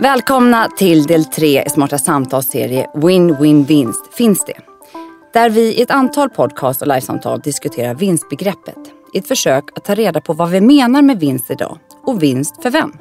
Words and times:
Välkomna 0.00 0.68
till 0.76 1.02
del 1.02 1.24
3 1.24 1.62
i 1.62 1.70
Smarta 1.70 1.98
Samtals 1.98 2.46
serie 2.46 2.86
Win-Win 2.94 3.66
Vinst 3.66 4.14
finns 4.14 4.44
det. 4.44 4.56
Där 5.32 5.50
vi 5.50 5.60
i 5.60 5.82
ett 5.82 5.90
antal 5.90 6.30
podcast 6.30 6.82
och 6.82 6.88
livesamtal 6.88 7.40
diskuterar 7.40 7.94
vinstbegreppet 7.94 8.76
i 9.14 9.18
ett 9.18 9.28
försök 9.28 9.64
att 9.76 9.84
ta 9.84 9.94
reda 9.94 10.20
på 10.20 10.32
vad 10.32 10.50
vi 10.50 10.60
menar 10.60 11.02
med 11.02 11.20
vinst 11.20 11.50
idag 11.50 11.78
och 12.04 12.22
vinst 12.22 12.62
för 12.62 12.70
vem. 12.70 12.92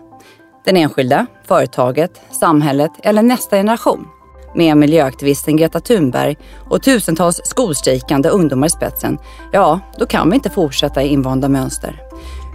Den 0.66 0.78
enskilda, 0.78 1.26
företaget, 1.48 2.22
samhället 2.40 2.92
eller 3.04 3.24
nästa 3.24 3.56
generation. 3.56 4.08
Med 4.56 4.78
miljöaktivisten 4.78 5.58
Greta 5.58 5.80
Thunberg 5.80 6.38
och 6.70 6.84
tusentals 6.84 7.42
skolstrejkande 7.44 8.30
ungdomar 8.30 8.68
i 8.68 8.70
spetsen, 8.70 9.18
ja, 9.52 9.80
då 10.00 10.06
kan 10.06 10.30
vi 10.30 10.36
inte 10.36 10.50
fortsätta 10.50 11.04
i 11.04 11.08
invanda 11.08 11.50
mönster 11.50 12.08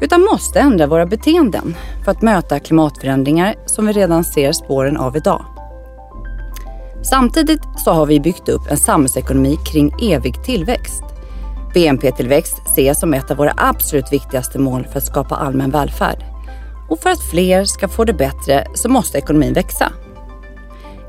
utan 0.03 0.23
måste 0.23 0.61
ändra 0.61 0.87
våra 0.87 1.07
beteenden 1.07 1.77
för 2.05 2.11
att 2.11 2.23
möta 2.23 2.61
klimatförändringar 2.61 3.55
som 3.67 3.87
vi 3.87 3.93
redan 3.93 4.25
ser 4.25 4.53
spåren 4.53 4.97
av 4.97 5.17
idag. 5.17 5.45
Samtidigt 7.11 7.63
så 7.77 7.93
har 7.93 8.07
vi 8.07 8.21
byggt 8.21 8.49
upp 8.49 8.71
en 8.71 8.77
samhällsekonomi 8.77 9.59
kring 9.73 9.95
evig 10.03 10.45
tillväxt. 10.45 11.03
BNP-tillväxt 11.75 12.63
ses 12.67 13.01
som 13.01 13.15
ett 13.15 13.31
av 13.31 13.37
våra 13.37 13.55
absolut 13.57 14.13
viktigaste 14.13 14.59
mål 14.59 14.87
för 14.93 14.99
att 14.99 15.07
skapa 15.07 15.35
allmän 15.35 15.71
välfärd. 15.71 16.25
Och 16.91 17.01
för 17.01 17.11
att 17.11 17.31
fler 17.31 17.65
ska 17.65 17.89
få 17.89 18.05
det 18.05 18.15
bättre 18.15 18.67
så 18.75 18.89
måste 18.89 19.19
ekonomin 19.19 19.53
växa. 19.53 19.93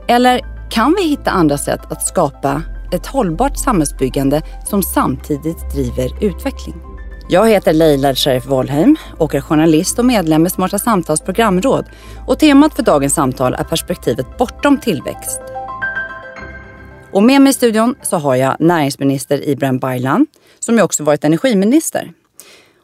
Eller 0.08 0.42
kan 0.70 0.96
vi 0.98 1.08
hitta 1.08 1.32
andra 1.32 1.58
sätt 1.58 1.92
att 1.92 2.08
skapa 2.08 2.62
ett 2.92 3.08
hållbart 3.08 3.58
samhällsbyggande 3.58 4.42
som 4.66 4.84
samtidigt 4.84 5.74
driver 5.74 6.24
utveckling? 6.24 6.93
Jag 7.34 7.50
heter 7.50 7.74
Leila 7.74 8.16
Sheriff 8.16 8.46
Wollheim 8.46 8.98
och 9.18 9.36
är 9.36 9.42
journalist 9.42 10.00
och 10.00 10.06
medlem 10.06 10.46
i 10.46 10.50
Smarta 10.50 10.80
Samtals 10.80 11.22
programråd. 11.22 11.86
Och 12.28 12.40
temat 12.40 12.76
för 12.76 12.84
dagens 12.84 13.14
samtal 13.14 13.54
är 13.54 13.64
perspektivet 13.64 14.38
bortom 14.38 14.78
tillväxt. 14.78 15.42
Och 17.12 17.24
med 17.24 17.42
mig 17.42 17.50
i 17.50 17.54
studion 17.54 17.96
så 18.02 18.18
har 18.18 18.36
jag 18.36 18.56
näringsminister 18.60 19.50
Ibrahim 19.50 19.80
Baylan 19.80 20.28
som 20.60 20.76
ju 20.76 20.82
också 20.82 21.04
varit 21.04 21.24
energiminister. 21.24 22.12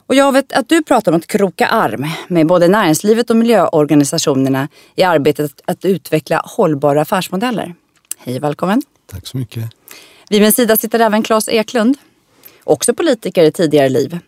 Och 0.08 0.16
jag 0.16 0.32
vet 0.32 0.54
att 0.54 0.70
du 0.70 0.84
pratar 0.84 1.12
om 1.12 1.18
att 1.18 1.28
kroka 1.28 1.68
arm 1.68 2.08
med 2.28 2.48
både 2.48 2.68
näringslivet 2.68 3.30
och 3.30 3.36
miljöorganisationerna 3.36 4.68
i 4.95 5.04
arbetet 5.04 5.62
att 5.66 5.86
utveckla 5.86 6.42
hållbara 6.45 7.02
affärsmodeller. 7.02 7.76
Hej 8.18 8.38
och 8.38 8.44
välkommen. 8.44 8.82
Tack 9.12 9.28
så 9.28 9.38
mycket. 9.38 9.64
Vid 10.30 10.42
min 10.42 10.54
sida 10.54 10.78
sitter 10.78 11.00
även 11.00 11.23
Claes 11.23 11.50
Eklund 11.50 11.98
också 12.64 12.94
politiker 12.94 13.44
i 13.44 13.52
tidigare 13.52 13.90
liv. 13.90 14.20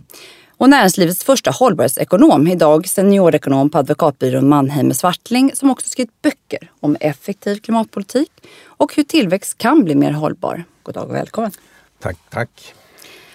Och 0.57 0.69
näringslivets 0.69 1.23
första 1.23 1.51
hållbarhetsekonom, 1.51 2.47
idag 2.47 2.87
seniorekonom 2.87 3.69
på 3.69 3.77
advokatbyrån 3.77 4.49
Mannheimer 4.49 4.93
Swartling 4.93 5.51
som 5.55 5.71
också 5.71 5.89
skrivit 5.89 6.21
böcker 6.21 6.71
om 6.79 6.97
effektiv 6.99 7.55
klimatpolitik 7.55 8.31
och 8.65 8.95
hur 8.95 9.03
tillväxt 9.03 9.57
kan 9.57 9.83
bli 9.83 9.95
mer 9.95 10.11
hållbar. 10.11 10.63
God 10.83 10.95
dag 10.95 11.09
och 11.09 11.15
välkommen. 11.15 11.51
Tack, 11.99 12.17
tack. 12.29 12.73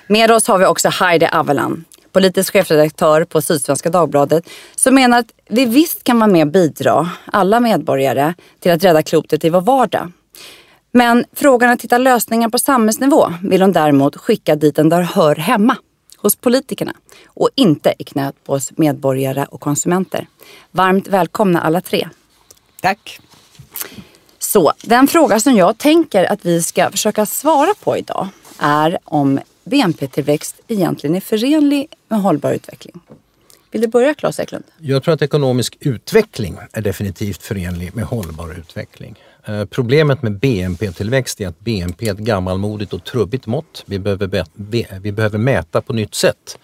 Med 0.07 0.31
oss 0.31 0.47
har 0.47 0.59
vi 0.59 0.67
också 0.67 0.89
Heidi 0.89 1.29
Avelan, 1.33 1.85
politisk 2.13 2.53
chefredaktör 2.53 3.25
på 3.25 3.43
Sydsvenska 3.43 3.91
Dagbladet, 3.91 4.49
som 4.77 4.95
menar 4.95 5.19
att 5.19 5.33
vi 5.49 5.65
visst 5.65 6.05
kan 6.05 6.19
vara 6.19 6.31
med 6.31 6.47
och 6.47 6.53
bidra, 6.53 7.11
alla 7.25 7.61
medborgare, 7.61 8.35
till 8.61 8.73
att 8.73 8.85
rädda 8.85 9.03
klotet 9.03 9.45
i 9.45 9.51
vår 9.51 9.61
vardag. 9.61 10.13
Men 10.97 11.25
frågan 11.33 11.71
att 11.71 11.83
hitta 11.83 11.99
lösningar 11.99 12.49
på 12.49 12.59
samhällsnivå 12.59 13.33
vill 13.43 13.63
hon 13.63 13.73
däremot 13.73 14.17
skicka 14.17 14.57
dit 14.57 14.77
den 14.77 14.89
där 14.89 15.03
hör 15.03 15.37
hemma, 15.37 15.77
hos 16.17 16.37
politikerna 16.37 16.95
och 17.27 17.51
inte 17.55 17.95
i 17.99 18.05
knät 18.05 18.35
på 18.45 18.53
oss 18.53 18.73
medborgare 18.77 19.47
och 19.51 19.61
konsumenter. 19.61 20.27
Varmt 20.71 21.09
välkomna 21.09 21.61
alla 21.61 21.81
tre. 21.81 22.09
Tack. 22.81 23.21
Så 24.39 24.73
den 24.83 25.09
fråga 25.09 25.41
som 25.41 25.57
jag 25.57 25.79
tänker 25.79 26.25
att 26.25 26.47
vi 26.47 26.63
ska 26.63 26.91
försöka 26.91 27.27
svara 27.27 27.75
på 27.85 27.97
idag 27.97 28.29
är 28.59 28.99
om 29.05 29.41
BNP-tillväxt 29.65 30.61
egentligen 30.69 31.17
är 31.17 31.21
förenlig 31.21 31.89
med 32.09 32.21
hållbar 32.21 32.53
utveckling. 32.53 33.01
Vill 33.71 33.81
du 33.81 33.89
börja 33.89 34.15
Claes 34.15 34.41
Eklund? 34.41 34.65
Jag 34.79 35.03
tror 35.03 35.15
att 35.15 35.23
ekonomisk 35.23 35.77
utveckling 35.81 36.59
är 36.73 36.81
definitivt 36.81 37.43
förenlig 37.43 37.95
med 37.95 38.05
hållbar 38.05 38.59
utveckling. 38.59 39.17
Eh, 39.49 39.65
problemet 39.65 40.23
med 40.23 40.39
BNP-tillväxt 40.39 41.41
är 41.41 41.49
att 41.49 41.61
BNP 41.61 42.09
är 42.09 42.13
ett 42.13 42.19
gammalmodigt 42.19 42.93
och 42.93 43.05
trubbigt 43.05 43.47
mått. 43.47 43.83
Vi 43.87 43.99
behöver, 43.99 44.45
vi 45.01 45.13
behöver 45.13 45.39
mäta 45.39 45.81
på 45.81 45.93
nytt 45.93 46.15
sätt. 46.15 46.59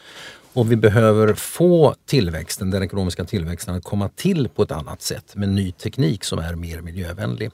Och 0.54 0.72
vi 0.72 0.76
behöver 0.76 1.34
få 1.34 1.94
tillväxten, 2.06 2.70
den 2.70 2.82
ekonomiska 2.82 3.24
tillväxten 3.24 3.74
att 3.74 3.84
komma 3.84 4.08
till 4.08 4.48
på 4.48 4.62
ett 4.62 4.70
annat 4.70 5.02
sätt 5.02 5.36
med 5.36 5.48
ny 5.48 5.72
teknik 5.72 6.24
som 6.24 6.38
är 6.38 6.54
mer 6.54 6.80
miljövänlig. 6.80 7.50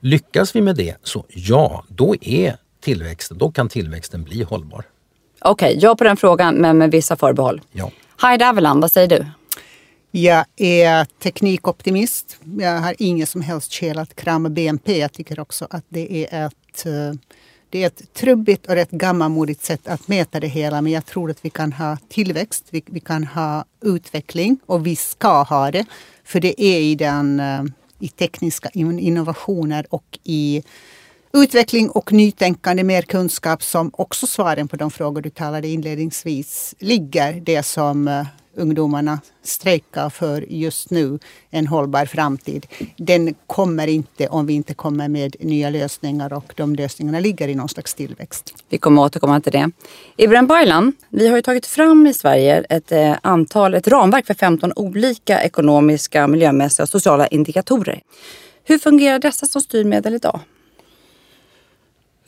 Lyckas 0.00 0.56
vi 0.56 0.60
med 0.60 0.76
det, 0.76 0.96
så 1.02 1.24
ja, 1.28 1.84
då 1.88 2.14
är 2.20 2.56
tillväxten, 2.80 3.38
då 3.38 3.50
kan 3.50 3.68
tillväxten 3.68 4.24
bli 4.24 4.42
hållbar. 4.42 4.84
Okej, 5.40 5.68
okay, 5.68 5.82
ja 5.82 5.96
på 5.96 6.04
den 6.04 6.16
frågan 6.16 6.54
men 6.54 6.78
med 6.78 6.90
vissa 6.90 7.16
förbehåll. 7.16 7.60
Ja. 7.72 7.90
Heidi 8.22 8.44
Aveland, 8.44 8.80
vad 8.80 8.92
säger 8.92 9.08
du? 9.08 9.26
Jag 10.18 10.44
är 10.56 11.04
teknikoptimist. 11.04 12.38
Jag 12.58 12.80
har 12.80 12.94
inget 12.98 13.28
som 13.28 13.40
helst 13.40 13.74
skäl 13.74 13.98
att 13.98 14.16
krama 14.16 14.48
BNP. 14.48 14.98
Jag 14.98 15.12
tycker 15.12 15.40
också 15.40 15.66
att 15.70 15.84
det 15.88 16.26
är 16.26 16.46
ett 16.46 16.86
eh, 16.86 17.20
det 17.70 17.82
är 17.82 17.86
ett 17.86 18.12
trubbigt 18.14 18.66
och 18.66 18.74
rätt 18.74 18.90
gammalmodigt 18.90 19.64
sätt 19.64 19.88
att 19.88 20.08
mäta 20.08 20.40
det 20.40 20.46
hela. 20.46 20.82
Men 20.82 20.92
jag 20.92 21.06
tror 21.06 21.30
att 21.30 21.44
vi 21.44 21.50
kan 21.50 21.72
ha 21.72 21.96
tillväxt, 22.08 22.64
vi, 22.70 22.82
vi 22.86 23.00
kan 23.00 23.24
ha 23.24 23.64
utveckling 23.80 24.58
och 24.66 24.86
vi 24.86 24.96
ska 24.96 25.42
ha 25.42 25.70
det. 25.70 25.84
För 26.24 26.40
det 26.40 26.62
är 26.62 26.80
i, 26.80 26.94
den, 26.94 27.40
eh, 27.40 27.64
i 27.98 28.08
tekniska 28.08 28.70
innovationer 28.72 29.86
och 29.90 30.18
i 30.24 30.62
utveckling 31.36 31.90
och 31.90 32.12
nytänkande, 32.12 32.84
mer 32.84 33.02
kunskap 33.02 33.62
som 33.62 33.90
också 33.94 34.26
svaren 34.26 34.68
på 34.68 34.76
de 34.76 34.90
frågor 34.90 35.22
du 35.22 35.30
talade 35.30 35.68
inledningsvis 35.68 36.74
ligger. 36.78 37.32
Det 37.32 37.62
som 37.62 38.08
eh, 38.08 38.26
ungdomarna 38.56 39.20
strejkar 39.42 40.10
för 40.10 40.44
just 40.48 40.90
nu, 40.90 41.18
en 41.50 41.66
hållbar 41.66 42.06
framtid, 42.06 42.66
den 42.96 43.34
kommer 43.46 43.86
inte 43.86 44.28
om 44.28 44.46
vi 44.46 44.52
inte 44.52 44.74
kommer 44.74 45.08
med 45.08 45.36
nya 45.40 45.70
lösningar 45.70 46.32
och 46.32 46.52
de 46.56 46.74
lösningarna 46.74 47.20
ligger 47.20 47.48
i 47.48 47.54
någon 47.54 47.68
slags 47.68 47.94
tillväxt. 47.94 48.54
Vi 48.68 48.78
kommer 48.78 49.02
återkomma 49.02 49.40
till 49.40 49.52
det. 49.52 49.70
Ibrahim 50.16 50.46
Baylan, 50.46 50.92
vi 51.08 51.28
har 51.28 51.36
ju 51.36 51.42
tagit 51.42 51.66
fram 51.66 52.06
i 52.06 52.14
Sverige 52.14 52.64
ett 52.70 52.92
eh, 52.92 53.14
antal, 53.22 53.74
ett 53.74 53.88
ramverk 53.88 54.26
för 54.26 54.34
15 54.34 54.72
olika 54.76 55.42
ekonomiska, 55.42 56.26
miljömässiga 56.26 56.82
och 56.82 56.88
sociala 56.88 57.26
indikatorer. 57.26 58.00
Hur 58.64 58.78
fungerar 58.78 59.18
dessa 59.18 59.46
som 59.46 59.62
styrmedel 59.62 60.14
idag? 60.14 60.40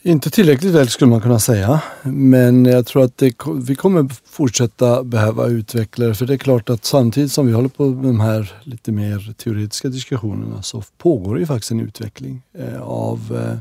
Inte 0.02 0.30
tillräckligt 0.30 0.74
väl 0.74 0.88
skulle 0.88 1.10
man 1.10 1.20
kunna 1.20 1.38
säga. 1.38 1.80
Men 2.02 2.64
jag 2.64 2.86
tror 2.86 3.04
att 3.04 3.18
det, 3.18 3.34
vi 3.62 3.74
kommer 3.74 4.06
fortsätta 4.30 5.04
behöva 5.04 5.46
utveckla 5.46 6.06
det. 6.06 6.14
För 6.14 6.26
det 6.26 6.34
är 6.34 6.38
klart 6.38 6.70
att 6.70 6.84
samtidigt 6.84 7.32
som 7.32 7.46
vi 7.46 7.52
håller 7.52 7.68
på 7.68 7.86
med 7.86 8.04
de 8.04 8.20
här 8.20 8.52
lite 8.62 8.92
mer 8.92 9.34
teoretiska 9.36 9.88
diskussionerna 9.88 10.62
så 10.62 10.82
pågår 10.98 11.34
det 11.34 11.40
ju 11.40 11.46
faktiskt 11.46 11.70
en 11.70 11.80
utveckling 11.80 12.42
eh, 12.58 12.82
av 12.82 13.20
eh, 13.36 13.58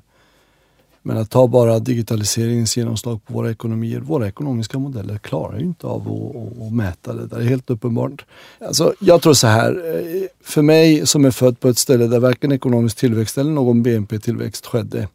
men 1.08 1.18
att 1.18 1.30
ta 1.30 1.48
bara 1.48 1.80
digitaliseringens 1.80 2.78
genomslag 2.78 3.26
på 3.26 3.34
våra 3.34 3.52
ekonomier. 3.52 4.00
Våra 4.00 4.28
ekonomiska 4.28 4.80
modeller 4.80 5.18
klarar 5.18 5.60
ju 5.60 5.66
inte 5.66 5.88
av 5.88 6.02
att, 6.02 6.36
att, 6.36 6.68
att 6.68 6.74
mäta 6.74 7.14
det. 7.14 7.28
Det 7.28 7.36
är 7.36 7.42
helt 7.42 7.70
uppenbart. 7.70 8.26
Alltså, 8.60 8.94
jag 9.00 9.22
tror 9.22 9.34
så 9.34 9.48
här. 9.48 9.72
Eh, 9.72 10.28
för 10.44 10.62
mig 10.62 11.08
som 11.08 11.26
är 11.26 11.32
född 11.32 11.60
på 11.60 11.70
ett 11.70 11.78
ställe 11.78 12.08
där 12.08 12.20
varken 12.20 12.52
ekonomisk 12.52 12.98
tillväxt 12.98 13.38
eller 13.38 13.52
någon 13.52 13.84
BNP-tillväxt 13.84 14.66
skedde 14.66 15.08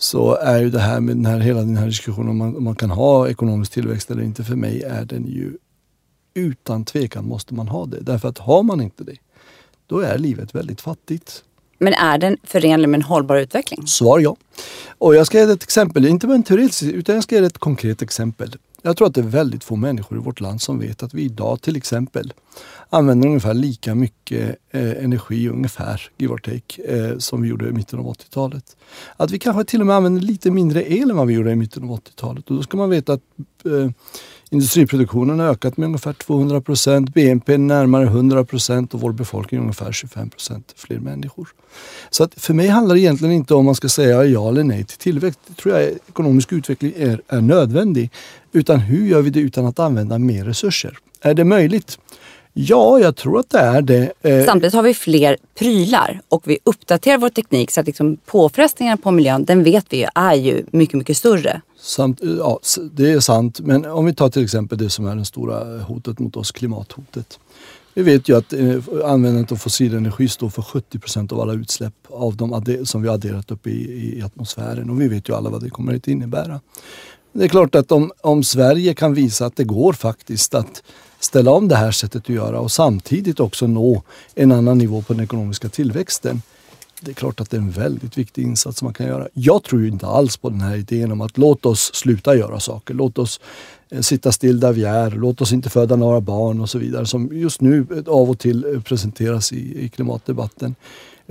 så 0.00 0.34
är 0.34 0.58
ju 0.58 0.70
det 0.70 0.78
här 0.78 1.00
med 1.00 1.16
den 1.16 1.26
här, 1.26 1.40
hela 1.40 1.60
den 1.60 1.76
här 1.76 1.86
diskussionen 1.86 2.28
om 2.28 2.36
man, 2.36 2.56
om 2.56 2.64
man 2.64 2.74
kan 2.74 2.90
ha 2.90 3.28
ekonomisk 3.28 3.72
tillväxt 3.72 4.10
eller 4.10 4.22
inte, 4.22 4.44
för 4.44 4.56
mig 4.56 4.82
är 4.82 5.04
den 5.04 5.26
ju 5.26 5.56
utan 6.34 6.84
tvekan 6.84 7.24
måste 7.24 7.54
man 7.54 7.68
ha 7.68 7.86
det. 7.86 8.00
Därför 8.00 8.28
att 8.28 8.38
har 8.38 8.62
man 8.62 8.80
inte 8.80 9.04
det, 9.04 9.16
då 9.86 9.98
är 9.98 10.18
livet 10.18 10.54
väldigt 10.54 10.80
fattigt. 10.80 11.44
Men 11.78 11.94
är 11.94 12.18
den 12.18 12.36
förenlig 12.42 12.88
med 12.88 12.98
en 12.98 13.02
hållbar 13.02 13.36
utveckling? 13.36 13.86
Svar 13.86 14.18
ja. 14.18 14.36
Och 14.98 15.14
jag 15.14 15.26
ska 15.26 15.38
ge 15.38 15.52
ett 15.52 15.62
exempel, 15.62 16.06
inte 16.06 16.26
bara 16.26 16.34
en 16.34 16.42
teoretisk, 16.42 16.82
utan 16.82 17.14
jag 17.14 17.24
ska 17.24 17.36
ge 17.36 17.44
ett 17.44 17.58
konkret 17.58 18.02
exempel. 18.02 18.56
Jag 18.82 18.96
tror 18.96 19.08
att 19.08 19.14
det 19.14 19.20
är 19.20 19.24
väldigt 19.24 19.64
få 19.64 19.76
människor 19.76 20.18
i 20.18 20.20
vårt 20.20 20.40
land 20.40 20.62
som 20.62 20.78
vet 20.78 21.02
att 21.02 21.14
vi 21.14 21.22
idag 21.22 21.60
till 21.60 21.76
exempel 21.76 22.32
använder 22.88 23.28
ungefär 23.28 23.54
lika 23.54 23.94
mycket 23.94 24.56
eh, 24.70 25.04
energi, 25.04 25.48
ungefär, 25.48 26.10
give 26.18 26.34
or 26.34 26.38
take, 26.38 26.82
eh, 26.82 27.18
som 27.18 27.42
vi 27.42 27.48
gjorde 27.48 27.68
i 27.68 27.72
mitten 27.72 27.98
av 27.98 28.06
80-talet. 28.06 28.76
Att 29.16 29.30
vi 29.30 29.38
kanske 29.38 29.64
till 29.64 29.80
och 29.80 29.86
med 29.86 29.96
använder 29.96 30.22
lite 30.22 30.50
mindre 30.50 30.92
el 30.92 31.10
än 31.10 31.16
vad 31.16 31.26
vi 31.26 31.34
gjorde 31.34 31.50
i 31.50 31.56
mitten 31.56 31.84
av 31.84 31.90
80-talet. 31.90 32.50
Och 32.50 32.56
då 32.56 32.62
ska 32.62 32.76
man 32.76 32.90
veta 32.90 33.12
att 33.12 33.22
eh, 33.64 33.90
Industriproduktionen 34.52 35.38
har 35.38 35.46
ökat 35.46 35.76
med 35.76 35.86
ungefär 35.86 36.12
200 36.12 36.60
procent, 36.60 37.14
BNP 37.14 37.58
närmare 37.58 38.04
100 38.04 38.44
procent 38.44 38.94
och 38.94 39.00
vår 39.00 39.12
befolkning 39.12 39.60
ungefär 39.60 39.92
25 39.92 40.30
procent 40.30 40.74
fler 40.76 40.98
människor. 40.98 41.48
Så 42.10 42.24
att 42.24 42.34
för 42.34 42.54
mig 42.54 42.68
handlar 42.68 42.94
det 42.94 43.00
egentligen 43.00 43.34
inte 43.34 43.54
om 43.54 43.64
man 43.64 43.74
ska 43.74 43.88
säga 43.88 44.24
ja 44.24 44.48
eller 44.48 44.64
nej 44.64 44.84
till 44.84 44.98
tillväxt. 44.98 45.40
Det 45.46 45.54
tror 45.54 45.74
jag 45.74 45.90
ekonomisk 46.08 46.52
utveckling 46.52 46.92
är, 46.96 47.20
är 47.28 47.40
nödvändig. 47.40 48.10
Utan 48.52 48.80
hur 48.80 49.06
gör 49.06 49.22
vi 49.22 49.30
det 49.30 49.40
utan 49.40 49.66
att 49.66 49.78
använda 49.78 50.18
mer 50.18 50.44
resurser? 50.44 50.98
Är 51.20 51.34
det 51.34 51.44
möjligt? 51.44 51.98
Ja, 52.52 52.98
jag 52.98 53.16
tror 53.16 53.40
att 53.40 53.50
det 53.50 53.58
är 53.58 53.82
det. 53.82 54.12
Eh, 54.22 54.44
Samtidigt 54.44 54.74
har 54.74 54.82
vi 54.82 54.94
fler 54.94 55.36
prylar 55.58 56.20
och 56.28 56.42
vi 56.44 56.58
uppdaterar 56.64 57.18
vår 57.18 57.28
teknik 57.28 57.70
så 57.70 57.80
att 57.80 57.86
liksom 57.86 58.16
påfrestningarna 58.16 58.96
på 58.96 59.10
miljön, 59.10 59.44
den 59.44 59.64
vet 59.64 59.86
vi 59.90 59.96
ju, 59.96 60.06
är 60.14 60.34
ju 60.34 60.64
mycket, 60.70 60.94
mycket 60.94 61.16
större. 61.16 61.60
Samt, 61.80 62.20
ja, 62.22 62.60
det 62.92 63.12
är 63.12 63.20
sant, 63.20 63.60
men 63.60 63.84
om 63.84 64.04
vi 64.04 64.14
tar 64.14 64.28
till 64.28 64.44
exempel 64.44 64.78
det 64.78 64.90
som 64.90 65.06
är 65.06 65.16
det 65.16 65.24
stora 65.24 65.78
hotet 65.82 66.18
mot 66.18 66.36
oss, 66.36 66.52
klimathotet. 66.52 67.38
Vi 67.94 68.02
vet 68.02 68.28
ju 68.28 68.36
att 68.36 68.52
eh, 68.52 68.76
användandet 69.04 69.52
av 69.52 69.56
fossil 69.56 69.94
energi 69.94 70.28
står 70.28 70.48
för 70.48 70.62
70 70.62 70.98
procent 70.98 71.32
av 71.32 71.40
alla 71.40 71.52
utsläpp 71.52 71.94
av 72.08 72.36
de 72.36 72.62
som 72.84 73.02
vi 73.02 73.08
har 73.08 73.14
adderat 73.14 73.50
upp 73.50 73.66
i, 73.66 73.70
i 74.18 74.22
atmosfären 74.22 74.90
och 74.90 75.00
vi 75.00 75.08
vet 75.08 75.28
ju 75.28 75.34
alla 75.34 75.50
vad 75.50 75.62
det 75.62 75.70
kommer 75.70 75.96
att 75.96 76.08
innebära. 76.08 76.60
Det 77.32 77.44
är 77.44 77.48
klart 77.48 77.74
att 77.74 77.92
om, 77.92 78.12
om 78.20 78.44
Sverige 78.44 78.94
kan 78.94 79.14
visa 79.14 79.46
att 79.46 79.56
det 79.56 79.64
går 79.64 79.92
faktiskt 79.92 80.54
att 80.54 80.82
ställa 81.20 81.50
om 81.50 81.68
det 81.68 81.76
här 81.76 81.90
sättet 81.90 82.22
att 82.22 82.28
göra 82.28 82.60
och 82.60 82.72
samtidigt 82.72 83.40
också 83.40 83.66
nå 83.66 84.02
en 84.34 84.52
annan 84.52 84.78
nivå 84.78 85.02
på 85.02 85.12
den 85.12 85.22
ekonomiska 85.22 85.68
tillväxten. 85.68 86.42
Det 87.00 87.10
är 87.10 87.14
klart 87.14 87.40
att 87.40 87.50
det 87.50 87.56
är 87.56 87.60
en 87.60 87.70
väldigt 87.70 88.18
viktig 88.18 88.42
insats 88.42 88.82
man 88.82 88.94
kan 88.94 89.06
göra. 89.06 89.28
Jag 89.32 89.62
tror 89.62 89.86
inte 89.86 90.06
alls 90.06 90.36
på 90.36 90.50
den 90.50 90.60
här 90.60 90.76
idén 90.76 91.12
om 91.12 91.20
att 91.20 91.38
låt 91.38 91.66
oss 91.66 91.94
sluta 91.94 92.36
göra 92.36 92.60
saker. 92.60 92.94
Låt 92.94 93.18
oss 93.18 93.40
eh, 93.90 94.00
sitta 94.00 94.32
still 94.32 94.60
där 94.60 94.72
vi 94.72 94.84
är. 94.84 95.10
Låt 95.10 95.40
oss 95.40 95.52
inte 95.52 95.70
föda 95.70 95.96
några 95.96 96.20
barn 96.20 96.60
och 96.60 96.70
så 96.70 96.78
vidare 96.78 97.06
som 97.06 97.28
just 97.32 97.60
nu 97.60 98.04
av 98.06 98.30
och 98.30 98.38
till 98.38 98.82
presenteras 98.84 99.52
i, 99.52 99.84
i 99.84 99.88
klimatdebatten. 99.88 100.74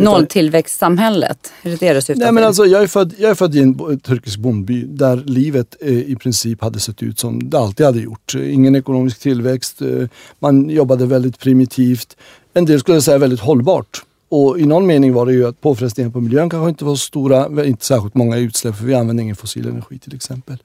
Nolltillväxtsamhället, 0.03 1.53
är 1.61 1.69
det 1.69 1.75
det 1.79 1.93
du 1.93 2.01
syftar 2.01 2.23
Nej, 2.23 2.31
men 2.31 2.43
alltså, 2.43 2.65
jag, 2.65 2.83
är 2.83 2.87
född, 2.87 3.13
jag 3.17 3.31
är 3.31 3.35
född 3.35 3.55
i 3.55 3.59
en 3.59 3.99
turkisk 3.99 4.39
bondby 4.39 4.83
där 4.83 5.17
livet 5.25 5.75
eh, 5.81 5.97
i 5.97 6.15
princip 6.15 6.61
hade 6.61 6.79
sett 6.79 7.03
ut 7.03 7.19
som 7.19 7.49
det 7.49 7.59
alltid 7.59 7.85
hade 7.85 7.99
gjort. 7.99 8.35
Ingen 8.35 8.75
ekonomisk 8.75 9.19
tillväxt, 9.19 9.81
eh, 9.81 10.07
man 10.39 10.69
jobbade 10.69 11.05
väldigt 11.05 11.39
primitivt. 11.39 12.17
En 12.53 12.65
del 12.65 12.79
skulle 12.79 13.01
säga 13.01 13.17
väldigt 13.17 13.39
hållbart. 13.39 14.03
Och 14.29 14.59
i 14.59 14.65
någon 14.65 14.87
mening 14.87 15.13
var 15.13 15.25
det 15.25 15.33
ju 15.33 15.47
att 15.47 15.61
påfrestningarna 15.61 16.13
på 16.13 16.21
miljön 16.21 16.49
kanske 16.49 16.69
inte 16.69 16.85
var 16.85 16.95
så 16.95 17.05
stora, 17.05 17.65
inte 17.65 17.85
särskilt 17.85 18.15
många 18.15 18.37
utsläpp 18.37 18.75
för 18.75 18.85
vi 18.85 18.93
använde 18.93 19.23
ingen 19.23 19.35
fossil 19.35 19.67
energi 19.67 19.99
till 19.99 20.15
exempel. 20.15 20.57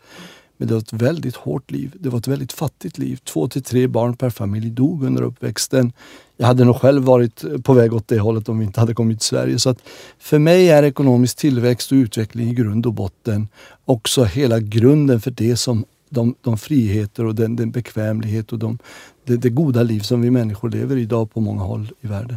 Men 0.56 0.68
det 0.68 0.74
var 0.74 0.80
ett 0.80 0.92
väldigt 0.92 1.36
hårt 1.36 1.70
liv. 1.70 1.92
Det 2.00 2.08
var 2.08 2.18
ett 2.18 2.28
väldigt 2.28 2.52
fattigt 2.52 2.98
liv. 2.98 3.20
Två 3.24 3.48
till 3.48 3.62
tre 3.62 3.86
barn 3.86 4.16
per 4.16 4.30
familj 4.30 4.70
dog 4.70 5.04
under 5.04 5.22
uppväxten. 5.22 5.92
Jag 6.36 6.46
hade 6.46 6.64
nog 6.64 6.76
själv 6.76 7.02
varit 7.02 7.44
på 7.64 7.72
väg 7.72 7.94
åt 7.94 8.08
det 8.08 8.18
hållet 8.18 8.48
om 8.48 8.58
vi 8.58 8.64
inte 8.64 8.80
hade 8.80 8.94
kommit 8.94 9.18
till 9.20 9.26
Sverige. 9.26 9.58
Så 9.58 9.70
att 9.70 9.78
för 10.18 10.38
mig 10.38 10.70
är 10.70 10.82
ekonomisk 10.82 11.36
tillväxt 11.36 11.92
och 11.92 11.96
utveckling 11.96 12.50
i 12.50 12.54
grund 12.54 12.86
och 12.86 12.92
botten 12.92 13.48
också 13.84 14.24
hela 14.24 14.60
grunden 14.60 15.20
för 15.20 15.30
det 15.30 15.56
som 15.56 15.84
de, 16.08 16.34
de 16.40 16.58
friheter 16.58 17.24
och 17.24 17.34
den, 17.34 17.56
den 17.56 17.70
bekvämlighet 17.70 18.52
och 18.52 18.58
de, 18.58 18.78
det, 19.24 19.36
det, 19.36 19.50
goda 19.50 19.82
liv 19.82 20.00
som 20.00 20.22
vi 20.22 20.30
människor 20.30 20.70
lever 20.70 20.96
idag 20.96 21.32
på 21.32 21.40
många 21.40 21.62
håll 21.62 21.92
i 22.00 22.06
världen. 22.06 22.36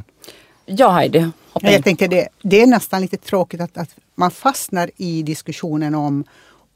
Ja, 0.66 0.90
Heidi. 0.90 1.30
Jag 1.62 1.84
tänker 1.84 2.08
det, 2.08 2.28
det 2.42 2.62
är 2.62 2.68
nästan 2.68 3.02
lite 3.02 3.18
tråkigt 3.18 3.62
att, 3.62 3.78
att 3.78 3.90
man 4.16 4.32
fastnar 4.32 4.92
i 4.98 5.24
diskussionen 5.24 5.96
om 5.96 6.24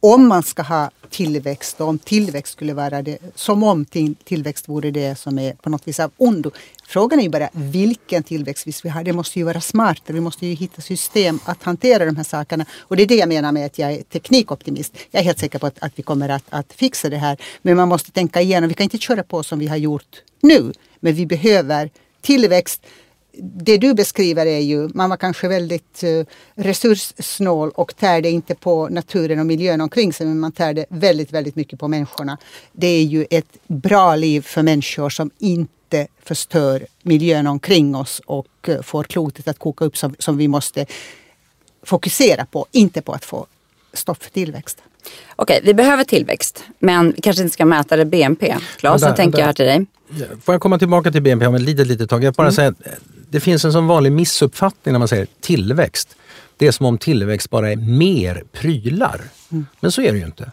om 0.04 0.28
man 0.28 0.44
ska 0.44 0.62
ha 0.62 0.92
tillväxt 1.10 1.82
och 1.82 1.88
om 1.88 2.00
tillväxt 2.00 2.54
skulle 2.54 2.74
vara 2.74 3.02
det, 3.02 3.18
som 3.36 3.64
om 3.64 3.86
tillväxt 4.24 4.70
vore 4.70 4.92
det 4.92 5.16
som 5.16 5.40
är 5.40 5.54
på 5.54 5.70
något 5.70 5.88
vis 5.88 6.00
av 6.00 6.12
ondo. 6.18 6.52
Frågan 6.88 7.20
är 7.20 7.24
ju 7.24 7.30
bara 7.30 7.50
vilken 7.54 8.24
tillväxt 8.24 8.86
vi 8.86 8.90
har. 8.90 9.04
Det 9.04 9.14
måste 9.14 9.40
ju 9.40 9.46
vara 9.46 9.62
smartare. 9.62 10.14
Vi 10.14 10.22
måste 10.22 10.48
ju 10.48 10.54
hitta 10.54 10.82
system 10.82 11.40
att 11.46 11.64
hantera 11.64 12.06
de 12.06 12.16
här 12.16 12.24
sakerna. 12.24 12.66
Och 12.80 12.96
det 12.96 13.04
är 13.04 13.08
det 13.08 13.16
jag 13.16 13.30
menar 13.30 13.52
med 13.52 13.66
att 13.66 13.80
jag 13.80 13.92
är 13.92 14.02
teknikoptimist. 14.02 14.94
Jag 15.12 15.20
är 15.22 15.26
helt 15.26 15.40
säker 15.40 15.60
på 15.60 15.68
att, 15.68 15.80
att 15.80 15.92
vi 15.96 16.04
kommer 16.04 16.30
att, 16.30 16.46
att 16.50 16.74
fixa 16.74 17.10
det 17.10 17.18
här. 17.18 17.38
Men 17.62 17.78
man 17.78 17.88
måste 17.90 18.12
tänka 18.12 18.42
igenom. 18.42 18.68
Vi 18.68 18.74
kan 18.74 18.84
inte 18.84 18.98
köra 18.98 19.24
på 19.24 19.44
som 19.44 19.60
vi 19.60 19.68
har 19.68 19.78
gjort 19.78 20.24
nu. 20.42 20.74
Men 21.00 21.14
vi 21.14 21.26
behöver 21.26 21.90
tillväxt 22.22 22.82
det 23.34 23.78
du 23.78 23.94
beskriver 23.94 24.46
är 24.46 24.60
ju, 24.60 24.90
man 24.94 25.10
var 25.10 25.18
kanske 25.18 25.48
väldigt 25.48 26.04
uh, 26.04 26.26
resurssnål 26.56 27.70
och 27.70 27.96
tärde 27.96 28.30
inte 28.30 28.56
på 28.56 28.90
naturen 28.90 29.40
och 29.40 29.46
miljön 29.46 29.82
omkring 29.82 30.14
sig 30.14 30.28
men 30.28 30.40
man 30.40 30.52
tärde 30.52 30.86
väldigt, 30.90 31.32
väldigt 31.32 31.56
mycket 31.56 31.80
på 31.80 31.88
människorna. 31.88 32.38
Det 32.72 32.88
är 32.88 33.04
ju 33.04 33.26
ett 33.30 33.58
bra 33.68 34.16
liv 34.16 34.42
för 34.42 34.64
människor 34.64 35.10
som 35.10 35.32
inte 35.38 36.08
förstör 36.24 36.86
miljön 37.04 37.48
omkring 37.48 37.96
oss 37.96 38.22
och 38.26 38.70
uh, 38.70 38.82
får 38.82 39.04
klotet 39.04 39.48
att 39.48 39.60
koka 39.60 39.86
upp 39.86 39.98
som, 39.98 40.16
som 40.20 40.38
vi 40.38 40.48
måste 40.48 40.86
fokusera 41.84 42.46
på, 42.46 42.66
inte 42.72 43.02
på 43.02 43.14
att 43.14 43.26
få 43.26 43.46
stopp 43.94 44.24
för 44.24 44.30
tillväxt. 44.30 44.78
Okej, 45.36 45.62
vi 45.64 45.74
behöver 45.74 46.04
tillväxt, 46.04 46.64
men 46.80 47.12
vi 47.12 47.22
kanske 47.22 47.44
inte 47.44 47.54
ska 47.54 47.66
mäta 47.66 47.96
det 47.96 48.06
BNP. 48.06 48.58
Claes, 48.78 49.02
så 49.02 49.12
tänker 49.12 49.40
jag 49.40 49.46
här 49.46 49.54
till 49.54 49.66
dig. 49.66 49.86
Får 50.44 50.54
jag 50.54 50.62
komma 50.62 50.80
tillbaka 50.80 51.12
till 51.12 51.22
BNP 51.22 51.48
om 51.48 51.56
ett 51.56 51.62
litet, 51.62 51.88
litet 51.88 52.10
tag? 52.10 52.24
Jag 52.24 52.34
bara 52.34 52.48
mm. 52.48 52.56
säga, 52.56 52.74
det 53.32 53.40
finns 53.40 53.66
en 53.66 53.72
sån 53.72 53.88
vanlig 53.88 54.12
missuppfattning 54.12 54.92
när 54.92 55.00
man 55.00 55.08
säger 55.08 55.28
tillväxt. 55.42 56.16
Det 56.58 56.68
är 56.68 56.72
som 56.72 56.86
om 56.86 56.98
tillväxt 56.98 57.50
bara 57.50 57.72
är 57.72 57.76
mer 57.76 58.44
prylar. 58.52 59.22
Mm. 59.52 59.66
Men 59.80 59.92
så 59.92 60.02
är 60.02 60.12
det 60.12 60.18
ju 60.18 60.26
inte. 60.26 60.52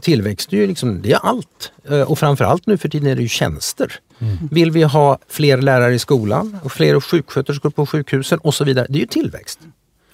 Tillväxt 0.00 0.52
är 0.52 0.56
ju 0.56 0.66
liksom, 0.66 1.02
det 1.02 1.12
är 1.12 1.18
allt. 1.22 1.72
Eh, 1.88 2.00
och 2.00 2.18
framförallt 2.18 2.66
nu 2.66 2.78
för 2.78 2.88
tiden 2.88 3.08
är 3.08 3.16
det 3.16 3.22
ju 3.22 3.28
tjänster. 3.28 3.92
Mm. 4.18 4.36
Vill 4.50 4.70
vi 4.70 4.82
ha 4.82 5.18
fler 5.28 5.58
lärare 5.58 5.94
i 5.94 5.98
skolan 5.98 6.58
och 6.64 6.72
fler 6.72 7.00
sjuksköterskor 7.00 7.70
på 7.70 7.86
sjukhusen 7.86 8.38
och 8.38 8.54
så 8.54 8.64
vidare. 8.64 8.86
Det 8.88 8.98
är 8.98 9.00
ju 9.00 9.06
tillväxt. 9.06 9.58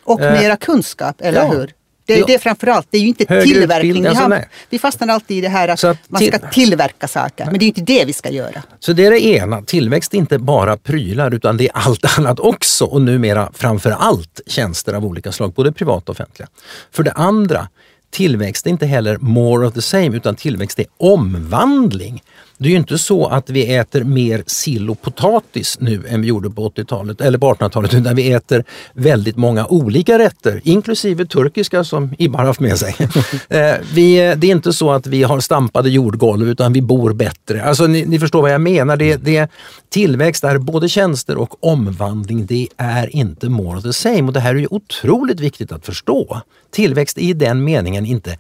Och 0.05 0.21
eh, 0.21 0.41
mera 0.41 0.57
kunskap, 0.57 1.21
eller 1.21 1.39
ja. 1.39 1.53
hur? 1.53 1.73
Det 2.11 2.17
är 2.17 2.21
ja. 2.21 2.27
det 2.27 2.39
framförallt. 2.39 2.87
Det 2.91 2.99
är 2.99 3.03
ju 3.03 3.09
inte 3.09 3.25
Högre 3.29 3.45
tillverkning. 3.45 4.03
Vi, 4.03 4.09
alltså, 4.09 4.25
har, 4.25 4.45
vi 4.71 4.79
fastnar 4.79 5.09
alltid 5.09 5.39
i 5.39 5.41
det 5.41 5.49
här 5.49 5.69
att, 5.69 5.85
att 5.85 5.99
man 6.09 6.23
ska 6.23 6.39
tillverka 6.39 7.09
saker. 7.09 7.45
Men 7.45 7.59
det 7.59 7.65
är 7.65 7.67
inte 7.67 7.81
det 7.81 8.05
vi 8.05 8.13
ska 8.13 8.31
göra. 8.31 8.63
Så 8.81 8.93
det 8.93 9.07
är 9.07 9.11
det 9.11 9.25
ena. 9.25 9.63
Tillväxt 9.63 10.15
är 10.15 10.19
inte 10.19 10.39
bara 10.39 10.77
prylar 10.77 11.35
utan 11.35 11.57
det 11.57 11.65
är 11.65 11.73
allt 11.75 12.05
annat 12.19 12.41
också. 12.41 12.85
Och 12.85 13.03
numera 13.03 13.51
framför 13.55 13.91
allt 13.91 14.41
tjänster 14.47 14.95
av 14.95 15.05
olika 15.05 15.33
slag, 15.33 15.53
både 15.53 15.73
privata 15.73 16.13
och 16.13 16.17
offentliga. 16.17 16.49
För 16.93 17.03
det 17.03 17.13
andra, 17.13 17.69
tillväxt 18.11 18.67
är 18.67 18.71
inte 18.71 18.87
heller 18.87 19.19
more 19.21 19.67
of 19.67 19.75
the 19.75 19.83
same 19.83 20.17
utan 20.17 20.37
tillväxt 20.37 20.79
är 20.79 20.87
omvandling. 20.97 22.23
Det 22.61 22.69
är 22.69 22.71
ju 22.71 22.77
inte 22.77 22.99
så 22.99 23.27
att 23.27 23.51
vi 23.51 23.75
äter 23.75 24.05
mer 24.05 24.43
sill 24.47 24.91
och 24.91 25.03
potatis 25.03 25.77
nu 25.81 26.03
än 26.09 26.21
vi 26.21 26.29
gjorde 26.29 26.51
på 26.51 26.69
80-talet 26.69 27.21
eller 27.21 27.39
på 27.39 27.55
1800-talet 27.55 27.95
utan 27.95 28.17
vi 28.17 28.33
äter 28.33 28.65
väldigt 28.93 29.37
många 29.37 29.67
olika 29.67 30.19
rätter, 30.19 30.61
inklusive 30.65 31.27
turkiska 31.27 31.85
som 31.85 32.15
Ibar 32.19 32.45
haft 32.45 32.61
med 32.61 32.79
sig. 32.79 32.97
Eh, 33.49 33.75
vi, 33.95 34.35
det 34.37 34.47
är 34.47 34.51
inte 34.51 34.73
så 34.73 34.91
att 34.91 35.07
vi 35.07 35.23
har 35.23 35.41
stampade 35.41 35.91
jordgolv 35.91 36.49
utan 36.49 36.73
vi 36.73 36.83
bor 36.83 37.13
bättre. 37.13 37.65
Alltså 37.65 37.87
ni, 37.87 38.05
ni 38.07 38.19
förstår 38.19 38.43
vad 38.43 38.53
jag 38.53 38.61
menar. 38.61 38.97
Det, 38.97 39.17
det, 39.17 39.51
tillväxt 39.89 40.45
är 40.45 40.59
både 40.59 40.89
tjänster 40.89 41.37
och 41.37 41.65
omvandling. 41.65 42.47
Det 42.47 42.69
är 42.77 43.17
inte 43.17 43.49
more 43.49 43.79
of 43.79 43.83
the 43.83 43.93
same 43.93 44.23
och 44.23 44.33
det 44.33 44.41
här 44.41 44.55
är 44.55 44.59
ju 44.59 44.67
otroligt 44.71 45.41
viktigt 45.41 45.73
att 45.73 45.87
förstå. 45.87 46.41
Tillväxt 46.71 47.19
i 47.19 47.33
den 47.33 47.65
meningen 47.65 48.07
inte 48.07 48.39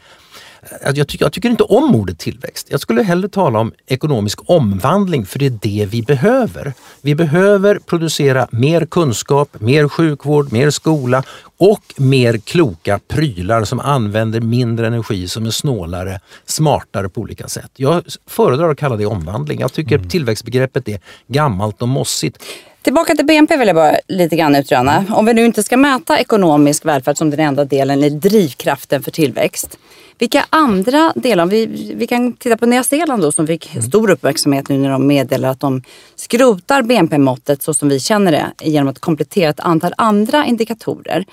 jag 0.95 1.09
tycker, 1.09 1.25
jag 1.25 1.33
tycker 1.33 1.49
inte 1.49 1.63
om 1.63 1.95
ordet 1.95 2.19
tillväxt. 2.19 2.67
Jag 2.71 2.81
skulle 2.81 3.03
hellre 3.03 3.29
tala 3.29 3.59
om 3.59 3.73
ekonomisk 3.87 4.51
omvandling 4.51 5.27
för 5.27 5.39
det 5.39 5.47
är 5.47 5.59
det 5.63 5.87
vi 5.91 6.03
behöver. 6.03 6.73
Vi 7.03 7.15
behöver 7.15 7.79
producera 7.79 8.49
mer 8.51 8.87
kunskap, 8.87 9.61
mer 9.61 9.89
sjukvård, 9.89 10.53
mer 10.53 10.71
skola 10.71 11.23
och 11.59 11.83
mer 11.97 12.39
kloka 12.39 13.01
prylar 13.09 13.65
som 13.65 13.81
använder 13.81 14.41
mindre 14.41 14.87
energi, 14.87 15.29
som 15.29 15.47
är 15.47 15.51
snålare, 15.51 16.21
smartare 16.47 17.09
på 17.09 17.21
olika 17.21 17.49
sätt. 17.49 17.71
Jag 17.77 18.05
föredrar 18.27 18.71
att 18.71 18.79
kalla 18.79 18.97
det 18.97 19.07
omvandling. 19.07 19.61
Jag 19.61 19.73
tycker 19.73 19.97
mm. 19.97 20.09
tillväxtbegreppet 20.09 20.89
är 20.89 21.01
gammalt 21.27 21.83
och 21.83 21.89
mossigt. 21.89 22.45
Tillbaka 22.83 23.15
till 23.15 23.27
BNP 23.27 23.57
vill 23.57 23.67
jag 23.69 23.77
bara 23.77 23.97
lite 24.09 24.37
grann 24.37 24.57
utröna. 24.57 25.05
Om 25.11 25.27
vi 25.27 25.35
nu 25.35 25.45
inte 25.45 25.63
ska 25.63 25.77
mäta 25.77 26.19
ekonomisk 26.19 26.85
välfärd 26.85 27.17
som 27.17 27.31
den 27.31 27.41
enda 27.41 27.65
delen 27.65 28.05
i 28.05 28.11
drivkraften 28.11 29.03
för 29.03 29.11
tillväxt. 29.11 29.79
Vilka 30.19 30.47
andra 30.51 31.13
delar, 31.17 31.47
vi, 31.47 31.67
vi 31.97 32.07
kan 32.07 32.33
titta 32.33 32.57
på 32.57 32.67
Nya 32.67 32.83
Zeeland 32.83 33.23
då 33.23 33.33
som 33.33 33.47
fick 33.47 33.73
mm. 33.73 33.83
stor 33.83 34.11
uppmärksamhet 34.11 34.69
nu 34.69 34.79
när 34.79 34.91
de 34.91 35.07
meddelar 35.07 35.49
att 35.49 35.61
de 35.61 35.83
skrotar 36.17 36.83
BNP-måttet 36.83 37.63
så 37.63 37.75
som 37.75 37.89
vi 37.89 38.01
känner 38.01 38.33
det 38.33 38.51
genom 38.61 38.89
att 38.89 38.99
komplettera 38.99 39.51
ett 39.51 39.61
antal 39.61 39.95
andra 39.97 40.47
indikatorer. 40.47 41.25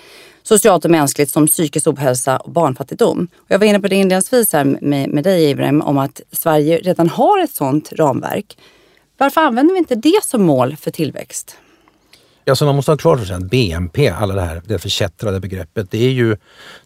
Socialt 0.43 0.85
och 0.85 0.91
mänskligt 0.91 1.31
som 1.31 1.47
psykisk 1.47 1.87
ohälsa 1.87 2.37
och 2.37 2.51
barnfattigdom. 2.51 3.27
Och 3.37 3.45
jag 3.47 3.59
var 3.59 3.65
inne 3.65 3.79
på 3.79 3.87
det 3.87 3.95
inledningsvis 3.95 4.53
här 4.53 4.77
med, 4.81 5.09
med 5.09 5.23
dig 5.23 5.49
Ibrahim 5.49 5.81
om 5.81 5.97
att 5.97 6.21
Sverige 6.31 6.77
redan 6.77 7.09
har 7.09 7.43
ett 7.43 7.55
sådant 7.55 7.91
ramverk. 7.91 8.57
Varför 9.17 9.41
använder 9.41 9.73
vi 9.73 9.79
inte 9.79 9.95
det 9.95 10.23
som 10.23 10.43
mål 10.43 10.75
för 10.75 10.91
tillväxt? 10.91 11.57
Alltså 12.49 12.65
man 12.65 12.75
måste 12.75 12.91
ha 12.91 12.97
klart 12.97 13.19
för 13.19 13.25
sig 13.25 13.35
att 13.35 13.49
BNP, 13.49 14.09
alla 14.09 14.33
det 14.33 14.41
här 14.41 14.61
det 14.65 14.79
förkättrade 14.79 15.39
begreppet, 15.39 15.91
det, 15.91 16.05
är 16.05 16.09
ju, 16.09 16.37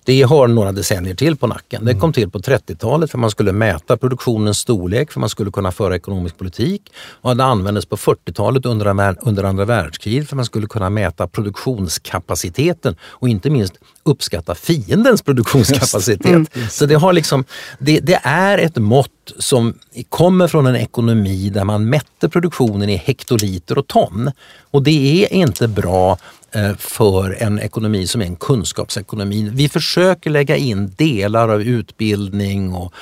det 0.06 0.22
har 0.22 0.48
några 0.48 0.72
decennier 0.72 1.16
till 1.16 1.38
på 1.38 1.48
nacken. 1.48 1.86
Det 1.86 1.94
kom 1.94 2.14
till 2.14 2.30
på 2.30 2.40
30-talet 2.40 3.12
för 3.12 3.18
man 3.18 3.32
skulle 3.32 3.52
mäta 3.52 3.98
produktionens 3.98 4.58
storlek, 4.58 5.12
för 5.12 5.20
man 5.20 5.30
skulle 5.30 5.52
kunna 5.52 5.72
föra 5.72 5.96
ekonomisk 5.96 6.38
politik. 6.38 6.82
Och 7.22 7.38
det 7.38 7.44
användes 7.44 7.86
på 7.86 7.98
40-talet 7.98 8.66
under, 8.66 9.16
under 9.22 9.44
andra 9.44 9.66
världskriget 9.66 10.30
för 10.30 10.36
man 10.36 10.46
skulle 10.46 10.68
kunna 10.68 10.90
mäta 10.90 11.28
produktionskapaciteten 11.28 12.96
och 13.04 13.30
inte 13.30 13.50
minst 13.50 13.74
uppskatta 14.04 14.56
fiendens 14.56 15.22
produktionskapacitet. 15.22 16.26
Mm. 16.26 16.46
Så 16.70 16.86
det, 16.86 16.96
har 16.96 17.14
liksom, 17.14 17.46
det, 17.80 18.00
det 18.00 18.20
är 18.24 18.58
ett 18.58 18.78
mått 18.78 19.10
som 19.40 19.74
kommer 20.10 20.48
från 20.48 20.68
en 20.68 20.76
ekonomi 20.76 21.50
där 21.50 21.64
man 21.64 21.90
mätte 21.90 22.30
produktionen 22.30 22.90
i 22.90 22.96
hektoliter 22.96 23.78
och 23.78 23.88
ton. 23.88 24.32
Och 24.72 24.84
det 24.84 25.26
är 25.26 25.34
inte 25.34 25.68
bra 25.68 26.18
för 26.78 27.44
en 27.44 27.60
ekonomi 27.60 28.08
som 28.08 28.22
är 28.22 28.26
en 28.26 28.36
kunskapsekonomi. 28.36 29.50
Vi 29.54 29.70
försöker 29.70 30.30
lägga 30.30 30.58
in 30.58 30.94
delar 30.98 31.50
av 31.50 31.62
utbildning 31.62 32.74
och 32.74 32.94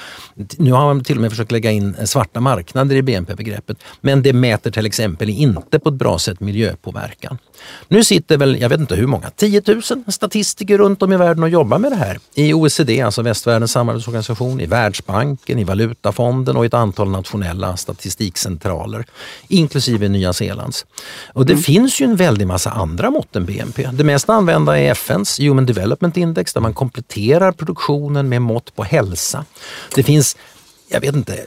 nu 0.57 0.71
har 0.71 0.85
man 0.85 1.03
till 1.03 1.15
och 1.15 1.21
med 1.21 1.31
försökt 1.31 1.51
lägga 1.51 1.71
in 1.71 1.95
svarta 2.05 2.39
marknader 2.39 2.95
i 2.95 3.01
BNP-begreppet. 3.01 3.77
Men 4.01 4.21
det 4.21 4.33
mäter 4.33 4.71
till 4.71 4.85
exempel 4.85 5.29
inte 5.29 5.79
på 5.79 5.89
ett 5.89 5.95
bra 5.95 6.19
sätt 6.19 6.39
miljöpåverkan. 6.39 7.37
Nu 7.87 8.03
sitter 8.03 8.37
väl, 8.37 8.61
jag 8.61 8.69
vet 8.69 8.79
inte 8.79 8.95
hur 8.95 9.07
många, 9.07 9.29
10 9.29 9.61
000 9.67 9.81
statistiker 10.07 10.77
runt 10.77 11.03
om 11.03 11.13
i 11.13 11.17
världen 11.17 11.43
och 11.43 11.49
jobbar 11.49 11.79
med 11.79 11.91
det 11.91 11.95
här. 11.95 12.19
I 12.33 12.53
OECD, 12.53 13.01
alltså 13.01 13.21
västvärldens 13.21 13.71
samarbetsorganisation, 13.71 14.61
i 14.61 14.65
Världsbanken, 14.65 15.59
i 15.59 15.63
Valutafonden 15.63 16.57
och 16.57 16.65
i 16.65 16.67
ett 16.67 16.73
antal 16.73 17.09
nationella 17.09 17.77
statistikcentraler, 17.77 19.05
inklusive 19.47 20.09
Nya 20.09 20.33
Zeelands. 20.33 20.85
Och 21.33 21.45
det 21.45 21.53
mm. 21.53 21.63
finns 21.63 22.01
ju 22.01 22.05
en 22.05 22.15
väldig 22.15 22.47
massa 22.47 22.69
andra 22.69 23.09
mått 23.09 23.35
än 23.39 23.45
BNP. 23.45 23.89
Det 23.93 24.03
mest 24.03 24.29
använda 24.29 24.79
är 24.79 24.91
FNs 24.91 25.39
Human 25.39 25.65
Development 25.65 26.17
Index 26.17 26.53
där 26.53 26.61
man 26.61 26.73
kompletterar 26.73 27.51
produktionen 27.51 28.29
med 28.29 28.41
mått 28.41 28.75
på 28.75 28.83
hälsa. 28.83 29.45
Det 29.95 30.03
finns 30.03 30.37
jag 30.89 31.01
vet 31.01 31.15
inte, 31.15 31.45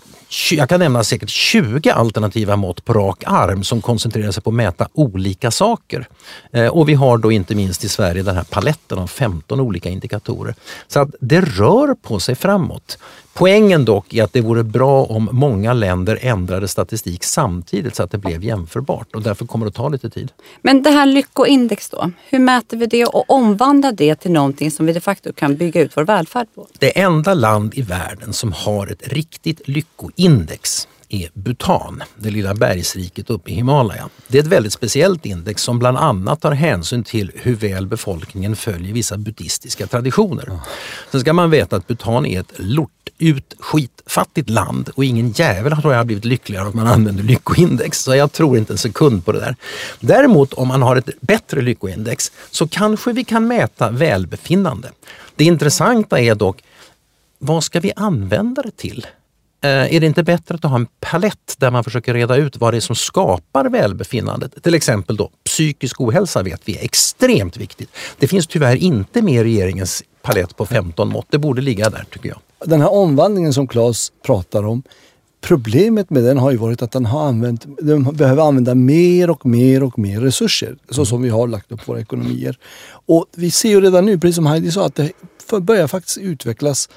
jag 0.50 0.68
kan 0.68 0.80
nämna 0.80 1.04
säkert 1.04 1.28
20 1.28 1.90
alternativa 1.90 2.56
mått 2.56 2.84
på 2.84 2.92
rak 2.92 3.24
arm 3.26 3.64
som 3.64 3.80
koncentrerar 3.80 4.30
sig 4.30 4.42
på 4.42 4.50
att 4.50 4.56
mäta 4.56 4.88
olika 4.92 5.50
saker. 5.50 6.08
Eh, 6.52 6.66
och 6.66 6.88
vi 6.88 6.94
har 6.94 7.18
då 7.18 7.32
inte 7.32 7.54
minst 7.54 7.84
i 7.84 7.88
Sverige 7.88 8.22
den 8.22 8.36
här 8.36 8.44
paletten 8.44 8.98
av 8.98 9.06
15 9.06 9.60
olika 9.60 9.88
indikatorer. 9.88 10.54
Så 10.88 11.00
att 11.00 11.14
det 11.20 11.40
rör 11.40 11.94
på 11.94 12.20
sig 12.20 12.34
framåt. 12.34 12.98
Poängen 13.34 13.84
dock 13.84 14.14
är 14.14 14.22
att 14.22 14.32
det 14.32 14.40
vore 14.40 14.62
bra 14.64 15.04
om 15.04 15.28
många 15.32 15.72
länder 15.72 16.18
ändrade 16.20 16.68
statistik 16.68 17.24
samtidigt 17.24 17.96
så 17.96 18.02
att 18.02 18.10
det 18.10 18.18
blev 18.18 18.44
jämförbart 18.44 19.14
och 19.14 19.22
därför 19.22 19.46
kommer 19.46 19.66
det 19.66 19.68
att 19.68 19.74
ta 19.74 19.88
lite 19.88 20.10
tid. 20.10 20.32
Men 20.62 20.82
det 20.82 20.90
här 20.90 21.06
lyckoindex 21.06 21.88
då, 21.88 22.10
hur 22.28 22.38
mäter 22.38 22.76
vi 22.76 22.86
det 22.86 23.04
och 23.04 23.30
omvandlar 23.30 23.92
det 23.92 24.14
till 24.14 24.30
någonting 24.30 24.70
som 24.70 24.86
vi 24.86 24.92
de 24.92 25.00
facto 25.00 25.32
kan 25.32 25.56
bygga 25.56 25.80
ut 25.80 25.96
vår 25.96 26.04
välfärd 26.04 26.46
på? 26.54 26.66
Det 26.78 27.00
enda 27.00 27.34
land 27.34 27.74
i 27.74 27.82
världen 27.82 28.32
som 28.32 28.52
har 28.52 28.86
ett 28.86 29.08
riktigt 29.08 29.68
lyckoindex 29.68 30.21
är 31.12 31.30
Bhutan, 31.34 32.02
det 32.16 32.30
lilla 32.30 32.54
bergsriket 32.54 33.30
uppe 33.30 33.50
i 33.50 33.54
Himalaya. 33.54 34.08
Det 34.28 34.38
är 34.38 34.42
ett 34.42 34.48
väldigt 34.48 34.72
speciellt 34.72 35.26
index 35.26 35.62
som 35.62 35.78
bland 35.78 35.98
annat 35.98 36.40
tar 36.40 36.52
hänsyn 36.52 37.04
till 37.04 37.32
hur 37.34 37.54
väl 37.54 37.86
befolkningen 37.86 38.56
följer 38.56 38.92
vissa 38.92 39.16
buddhistiska 39.16 39.86
traditioner. 39.86 40.60
Sen 41.10 41.20
ska 41.20 41.32
man 41.32 41.50
veta 41.50 41.76
att 41.76 41.86
Bhutan 41.86 42.26
är 42.26 42.40
ett 42.40 42.52
lort 42.56 42.90
ut 43.18 43.54
skitfattigt 43.58 44.50
land 44.50 44.90
och 44.94 45.04
ingen 45.04 45.30
jävel 45.30 45.76
tror 45.76 45.94
jag 45.94 46.06
blivit 46.06 46.24
lyckligare 46.24 46.68
att 46.68 46.74
man 46.74 46.86
använder 46.86 47.22
lyckoindex. 47.22 47.98
Så 47.98 48.14
jag 48.14 48.32
tror 48.32 48.58
inte 48.58 48.72
en 48.72 48.78
sekund 48.78 49.24
på 49.24 49.32
det 49.32 49.40
där. 49.40 49.56
Däremot 50.00 50.52
om 50.52 50.68
man 50.68 50.82
har 50.82 50.96
ett 50.96 51.20
bättre 51.20 51.60
lyckoindex 51.60 52.32
så 52.50 52.68
kanske 52.68 53.12
vi 53.12 53.24
kan 53.24 53.48
mäta 53.48 53.90
välbefinnande. 53.90 54.90
Det 55.36 55.44
intressanta 55.44 56.20
är 56.20 56.34
dock, 56.34 56.62
vad 57.38 57.64
ska 57.64 57.80
vi 57.80 57.92
använda 57.96 58.62
det 58.62 58.76
till? 58.76 59.06
Eh, 59.64 59.94
är 59.94 60.00
det 60.00 60.06
inte 60.06 60.22
bättre 60.22 60.54
att 60.54 60.64
ha 60.64 60.76
en 60.76 60.86
palett 61.00 61.54
där 61.58 61.70
man 61.70 61.84
försöker 61.84 62.14
reda 62.14 62.36
ut 62.36 62.56
vad 62.56 62.72
det 62.72 62.78
är 62.78 62.80
som 62.80 62.96
skapar 62.96 63.64
välbefinnandet? 63.64 64.62
Till 64.62 64.74
exempel 64.74 65.16
då 65.16 65.30
psykisk 65.44 66.00
ohälsa 66.00 66.42
vet 66.42 66.60
vi 66.64 66.78
är 66.78 66.84
extremt 66.84 67.56
viktigt. 67.56 67.90
Det 68.18 68.28
finns 68.28 68.46
tyvärr 68.46 68.76
inte 68.76 69.22
med 69.22 69.34
i 69.40 69.44
regeringens 69.44 70.02
palett 70.22 70.56
på 70.56 70.66
15 70.66 71.08
mått. 71.08 71.26
Det 71.30 71.38
borde 71.38 71.62
ligga 71.62 71.90
där 71.90 72.04
tycker 72.10 72.28
jag. 72.28 72.38
Den 72.64 72.80
här 72.80 72.92
omvandlingen 72.92 73.52
som 73.52 73.66
Claes 73.66 74.12
pratar 74.22 74.66
om, 74.66 74.82
Problemet 75.42 76.10
med 76.10 76.24
den 76.24 76.38
har 76.38 76.50
ju 76.50 76.56
varit 76.56 76.82
att 76.82 76.92
den, 76.92 77.06
har 77.06 77.26
använt, 77.26 77.66
den 77.78 78.02
behöver 78.02 78.42
använda 78.48 78.74
mer 78.74 79.30
och 79.30 79.46
mer 79.46 79.82
och 79.82 79.98
mer 79.98 80.20
resurser. 80.20 80.76
Så 80.90 81.06
som 81.06 81.22
vi 81.22 81.28
har 81.28 81.46
lagt 81.46 81.72
upp 81.72 81.88
våra 81.88 82.00
ekonomier. 82.00 82.58
Och 83.06 83.26
vi 83.36 83.50
ser 83.50 83.68
ju 83.68 83.80
redan 83.80 84.06
nu, 84.06 84.18
precis 84.18 84.36
som 84.36 84.46
Heidi 84.46 84.70
sa, 84.70 84.86
att 84.86 84.94
det 84.94 85.12
börjar 85.60 85.86
faktiskt 85.86 86.18
utvecklas 86.18 86.88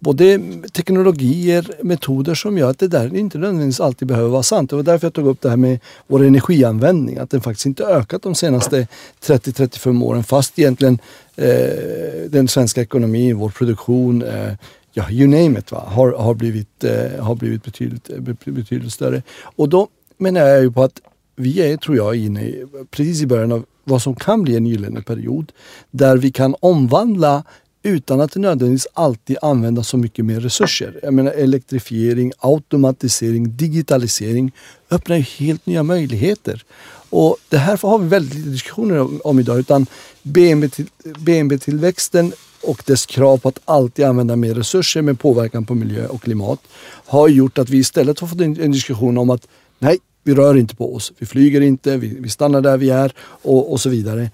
både 0.00 0.40
teknologier, 0.72 1.70
metoder 1.82 2.34
som 2.34 2.58
gör 2.58 2.70
att 2.70 2.78
det 2.78 2.88
där 2.88 3.16
inte 3.16 3.38
nödvändigtvis 3.38 3.80
alltid 3.80 4.08
behöver 4.08 4.28
vara 4.28 4.42
sant. 4.42 4.70
Det 4.70 4.76
var 4.76 4.82
därför 4.82 5.06
jag 5.06 5.14
tog 5.14 5.26
upp 5.26 5.40
det 5.40 5.50
här 5.50 5.56
med 5.56 5.78
vår 6.06 6.24
energianvändning. 6.24 7.18
Att 7.18 7.30
den 7.30 7.40
faktiskt 7.40 7.66
inte 7.66 7.84
ökat 7.84 8.22
de 8.22 8.34
senaste 8.34 8.86
30-35 9.22 10.04
åren 10.04 10.24
fast 10.24 10.58
egentligen 10.58 10.98
eh, 11.36 12.30
den 12.30 12.48
svenska 12.48 12.82
ekonomin, 12.82 13.36
vår 13.36 13.50
produktion, 13.50 14.22
eh, 14.22 14.52
ja 14.92 15.10
you 15.10 15.28
name 15.28 15.58
it, 15.58 15.72
va, 15.72 15.84
har, 15.86 16.12
har, 16.12 16.34
blivit, 16.34 16.84
eh, 16.84 17.24
har 17.24 17.34
blivit 17.34 17.64
betydligt, 17.64 18.10
betydligt 18.44 18.92
större. 18.92 19.22
Och 19.42 19.68
då 19.68 19.88
menar 20.18 20.40
jag 20.40 20.62
ju 20.62 20.72
på 20.72 20.82
att 20.82 21.00
vi 21.36 21.72
är, 21.72 21.76
tror 21.76 21.96
jag, 21.96 22.16
inne 22.16 22.42
i, 22.42 22.64
precis 22.90 23.22
i 23.22 23.26
början 23.26 23.52
av 23.52 23.64
vad 23.84 24.02
som 24.02 24.14
kan 24.14 24.42
bli 24.42 24.56
en 24.56 24.66
gyllene 24.66 25.02
period 25.02 25.52
där 25.90 26.16
vi 26.16 26.30
kan 26.30 26.54
omvandla 26.60 27.44
utan 27.82 28.20
att 28.20 28.36
nödvändigtvis 28.36 28.86
alltid 28.94 29.36
använda 29.42 29.82
så 29.82 29.96
mycket 29.96 30.24
mer 30.24 30.40
resurser. 30.40 31.00
Jag 31.02 31.14
menar 31.14 31.32
elektrifiering, 31.32 32.32
automatisering, 32.38 33.56
digitalisering 33.56 34.52
öppnar 34.90 35.16
ju 35.16 35.22
helt 35.22 35.66
nya 35.66 35.82
möjligheter. 35.82 36.64
Och 37.10 37.36
det 37.48 37.58
här 37.58 37.78
har 37.82 37.98
vi 37.98 38.08
väldigt 38.08 38.34
lite 38.34 38.48
diskussioner 38.48 39.26
om 39.26 39.38
idag 39.38 39.58
utan 39.58 39.86
BNP-tillväxten 40.22 42.32
och 42.62 42.82
dess 42.86 43.06
krav 43.06 43.38
på 43.38 43.48
att 43.48 43.60
alltid 43.64 44.04
använda 44.04 44.36
mer 44.36 44.54
resurser 44.54 45.02
med 45.02 45.20
påverkan 45.20 45.66
på 45.66 45.74
miljö 45.74 46.06
och 46.06 46.22
klimat 46.22 46.60
har 47.06 47.28
gjort 47.28 47.58
att 47.58 47.68
vi 47.68 47.78
istället 47.78 48.20
har 48.20 48.28
fått 48.28 48.40
en, 48.40 48.60
en 48.60 48.72
diskussion 48.72 49.18
om 49.18 49.30
att 49.30 49.48
nej, 49.78 49.98
vi 50.22 50.34
rör 50.34 50.56
inte 50.56 50.76
på 50.76 50.94
oss. 50.94 51.12
Vi 51.18 51.26
flyger 51.26 51.60
inte, 51.60 51.96
vi, 51.96 52.16
vi 52.20 52.28
stannar 52.28 52.60
där 52.60 52.76
vi 52.76 52.90
är 52.90 53.12
och, 53.20 53.72
och 53.72 53.80
så 53.80 53.88
vidare. 53.88 54.30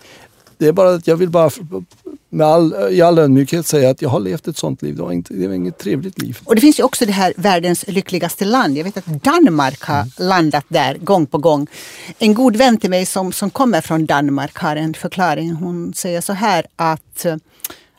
Det 0.59 0.67
är 0.67 0.73
bara 0.73 0.95
att 0.95 1.07
jag 1.07 1.17
vill 1.17 1.31
bara 1.31 1.51
med 2.37 2.47
all, 2.47 2.75
i 2.91 3.03
all 3.03 3.19
ödmjukhet 3.19 3.67
säga 3.67 3.91
att 3.91 4.03
jag 4.03 4.09
har 4.09 4.21
levt 4.21 4.49
ett 4.49 4.57
sånt 4.57 4.83
liv. 4.83 4.97
Det 4.97 5.03
var, 5.03 5.13
inte, 5.13 5.35
det 5.35 5.47
var 5.47 5.55
inget 5.55 5.79
trevligt 5.79 6.23
liv. 6.23 6.39
Och 6.45 6.55
det 6.55 6.61
finns 6.61 6.79
ju 6.79 6.83
också 6.83 7.07
det 7.07 7.13
här 7.13 7.33
världens 7.37 7.85
lyckligaste 7.89 8.45
land. 8.45 8.79
Jag 8.79 8.85
vet 8.85 8.97
att 8.97 9.07
Danmark 9.07 9.83
har 9.83 10.01
mm. 10.01 10.11
landat 10.19 10.65
där 10.69 10.95
gång 10.95 11.27
på 11.27 11.39
gång. 11.39 11.67
En 12.19 12.35
god 12.35 12.57
vän 12.57 12.79
till 12.79 12.91
mig 12.91 13.07
som, 13.07 13.33
som 13.33 13.51
kommer 13.51 13.81
från 13.81 14.07
Danmark 14.07 14.59
har 14.59 14.77
en 14.77 14.95
förklaring. 14.95 15.53
Hon 15.53 15.95
säger 15.95 16.21
så 16.21 16.33
här 16.33 16.67
att 16.77 17.27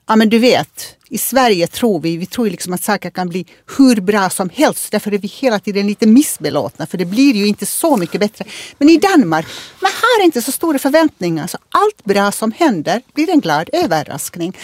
Ja 0.09 0.15
men 0.15 0.29
du 0.29 0.39
vet, 0.39 0.96
i 1.09 1.17
Sverige 1.17 1.67
tror 1.67 1.99
vi, 1.99 2.17
vi 2.17 2.25
tror 2.25 2.49
liksom 2.49 2.73
att 2.73 2.83
saker 2.83 3.09
kan 3.09 3.29
bli 3.29 3.45
hur 3.77 4.01
bra 4.01 4.29
som 4.29 4.49
helst. 4.49 4.91
Därför 4.91 5.13
är 5.13 5.17
vi 5.17 5.27
hela 5.27 5.59
tiden 5.59 5.87
lite 5.87 6.07
missbelåtna 6.07 6.85
för 6.85 6.97
det 6.97 7.05
blir 7.05 7.33
ju 7.33 7.47
inte 7.47 7.65
så 7.65 7.97
mycket 7.97 8.19
bättre. 8.19 8.45
Men 8.77 8.89
i 8.89 8.97
Danmark, 8.97 9.45
man 9.81 9.91
har 9.91 10.25
inte 10.25 10.41
så 10.41 10.51
stora 10.51 10.79
förväntningar. 10.79 11.47
Så 11.47 11.57
allt 11.69 12.03
bra 12.03 12.31
som 12.31 12.51
händer 12.51 13.01
blir 13.13 13.29
en 13.29 13.39
glad 13.39 13.69
överraskning. 13.73 14.57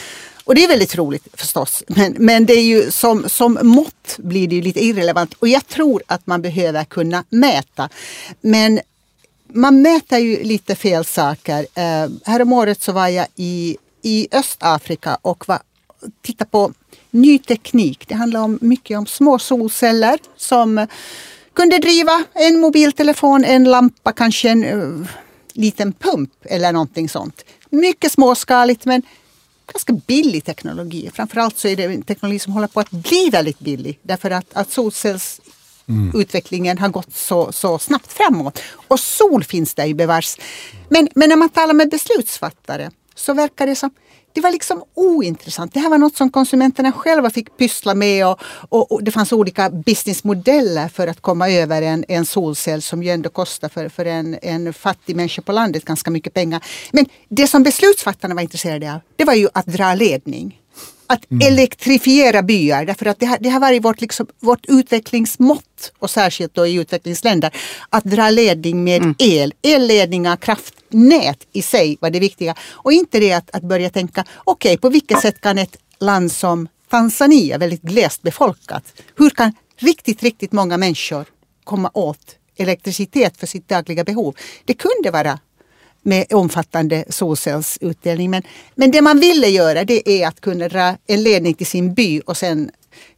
Och 0.45 0.55
det 0.55 0.63
är 0.63 0.67
väldigt 0.67 0.95
roligt 0.95 1.27
förstås. 1.33 1.83
Men, 1.88 2.15
men 2.19 2.45
det 2.45 2.53
är 2.53 2.63
ju 2.63 2.91
som, 2.91 3.29
som 3.29 3.59
mått 3.62 4.15
blir 4.17 4.47
det 4.47 4.55
ju 4.55 4.62
lite 4.62 4.85
irrelevant. 4.85 5.33
Och 5.33 5.47
jag 5.47 5.67
tror 5.67 6.03
att 6.07 6.27
man 6.27 6.41
behöver 6.41 6.83
kunna 6.83 7.23
mäta. 7.29 7.89
Men 8.41 8.79
man 9.47 9.81
mäter 9.81 10.19
ju 10.19 10.43
lite 10.43 10.75
fel 10.75 11.05
saker. 11.05 11.59
Uh, 11.59 12.12
häromåret 12.25 12.81
så 12.81 12.91
var 12.91 13.07
jag 13.07 13.27
i 13.35 13.77
i 14.03 14.27
Östafrika 14.31 15.17
och 15.21 15.47
var, 15.47 15.59
titta 16.22 16.45
på 16.45 16.74
ny 17.12 17.39
teknik. 17.39 18.07
Det 18.07 18.15
handlar 18.15 18.41
om, 18.41 18.60
mycket 18.62 18.98
om 18.98 19.05
små 19.05 19.39
solceller 19.39 20.19
som 20.38 20.88
kunde 21.53 21.77
driva 21.77 22.24
en 22.33 22.60
mobiltelefon, 22.60 23.43
en 23.43 23.63
lampa, 23.63 24.12
kanske 24.12 24.50
en 24.50 24.63
uh, 24.63 25.07
liten 25.53 25.93
pump 25.93 26.31
eller 26.41 26.72
någonting 26.72 27.10
sånt. 27.10 27.45
Mycket 27.69 28.12
småskaligt 28.12 28.86
men 28.86 29.01
ganska 29.74 29.93
billig 29.93 30.45
teknologi. 30.45 31.10
Framförallt 31.13 31.57
så 31.57 31.67
är 31.67 31.75
det 31.75 31.83
en 31.83 32.01
teknologi 32.01 32.39
som 32.39 32.53
håller 32.53 32.67
på 32.67 32.79
att 32.79 32.91
bli 32.91 33.29
väldigt 33.31 33.60
billig 33.60 34.00
därför 34.01 34.31
att, 34.31 34.53
att 34.53 34.72
solcellsutvecklingen 34.72 36.77
mm. 36.77 36.81
har 36.81 36.89
gått 36.89 37.15
så, 37.15 37.51
så 37.51 37.79
snabbt 37.79 38.13
framåt. 38.13 38.60
Och 38.88 39.00
sol 39.00 39.43
finns 39.43 39.74
där 39.74 39.86
ju 39.86 39.93
bevars. 39.93 40.38
Men, 40.89 41.10
men 41.15 41.29
när 41.29 41.36
man 41.36 41.50
talar 41.50 41.74
med 41.74 41.89
beslutsfattare 41.89 42.91
så 43.15 43.33
verkar 43.33 43.67
det 43.67 43.75
som 43.75 43.91
det 44.34 44.42
var 44.42 44.52
liksom 44.52 44.84
ointressant. 44.94 45.74
Det 45.74 45.80
här 45.80 45.90
var 45.90 45.98
något 45.98 46.16
som 46.18 46.30
konsumenterna 46.30 46.92
själva 46.92 47.30
fick 47.30 47.58
pyssla 47.58 47.96
med 47.96 48.28
och, 48.28 48.40
och, 48.70 48.92
och, 48.92 49.04
det 49.04 49.12
fanns 49.12 49.34
olika 49.34 49.70
businessmodeller 49.70 50.88
för 50.88 51.08
att 51.08 51.22
komma 51.22 51.50
över 51.50 51.82
en, 51.82 52.06
en 52.08 52.25
solcell 52.25 52.82
som 52.82 53.04
ju 53.04 53.10
ändå 53.10 53.30
kostar 53.30 53.70
för, 53.70 53.90
för 53.90 54.06
en, 54.06 54.38
en 54.42 54.74
fattig 54.74 55.16
människa 55.16 55.42
på 55.42 55.52
landet 55.52 55.86
ganska 55.86 56.12
mycket 56.12 56.34
pengar. 56.34 56.63
Men 56.92 57.06
det 57.30 57.48
som 57.48 57.63
beslutsfattarna 57.63 58.36
var 58.36 58.42
intresserade 58.42 58.94
av, 58.94 59.00
det 59.16 59.24
var 59.24 59.34
ju 59.34 59.48
att 59.54 59.66
dra 59.66 59.94
ledning. 59.94 60.60
Att 61.08 61.32
mm. 61.32 61.48
elektrifiera 61.48 62.42
byar 62.42 62.86
därför 62.86 63.06
att 63.06 63.20
det 63.20 63.25
har, 63.25 63.38
det 63.40 63.50
har 63.50 63.60
varit 63.60 63.86
vårt, 63.86 64.02
liksom, 64.02 64.28
vårt 64.40 64.66
utvecklingsmått 64.68 65.92
och 66.00 66.10
särskilt 66.10 66.54
då 66.54 66.68
i 66.68 66.74
utvecklingsländer 66.74 67.52
att 67.90 68.04
dra 68.04 68.30
ledning 68.30 68.84
med 68.84 69.02
mm. 69.02 69.16
el. 69.20 69.54
Elledningar, 69.62 70.36
Nät 70.93 71.47
i 71.51 71.62
sig 71.62 71.97
var 72.01 72.09
det 72.09 72.19
viktiga 72.19 72.55
och 72.71 72.93
inte 72.93 73.19
det 73.19 73.33
att, 73.33 73.55
att 73.55 73.63
börja 73.63 73.89
tänka 73.89 74.25
okej 74.35 74.69
okay, 74.73 74.77
på 74.77 74.89
vilket 74.89 75.21
sätt 75.21 75.41
kan 75.41 75.57
ett 75.57 75.77
land 76.00 76.31
som 76.31 76.67
Tanzania, 76.89 77.57
väldigt 77.57 77.81
glest 77.81 78.21
befolkat. 78.21 78.83
Hur 79.15 79.29
kan 79.29 79.53
riktigt, 79.77 80.23
riktigt 80.23 80.51
många 80.51 80.77
människor 80.77 81.25
komma 81.63 81.91
åt 81.93 82.35
elektricitet 82.55 83.38
för 83.38 83.47
sitt 83.47 83.67
dagliga 83.67 84.03
behov. 84.03 84.35
Det 84.65 84.73
kunde 84.73 85.12
vara 85.12 85.39
med 86.01 86.33
omfattande 86.33 87.05
solcellsutdelning. 87.09 88.29
Men, 88.29 88.43
men 88.75 88.91
det 88.91 89.01
man 89.01 89.19
ville 89.19 89.47
göra 89.47 89.83
det 89.83 90.09
är 90.09 90.27
att 90.27 90.41
kunna 90.41 90.67
dra 90.67 90.97
en 91.07 91.23
ledning 91.23 91.53
till 91.53 91.67
sin 91.67 91.93
by 91.93 92.19
och 92.19 92.38
sen 92.38 92.71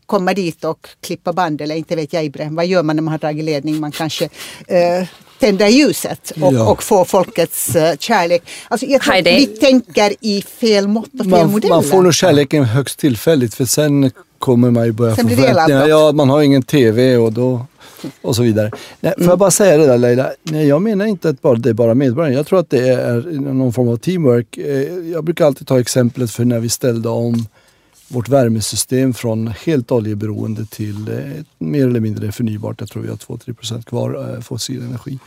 komma 0.05 0.33
dit 0.33 0.63
och 0.63 0.87
klippa 1.01 1.33
band 1.33 1.61
eller 1.61 1.75
inte 1.75 1.95
vet 1.95 2.13
jag 2.13 2.25
Ibrahim, 2.25 2.55
vad 2.55 2.65
gör 2.65 2.83
man 2.83 2.95
när 2.95 3.03
man 3.03 3.11
har 3.11 3.19
dragit 3.19 3.45
ledning? 3.45 3.79
Man 3.79 3.91
kanske 3.91 4.29
eh, 4.67 5.07
tänder 5.39 5.67
ljuset 5.67 6.31
och, 6.41 6.53
ja. 6.53 6.69
och 6.71 6.83
får 6.83 7.05
folkets 7.05 7.75
uh, 7.75 7.81
kärlek. 7.99 8.43
Alltså, 8.67 8.85
jag 8.85 9.01
tror 9.01 9.23
vi 9.23 9.45
tänker 9.45 10.13
i 10.21 10.41
fel 10.41 10.87
mått 10.87 11.09
och 11.13 11.19
fel 11.19 11.27
man, 11.27 11.51
modeller. 11.51 11.75
Man 11.75 11.83
får 11.83 12.01
nog 12.01 12.13
kärleken 12.13 12.63
högst 12.63 12.99
tillfälligt 12.99 13.53
för 13.53 13.65
sen 13.65 14.11
kommer 14.39 14.71
man 14.71 14.85
ju 14.85 14.91
börja 14.91 15.15
få 15.15 15.27
förväntningar. 15.27 15.87
Ja, 15.87 16.11
man 16.11 16.29
har 16.29 16.41
ingen 16.41 16.63
TV 16.63 17.17
och 17.17 17.33
då 17.33 17.65
och 18.21 18.35
så 18.35 18.43
vidare. 18.43 18.71
Nej, 18.99 19.13
får 19.13 19.23
jag 19.23 19.27
mm. 19.27 19.39
bara 19.39 19.51
säga 19.51 19.77
det 19.77 19.85
där 19.85 19.97
Leila? 19.97 20.31
Nej, 20.43 20.67
jag 20.67 20.81
menar 20.81 21.05
inte 21.05 21.29
att 21.29 21.41
bara, 21.41 21.55
det 21.55 21.69
är 21.69 21.73
bara 21.73 21.93
medborgarna. 21.93 22.35
Jag 22.35 22.47
tror 22.47 22.59
att 22.59 22.69
det 22.69 22.89
är 22.89 23.21
någon 23.39 23.73
form 23.73 23.87
av 23.87 23.97
teamwork. 23.97 24.57
Eh, 24.57 25.11
jag 25.11 25.23
brukar 25.23 25.45
alltid 25.45 25.67
ta 25.67 25.79
exemplet 25.79 26.31
för 26.31 26.45
när 26.45 26.59
vi 26.59 26.69
ställde 26.69 27.09
om 27.09 27.47
vårt 28.07 28.29
värmesystem 28.29 29.13
från 29.13 29.47
helt 29.47 29.91
oljeberoende 29.91 30.65
till 30.65 31.07
eh, 31.07 31.43
mer 31.57 31.87
eller 31.87 31.99
mindre 31.99 32.31
förnybart. 32.31 32.79
Jag 32.79 32.89
tror 32.89 33.03
vi 33.03 33.09
har 33.09 33.15
2-3 33.15 33.53
procent 33.53 33.85
kvar 33.85 34.33
eh, 34.33 34.41
fossil 34.41 34.81
energi. 34.81 35.19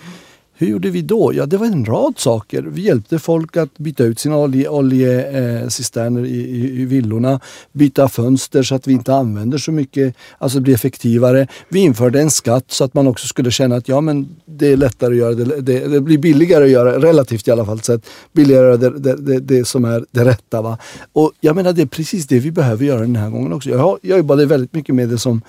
Hur 0.61 0.67
gjorde 0.67 0.91
vi 0.91 1.03
då? 1.03 1.33
Ja, 1.35 1.47
det 1.47 1.57
var 1.57 1.67
en 1.67 1.85
rad 1.85 2.15
saker. 2.17 2.63
Vi 2.63 2.83
hjälpte 2.83 3.19
folk 3.19 3.57
att 3.57 3.79
byta 3.79 4.05
ut 4.05 4.19
sina 4.19 4.37
oljecisterner 4.37 6.21
olje, 6.21 6.35
i, 6.35 6.41
i, 6.41 6.81
i, 6.81 6.85
villorna, 6.85 7.41
byta 7.73 8.09
fönster 8.09 8.63
så 8.63 8.75
att 8.75 8.87
vi 8.87 8.93
inte 8.93 9.15
använder 9.15 9.59
så 9.59 9.73
mycket, 9.73 10.15
alltså 10.39 10.61
bli 10.61 10.73
effektivare. 10.73 11.47
Vi 11.69 11.81
införde 11.81 12.21
en 12.21 12.31
skatt 12.31 12.65
så 12.69 12.85
att 12.85 12.95
man 12.95 13.07
också 13.07 13.27
skulle 13.27 13.51
känna 13.51 13.77
att 13.77 13.89
ja, 13.89 14.01
men 14.01 14.29
det 14.45 14.67
är 14.67 14.77
lättare 14.77 15.11
att 15.13 15.19
göra 15.19 15.35
det, 15.35 15.61
det, 15.61 15.89
det 15.89 16.01
blir 16.01 16.19
billigare 16.19 16.65
att 16.65 16.71
göra, 16.71 16.99
relativt 16.99 17.49
i 17.49 17.51
alla 17.51 17.65
fall, 17.65 17.81
sett, 17.81 18.07
billigare 18.33 18.75
att 18.75 18.83
göra 18.83 18.99
det, 18.99 19.17
det, 19.17 19.41
det, 19.41 19.65
som 19.65 19.85
är 19.85 20.05
det 20.11 20.25
rätta. 20.25 20.63
Va? 20.63 20.79
Och 21.13 21.33
jag 21.41 21.57
menar, 21.57 21.73
det 21.73 21.83
är 21.83 21.87
precis 21.87 22.27
det 22.27 22.39
vi 22.39 22.51
behöver 22.51 22.85
göra 22.85 23.01
den 23.01 23.17
här 23.17 23.31
gången 23.31 23.53
också. 23.53 23.71
Jag, 23.71 23.99
jag 24.03 24.19
jobbade 24.19 24.47
väldigt 24.47 24.75
mycket 24.75 24.95
med 24.95 25.09
det 25.09 25.19
som 25.19 25.43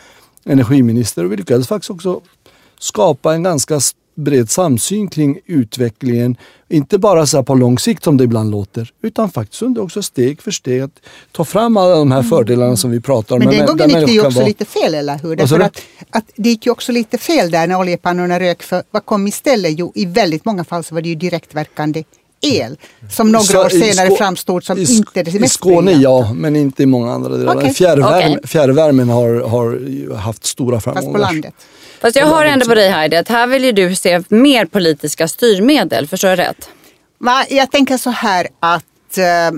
energiminister 0.46 1.26
och 1.26 1.32
vi 1.32 1.38
lyckades 1.38 1.68
faktiskt 1.68 1.90
också 1.90 2.22
skapa 2.80 3.34
en 3.34 3.44
ganska 3.44 3.80
bred 4.20 4.50
samsyn 4.50 5.08
kring 5.08 5.40
utvecklingen. 5.46 6.38
Inte 6.70 6.98
bara 6.98 7.26
så 7.26 7.44
på 7.44 7.56
lång 7.56 7.80
sikt 7.80 8.04
som 8.04 8.18
det 8.18 8.24
ibland 8.24 8.52
låter, 8.52 8.94
utan 9.02 9.32
faktiskt 9.32 9.62
under 9.62 9.82
också 9.82 10.02
steg 10.02 10.42
för 10.42 10.52
steg 10.52 10.82
att 10.82 11.00
ta 11.32 11.46
fram 11.46 11.78
alla 11.78 11.96
de 11.96 12.12
här 12.12 12.24
fördelarna 12.24 12.78
som 12.78 12.92
vi 12.92 13.02
pratar 13.02 13.36
om. 13.36 13.40
Men 13.40 13.50
den 13.50 13.66
gången 13.66 13.90
gick 13.90 14.08
det 14.08 14.14
ju 14.14 14.26
också 14.26 14.40
vara... 14.40 14.48
lite 14.48 14.66
fel, 14.66 14.96
eller 14.96 15.18
hur? 15.18 15.36
Därför 15.36 15.60
att, 15.60 15.82
att 16.10 16.26
det 16.36 16.50
gick 16.50 16.66
ju 16.66 16.72
också 16.72 16.92
lite 16.92 17.18
fel 17.18 17.52
där 17.52 17.68
när 17.68 17.80
oljepannorna 17.80 18.40
rök. 18.40 18.64
För 18.64 18.84
vad 18.92 19.06
kom 19.06 19.28
istället? 19.28 19.80
Jo, 19.80 19.92
i 19.96 20.06
väldigt 20.06 20.46
många 20.46 20.64
fall 20.64 20.84
så 20.84 20.96
var 20.96 21.02
det 21.02 21.10
ju 21.10 21.16
direktverkande 21.16 22.04
el 22.42 22.78
som 23.12 23.32
några 23.32 23.46
så 23.46 23.66
år 23.66 23.70
senare 23.70 24.16
framstod 24.16 24.64
som 24.64 24.80
inte 24.80 25.24
det 25.24 25.40
mest 25.40 25.56
I 25.56 25.58
Skåne 25.58 25.92
ja, 25.92 26.34
men 26.34 26.56
inte 26.56 26.84
i 26.84 26.86
många 26.86 27.12
andra 27.12 27.38
delar. 27.38 27.58
Okay. 27.58 27.74
Fjärrvärme, 27.74 28.36
okay. 28.36 28.48
Fjärrvärmen 28.48 29.10
har, 29.10 29.42
har 29.42 30.16
haft 30.16 30.46
stora 30.46 30.82
framgångar. 30.82 31.12
Fast 31.12 31.14
på 31.14 31.34
landet. 31.34 31.54
Fast 32.02 32.16
jag 32.16 32.28
hör 32.28 32.46
ändå 32.46 32.66
på 32.66 32.76
dig 32.76 32.90
Heidi 32.90 33.16
att 33.16 33.28
här 33.28 33.48
vill 33.48 33.64
ju 33.64 33.72
du 33.72 33.96
se 33.96 34.24
mer 34.28 34.66
politiska 34.66 35.28
styrmedel, 35.28 36.08
förstår 36.08 36.30
jag 36.30 36.40
rätt? 36.40 36.70
Jag 37.50 37.72
tänker 37.72 37.98
så 37.98 38.10
här 38.10 38.48
att 38.60 39.18
äh, 39.18 39.52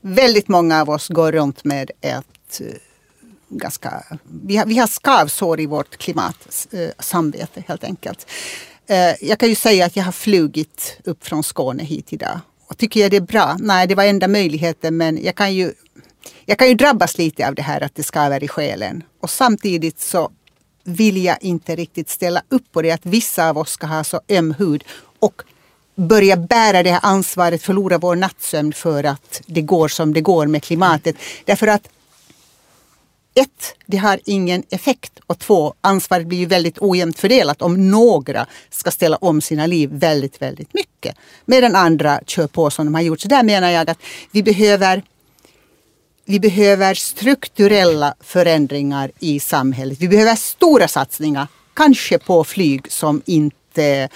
väldigt 0.00 0.48
många 0.48 0.80
av 0.80 0.90
oss 0.90 1.08
går 1.08 1.32
runt 1.32 1.64
med 1.64 1.90
ett 2.00 2.60
äh, 2.60 2.66
ganska, 3.48 4.02
vi 4.44 4.56
har, 4.56 4.66
vi 4.66 4.78
har 4.78 4.86
skavsår 4.86 5.60
i 5.60 5.66
vårt 5.66 5.96
klimatsamvete 5.96 7.60
äh, 7.60 7.64
helt 7.66 7.84
enkelt. 7.84 8.26
jag 9.20 9.38
kan 9.38 9.48
ju 9.48 9.54
säga 9.54 9.86
att 9.86 9.96
jag 9.96 10.04
har 10.04 10.12
flugit 10.12 11.00
upp 11.04 11.26
från 11.26 11.42
Skåne 11.42 11.82
hit 11.82 12.12
idag. 12.12 12.40
Och 12.66 12.78
tycker 12.78 13.00
jag 13.00 13.10
det 13.10 13.16
är 13.16 13.20
bra? 13.20 13.56
Nej, 13.60 13.86
det 13.86 13.94
var 13.94 14.04
enda 14.04 14.28
möjligheten 14.28 14.96
men 14.96 15.24
jag 15.24 15.34
kan 15.34 15.54
ju 15.54 15.72
jag 16.44 16.58
kan 16.58 16.68
ju 16.68 16.74
drabbas 16.74 17.18
lite 17.18 17.48
av 17.48 17.54
det 17.54 17.62
här 17.62 17.80
att 17.80 17.94
det 17.94 18.02
skaver 18.02 18.44
i 18.44 18.48
själen. 18.48 19.02
Och 19.20 19.30
samtidigt 19.30 20.00
så 20.00 20.30
vill 20.84 21.24
jag 21.24 21.38
inte 21.40 21.76
riktigt 21.76 22.08
ställa 22.08 22.42
upp 22.48 22.72
på 22.72 22.82
det 22.82 22.90
att 22.90 23.06
vissa 23.06 23.48
av 23.48 23.58
oss 23.58 23.70
ska 23.70 23.86
ha 23.86 24.04
så 24.04 24.20
öm 24.28 24.54
hud 24.58 24.84
och 25.18 25.42
börja 25.94 26.36
bära 26.36 26.82
det 26.82 26.90
här 26.90 27.00
ansvaret, 27.02 27.62
förlora 27.62 27.98
vår 27.98 28.16
nattsömn 28.16 28.72
för 28.72 29.04
att 29.04 29.42
det 29.46 29.62
går 29.62 29.88
som 29.88 30.12
det 30.12 30.20
går 30.20 30.46
med 30.46 30.62
klimatet. 30.62 31.16
Därför 31.44 31.66
att 31.66 31.88
ett, 33.34 33.74
det 33.86 33.96
har 33.96 34.20
ingen 34.24 34.62
effekt 34.70 35.20
och 35.26 35.38
två, 35.38 35.74
ansvaret 35.80 36.26
blir 36.26 36.38
ju 36.38 36.46
väldigt 36.46 36.78
ojämnt 36.78 37.18
fördelat 37.18 37.62
om 37.62 37.90
några 37.90 38.46
ska 38.70 38.90
ställa 38.90 39.16
om 39.16 39.40
sina 39.40 39.66
liv 39.66 39.90
väldigt, 39.92 40.42
väldigt 40.42 40.74
mycket. 40.74 41.16
Medan 41.44 41.76
andra 41.76 42.20
kör 42.26 42.46
på 42.46 42.70
som 42.70 42.86
de 42.86 42.94
har 42.94 43.02
gjort. 43.02 43.20
Så 43.20 43.28
där 43.28 43.42
menar 43.42 43.70
jag 43.70 43.90
att 43.90 43.98
vi 44.30 44.42
behöver 44.42 45.02
vi 46.24 46.40
behöver 46.40 46.94
strukturella 46.94 48.14
förändringar 48.20 49.10
i 49.18 49.40
samhället. 49.40 49.98
Vi 50.00 50.08
behöver 50.08 50.34
stora 50.34 50.88
satsningar, 50.88 51.46
kanske 51.74 52.18
på 52.18 52.44
flyg 52.44 52.92
som 52.92 53.22
inte 53.26 54.08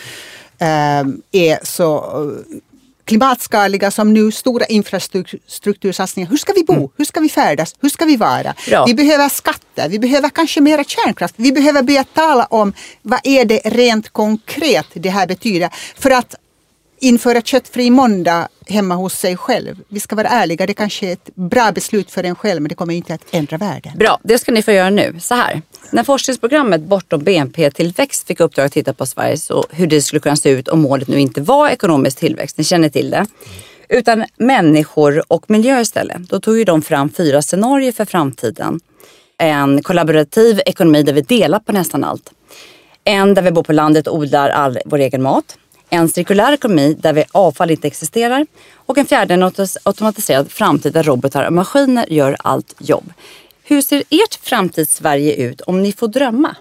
äh, 0.59 1.05
är 1.33 1.65
så 1.65 1.97
eh, 1.97 2.59
klimatskadliga 3.05 3.91
som 3.91 4.15
nu 4.15 4.33
stora 4.33 4.67
infrastruktursatsningar. 4.67 6.31
Hur 6.31 6.37
ska 6.37 6.53
vi 6.53 6.65
bo? 6.65 6.73
Mm. 6.73 6.89
Hur 6.97 7.05
ska 7.05 7.21
vi 7.21 7.29
färdas? 7.29 7.75
Hur 7.81 7.89
ska 7.89 8.05
vi 8.05 8.17
vara? 8.17 8.55
Bra. 8.69 8.85
Vi 8.85 8.95
behöver 8.95 9.29
skatter. 9.29 9.89
Vi 9.89 9.99
behöver 9.99 10.29
kanske 10.29 10.61
mera 10.61 10.85
kärnkraft. 10.85 11.35
Vi 11.39 11.53
behöver 11.53 11.83
börja 11.83 12.05
tala 12.05 12.45
om 12.45 12.73
vad 13.03 13.21
är 13.25 13.45
det 13.45 13.61
rent 13.65 14.09
konkret 14.09 14.87
det 14.93 15.11
här 15.11 15.27
betyder. 15.27 15.71
För 15.99 16.11
att 16.11 16.35
införa 16.99 17.43
köttfri 17.43 17.91
måndag 17.91 18.49
hemma 18.67 18.95
hos 18.95 19.15
sig 19.15 19.37
själv. 19.37 19.77
Vi 19.89 20.01
ska 20.01 20.17
vara 20.17 20.29
ärliga, 20.29 20.67
det 20.67 20.75
kanske 20.75 21.09
är 21.09 21.13
ett 21.13 21.31
bra 21.35 21.73
beslut 21.73 22.11
för 22.11 22.25
en 22.25 22.35
själv 22.35 22.63
men 22.63 22.69
det 22.69 22.75
kommer 22.75 22.95
inte 22.95 23.15
att 23.15 23.25
ändra 23.31 23.57
världen. 23.57 23.93
Bra, 23.99 24.19
det 24.23 24.39
ska 24.39 24.53
ni 24.53 24.63
få 24.63 24.73
göra 24.73 24.91
nu. 24.91 25.17
Så 25.21 25.35
här. 25.35 25.63
När 25.91 26.05
forskningsprogrammet 26.05 26.81
Bortom 26.81 27.25
BNP-tillväxt 27.25 28.27
fick 28.27 28.41
uppdrag 28.41 28.67
att 28.67 28.73
titta 28.73 28.93
på 28.93 29.07
Sverige 29.07 29.37
och 29.51 29.67
hur 29.71 29.87
det 29.87 30.03
skulle 30.03 30.21
kunna 30.21 30.37
se 30.37 30.51
ut 30.51 30.69
om 30.69 30.81
målet 30.81 31.09
nu 31.09 31.21
inte 31.21 31.41
var 31.41 31.69
ekonomisk 31.69 32.19
tillväxt, 32.19 32.59
ni 32.59 32.65
känner 32.65 32.89
till 32.89 33.11
det, 33.11 33.27
utan 33.89 34.25
människor 34.37 35.23
och 35.29 35.51
miljö 35.51 35.81
istället. 35.81 36.29
Då 36.29 36.41
tog 36.41 36.59
ju 36.59 36.65
de 36.65 36.83
fram 36.83 37.09
fyra 37.09 37.43
scenarier 37.43 37.93
för 37.93 38.05
framtiden. 38.05 38.81
En 39.39 39.83
kollaborativ 39.83 40.61
ekonomi 40.67 41.03
där 41.03 41.13
vi 41.13 41.21
delar 41.21 41.59
på 41.59 41.73
nästan 41.73 42.05
allt. 42.05 42.31
En 43.05 43.35
där 43.35 43.43
vi 43.43 43.51
bor 43.51 43.63
på 43.63 43.73
landet 43.73 44.07
och 44.07 44.17
odlar 44.17 44.49
all 44.49 44.79
vår 44.85 44.99
egen 44.99 45.23
mat 45.23 45.57
en 45.91 46.09
cirkulär 46.09 46.53
ekonomi 46.53 46.97
där 47.01 47.13
vi 47.13 47.25
avfall 47.33 47.71
inte 47.71 47.87
existerar 47.87 48.47
och 48.75 48.99
en 48.99 49.07
fjärde 49.07 49.35
en 49.35 49.43
automatiserad 49.83 50.51
framtid 50.51 50.93
där 50.93 51.03
robotar 51.03 51.47
och 51.47 51.53
maskiner 51.53 52.13
gör 52.13 52.37
allt 52.39 52.75
jobb. 52.79 53.13
Hur 53.63 53.83
ser 53.83 54.03
ert 54.11 54.35
framtids-Sverige 54.43 55.35
ut 55.35 55.61
om 55.61 55.83
ni 55.83 55.93
får 55.93 56.09
drömma? 56.09 56.57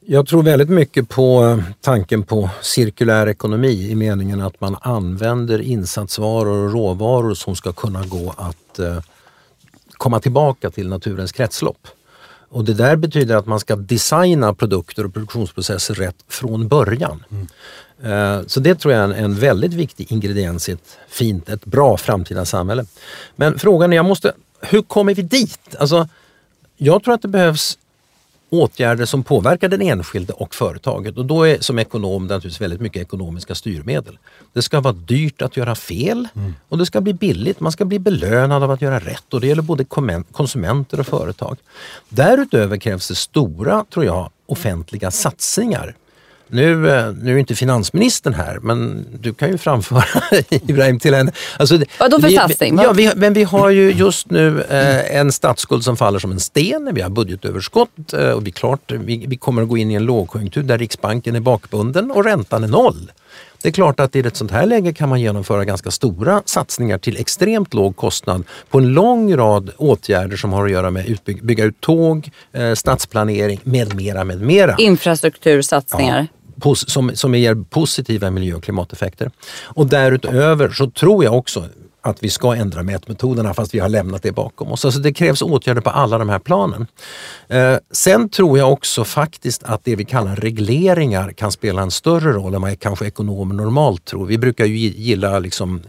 Jag 0.00 0.26
tror 0.26 0.42
väldigt 0.42 0.68
mycket 0.68 1.08
på 1.08 1.44
eh, 1.44 1.64
tanken 1.80 2.22
på 2.22 2.50
cirkulär 2.62 3.26
ekonomi 3.26 3.90
i 3.90 3.94
meningen 3.94 4.40
att 4.40 4.60
man 4.60 4.76
använder 4.80 5.62
insatsvaror 5.62 6.66
och 6.66 6.72
råvaror 6.72 7.34
som 7.34 7.56
ska 7.56 7.72
kunna 7.72 8.04
gå 8.04 8.34
att 8.36 8.78
eh, 8.78 8.98
komma 9.92 10.20
tillbaka 10.20 10.70
till 10.70 10.88
naturens 10.88 11.32
kretslopp. 11.32 11.88
Och 12.50 12.64
det 12.64 12.74
där 12.74 12.96
betyder 12.96 13.36
att 13.36 13.46
man 13.46 13.60
ska 13.60 13.76
designa 13.76 14.54
produkter 14.54 15.06
och 15.06 15.14
produktionsprocesser 15.14 15.94
rätt 15.94 16.16
från 16.28 16.68
början. 16.68 17.24
Mm. 17.30 17.46
Så 18.48 18.60
det 18.60 18.74
tror 18.74 18.94
jag 18.94 19.00
är 19.00 19.04
en, 19.04 19.24
en, 19.24 19.34
väldigt 19.34 19.72
viktig 19.72 20.12
ingrediens 20.12 20.68
i 20.68 20.72
ett 20.72 20.98
fint, 21.08 21.48
ett 21.48 21.64
bra 21.64 21.96
framtida 21.96 22.44
samhälle. 22.44 22.84
Men 23.36 23.58
frågan 23.58 23.92
är, 23.92 23.96
jag 23.96 24.04
måste, 24.04 24.32
hur 24.60 24.82
kommer 24.82 25.14
vi 25.14 25.22
dit? 25.22 25.76
Alltså, 25.78 26.08
jag 26.76 27.04
tror 27.04 27.14
att 27.14 27.22
det 27.22 27.28
behövs 27.28 27.78
åtgärder 28.50 29.04
som 29.04 29.22
påverkar 29.22 29.68
den 29.68 29.82
enskilde 29.82 30.32
och 30.32 30.54
företaget. 30.54 31.18
Och 31.18 31.26
då 31.26 31.44
är 31.44 31.58
som 31.60 31.78
ekonom 31.78 32.28
det 32.28 32.34
naturligtvis 32.34 32.60
väldigt 32.60 32.80
mycket 32.80 33.02
ekonomiska 33.02 33.54
styrmedel. 33.54 34.18
Det 34.52 34.62
ska 34.62 34.80
vara 34.80 34.94
dyrt 34.94 35.42
att 35.42 35.56
göra 35.56 35.74
fel 35.74 36.28
mm. 36.34 36.54
och 36.68 36.78
det 36.78 36.86
ska 36.86 37.00
bli 37.00 37.14
billigt. 37.14 37.60
Man 37.60 37.72
ska 37.72 37.84
bli 37.84 37.98
belönad 37.98 38.62
av 38.62 38.70
att 38.70 38.82
göra 38.82 38.98
rätt 38.98 39.34
och 39.34 39.40
det 39.40 39.46
gäller 39.46 39.62
både 39.62 39.84
konsumenter 40.32 41.00
och 41.00 41.06
företag. 41.06 41.56
Därutöver 42.08 42.76
krävs 42.76 43.08
det 43.08 43.14
stora, 43.14 43.84
tror 43.84 44.04
jag, 44.04 44.30
offentliga 44.46 45.10
satsningar 45.10 45.94
nu, 46.50 46.90
eh, 46.90 47.12
nu 47.12 47.34
är 47.34 47.38
inte 47.38 47.54
finansministern 47.54 48.34
här, 48.34 48.58
men 48.62 49.06
du 49.20 49.34
kan 49.34 49.50
ju 49.50 49.58
framföra 49.58 50.04
Ibrahim 50.50 50.98
till 50.98 51.14
henne. 51.14 51.32
Alltså, 51.58 51.78
Vadå 51.98 52.20
för 52.20 52.28
satsning? 52.28 52.78
Ja, 52.82 52.92
vi, 52.92 53.12
men 53.16 53.32
vi 53.32 53.44
har 53.44 53.70
ju 53.70 53.92
just 53.92 54.30
nu 54.30 54.62
eh, 54.62 55.16
en 55.16 55.32
statsskuld 55.32 55.84
som 55.84 55.96
faller 55.96 56.18
som 56.18 56.30
en 56.30 56.40
sten. 56.40 56.90
Vi 56.94 57.00
har 57.00 57.10
budgetöverskott 57.10 58.12
eh, 58.12 58.30
och 58.30 58.46
vi, 58.46 58.50
klart, 58.50 58.92
vi, 58.92 59.24
vi 59.28 59.36
kommer 59.36 59.62
att 59.62 59.68
gå 59.68 59.76
in 59.76 59.90
i 59.90 59.94
en 59.94 60.04
lågkonjunktur 60.04 60.62
där 60.62 60.78
Riksbanken 60.78 61.36
är 61.36 61.40
bakbunden 61.40 62.10
och 62.10 62.24
räntan 62.24 62.64
är 62.64 62.68
noll. 62.68 63.10
Det 63.62 63.68
är 63.68 63.72
klart 63.72 64.00
att 64.00 64.16
i 64.16 64.20
ett 64.20 64.36
sånt 64.36 64.50
här 64.50 64.66
läge 64.66 64.92
kan 64.92 65.08
man 65.08 65.20
genomföra 65.20 65.64
ganska 65.64 65.90
stora 65.90 66.42
satsningar 66.44 66.98
till 66.98 67.16
extremt 67.16 67.74
låg 67.74 67.96
kostnad 67.96 68.44
på 68.70 68.78
en 68.78 68.88
lång 68.88 69.36
rad 69.36 69.70
åtgärder 69.76 70.36
som 70.36 70.52
har 70.52 70.64
att 70.64 70.70
göra 70.70 70.90
med 70.90 71.12
att 71.12 71.24
bygga 71.24 71.64
ut 71.64 71.80
tåg, 71.80 72.30
eh, 72.52 72.74
stadsplanering 72.74 73.60
med 73.64 73.94
mera, 73.94 74.24
med 74.24 74.40
mera. 74.40 74.74
Infrastruktursatsningar. 74.78 76.26
Ja 76.32 76.39
som, 76.74 77.16
som 77.16 77.34
ger 77.34 77.54
positiva 77.54 78.30
miljö 78.30 78.54
och 78.54 78.62
klimateffekter. 78.62 79.30
Och 79.62 79.86
därutöver 79.86 80.70
så 80.70 80.90
tror 80.90 81.24
jag 81.24 81.34
också, 81.34 81.64
att 82.02 82.22
vi 82.22 82.30
ska 82.30 82.54
ändra 82.54 82.82
mätmetoderna 82.82 83.54
fast 83.54 83.74
vi 83.74 83.78
har 83.78 83.88
lämnat 83.88 84.22
det 84.22 84.32
bakom 84.32 84.72
oss. 84.72 84.84
Alltså 84.84 85.00
det 85.00 85.12
krävs 85.12 85.42
åtgärder 85.42 85.80
på 85.80 85.90
alla 85.90 86.18
de 86.18 86.28
här 86.28 86.38
planen. 86.38 86.86
Eh, 87.48 87.76
sen 87.90 88.28
tror 88.28 88.58
jag 88.58 88.72
också 88.72 89.04
faktiskt 89.04 89.62
att 89.62 89.84
det 89.84 89.96
vi 89.96 90.04
kallar 90.04 90.36
regleringar 90.36 91.32
kan 91.32 91.52
spela 91.52 91.82
en 91.82 91.90
större 91.90 92.32
roll 92.32 92.54
än 92.54 92.62
vad 92.62 92.80
kanske 92.80 93.06
ekonomer 93.06 93.54
normalt 93.54 94.04
tror. 94.04 94.26
Vi 94.26 94.38
brukar 94.38 94.64
ju 94.64 94.76
gilla 94.76 95.38
liksom 95.38 95.80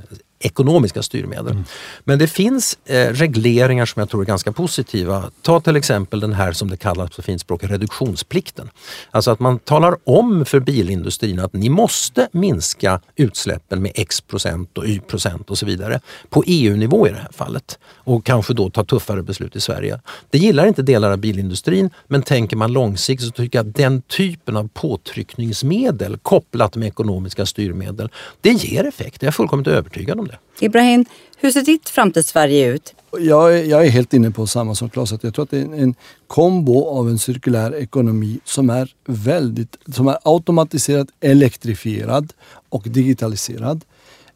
ekonomiska 0.41 1.03
styrmedel. 1.03 1.51
Mm. 1.51 1.63
Men 2.03 2.19
det 2.19 2.27
finns 2.27 2.77
eh, 2.85 3.07
regleringar 3.07 3.85
som 3.85 3.99
jag 3.99 4.09
tror 4.09 4.21
är 4.21 4.25
ganska 4.25 4.51
positiva. 4.51 5.31
Ta 5.41 5.59
till 5.59 5.75
exempel 5.75 6.19
den 6.19 6.33
här 6.33 6.51
som 6.51 6.69
det 6.69 6.77
kallas 6.77 7.15
på 7.15 7.21
fint 7.21 7.41
språk 7.41 7.63
reduktionsplikten. 7.63 8.69
Alltså 9.11 9.31
att 9.31 9.39
man 9.39 9.59
talar 9.59 9.97
om 10.03 10.45
för 10.45 10.59
bilindustrin 10.59 11.39
att 11.39 11.53
ni 11.53 11.69
måste 11.69 12.29
minska 12.31 13.01
utsläppen 13.15 13.81
med 13.81 13.91
x 13.95 14.21
procent 14.21 14.77
och 14.77 14.85
y 14.85 14.99
procent 14.99 15.49
och 15.49 15.57
så 15.57 15.65
vidare. 15.65 15.99
På 16.29 16.43
EU-nivå 16.47 17.07
i 17.07 17.11
det 17.11 17.17
här 17.17 17.31
fallet. 17.31 17.79
Och 17.95 18.25
kanske 18.25 18.53
då 18.53 18.69
ta 18.69 18.83
tuffare 18.83 19.23
beslut 19.23 19.55
i 19.55 19.61
Sverige. 19.61 19.99
Det 20.29 20.37
gillar 20.37 20.65
inte 20.65 20.81
delar 20.81 21.11
av 21.11 21.17
bilindustrin 21.17 21.89
men 22.07 22.21
tänker 22.21 22.57
man 22.57 22.73
långsiktigt 22.73 23.27
så 23.27 23.33
tycker 23.33 23.59
jag 23.59 23.67
att 23.67 23.75
den 23.75 24.01
typen 24.01 24.57
av 24.57 24.69
påtryckningsmedel 24.73 26.17
kopplat 26.17 26.75
med 26.75 26.87
ekonomiska 26.87 27.45
styrmedel, 27.45 28.09
det 28.41 28.51
ger 28.51 28.85
effekt. 28.85 29.21
Jag 29.21 29.27
är 29.27 29.31
fullkomligt 29.31 29.67
övertygad 29.67 30.19
om 30.19 30.27
det 30.27 30.30
det. 30.31 30.65
Ibrahim, 30.65 31.05
hur 31.37 31.51
ser 31.51 31.61
ditt 31.61 31.89
framtids-Sverige 31.89 32.67
ut? 32.67 32.93
Jag, 33.19 33.65
jag, 33.67 33.85
är 33.85 33.89
helt 33.89 34.13
inne 34.13 34.31
på 34.31 34.47
samma 34.47 34.75
som 34.75 34.89
Claes. 34.89 35.11
Jag 35.21 35.33
tror 35.33 35.43
att 35.43 35.49
det 35.49 35.59
är 35.59 35.83
en 35.83 35.95
kombo 36.27 36.85
av 36.85 37.09
en 37.09 37.19
cirkulär 37.19 37.75
ekonomi 37.75 38.39
som 38.45 38.69
är 38.69 38.93
väldigt 39.05 39.77
som 39.93 40.07
är 40.07 40.17
automatiserad, 40.23 41.11
elektrifierad 41.19 42.33
och 42.69 42.83
digitaliserad. 42.83 43.85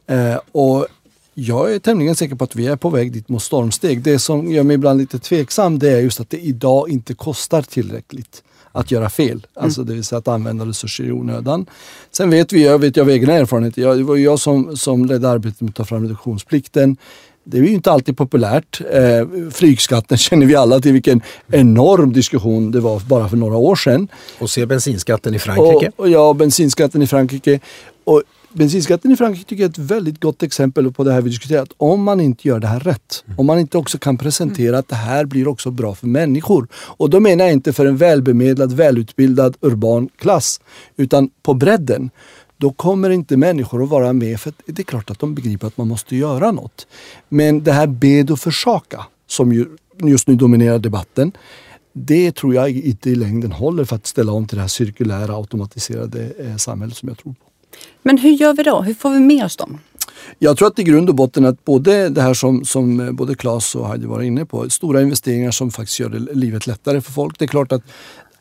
Eh, 0.08 0.40
och 0.52 0.88
jag 1.34 1.74
är 1.74 1.80
tämligen 1.80 2.16
säker 2.16 2.36
på 2.36 2.44
att 2.44 2.56
vi 2.56 2.68
är 2.68 2.76
på 2.76 2.90
väg 2.90 3.12
dit 3.12 3.30
mot 3.30 3.44
stormsteg. 3.44 4.02
Det 4.02 4.20
som 4.20 4.52
gör 4.52 4.64
mig 4.64 4.74
ibland 4.74 5.00
lite 5.00 5.20
tveksam 5.20 5.80
det 5.80 5.90
är 5.90 6.00
just 6.00 6.20
att 6.20 6.30
det 6.30 6.40
idag 6.40 6.90
inte 6.90 7.14
kostar 7.14 7.62
tillräckligt 7.62 8.44
att 8.76 8.92
göra 8.92 9.10
fel. 9.10 9.32
Mm. 9.32 9.42
Alltså 9.54 9.84
det 9.84 9.94
vill 9.94 10.04
säga 10.04 10.20
att 10.20 10.28
använda 10.28 10.66
resurser 10.66 11.04
i 11.04 11.12
onödan. 11.12 11.66
Sen 12.12 12.30
vet 12.30 12.54
vi, 12.54 12.66
jag 12.66 12.80
vet 12.80 12.98
jag 12.98 13.04
av 13.04 13.10
egen 13.10 13.30
erfarenhet, 13.30 13.78
jag, 13.78 13.98
det 13.98 14.04
var 14.04 14.16
jag 14.16 14.40
som, 14.40 14.78
som 14.78 15.06
ledde 15.06 15.30
arbetet 15.30 15.62
med 15.62 15.70
att 15.70 15.76
ta 15.76 15.86
fram 15.86 16.02
reduktionsplikten. 16.02 16.98
Det 17.44 17.58
är 17.58 17.62
ju 17.62 17.74
inte 17.74 17.92
alltid 17.92 18.18
populärt. 18.18 18.82
Eh, 18.92 19.50
flygskatten 19.52 20.18
känner 20.28 20.46
vi 20.46 20.56
alla 20.56 20.80
till 20.80 20.94
vilken 20.94 21.22
enorm 21.52 22.14
diskussion 22.14 22.72
det 22.72 22.80
var 22.80 23.00
bara 23.00 23.30
för 23.30 23.38
några 23.38 23.58
år 23.58 23.76
sedan. 23.76 24.08
Och 24.40 24.50
se 24.50 24.66
bensinskatten 24.66 25.36
i 25.36 25.40
Frankrike. 25.40 25.92
Och, 25.96 26.00
och 26.00 26.10
ja, 26.10 26.34
bensinskatten 26.34 27.02
i 27.02 27.08
Frankrike. 27.08 27.60
Och 28.04 28.24
bensinskatten 28.56 29.12
i 29.12 29.16
Frankrike 29.16 29.50
tycker 29.50 29.64
jag 29.64 29.70
är 29.70 29.84
ett 29.84 29.92
väldigt 29.92 30.22
gott 30.22 30.44
exempel 30.44 30.92
på 30.92 31.04
det 31.04 31.12
här 31.12 31.22
vi 31.22 31.30
diskuterat. 31.30 31.70
Om 31.78 32.04
man 32.04 32.20
inte 32.20 32.48
gör 32.48 32.60
det 32.60 32.68
här 32.68 32.80
rätt, 32.80 33.24
mm. 33.28 33.40
om 33.40 33.46
man 33.46 33.60
inte 33.60 33.78
också 33.78 33.98
kan 33.98 34.18
presentera 34.18 34.78
att 34.78 34.88
det 34.88 34.96
här 34.96 35.26
blir 35.26 35.48
också 35.48 35.72
bra 35.72 35.96
för 35.96 36.08
människor. 36.08 36.68
Och 36.74 37.10
då 37.10 37.20
menar 37.20 37.46
jag 37.46 37.54
inte 37.54 37.74
för 37.74 37.86
en 37.86 37.98
välbemedlad, 37.98 38.74
välutbildad, 38.74 39.58
urban 39.62 40.10
klass, 40.18 40.62
utan 40.98 41.30
på 41.44 41.54
bredden. 41.54 42.10
Då 42.58 42.72
kommer 42.72 43.10
inte 43.10 43.38
människor 43.38 43.84
att 43.84 43.90
vara 43.90 44.14
med 44.14 44.40
för 44.40 44.54
det 44.66 44.82
är 44.82 44.84
klart 44.84 45.12
att 45.12 45.20
de 45.20 45.36
begriper 45.36 45.68
att 45.68 45.78
man 45.78 45.88
måste 45.88 46.16
göra 46.16 46.52
något. 46.52 46.88
Men 47.30 47.64
det 47.64 47.72
här 47.72 47.88
bed 47.88 48.32
och 48.32 48.40
försaka 48.40 49.06
som 49.28 49.54
ju 49.54 49.66
just 50.04 50.28
nu 50.28 50.36
dominerar 50.36 50.80
debatten 50.80 51.32
det 51.98 52.32
tror 52.32 52.56
jag 52.56 52.70
inte 52.70 53.10
i 53.10 53.16
längden 53.16 53.52
håller 53.52 53.86
för 53.86 53.96
att 53.96 54.08
ställa 54.08 54.32
om 54.32 54.48
till 54.48 54.56
det 54.56 54.62
här 54.62 54.68
cirkulära 54.68 55.36
automatiserade 55.36 56.34
eh, 56.40 56.56
samhället 56.56 56.98
som 56.98 57.10
jag 57.10 57.18
tror 57.18 57.34
på. 57.34 57.45
Men 58.08 58.18
hur 58.18 58.32
gör 58.32 58.54
vi 58.54 58.64
då? 58.64 58.82
Hur 58.82 58.94
får 58.94 59.10
vi 59.10 59.20
med 59.20 59.46
oss 59.46 59.56
dem? 59.56 59.80
Jag 60.40 60.58
tror 60.58 60.68
att 60.68 60.80
i 60.80 60.84
grund 60.84 61.10
och 61.10 61.16
botten 61.16 61.46
att 61.46 61.66
både 61.66 62.10
det 62.10 62.22
här 62.22 62.34
som, 62.34 62.66
som 62.66 63.00
eh, 63.00 63.12
både 63.12 63.36
Claes 63.36 63.76
och 63.76 63.88
Heidi 63.88 64.06
var 64.06 64.22
inne 64.22 64.46
på, 64.46 64.70
stora 64.70 65.02
investeringar 65.02 65.52
som 65.52 65.72
faktiskt 65.72 66.00
gör 66.00 66.10
livet 66.34 66.68
lättare 66.68 67.02
för 67.02 67.12
folk. 67.12 67.40
Det 67.40 67.46
är 67.46 67.48
klart 67.48 67.72
att 67.72 67.82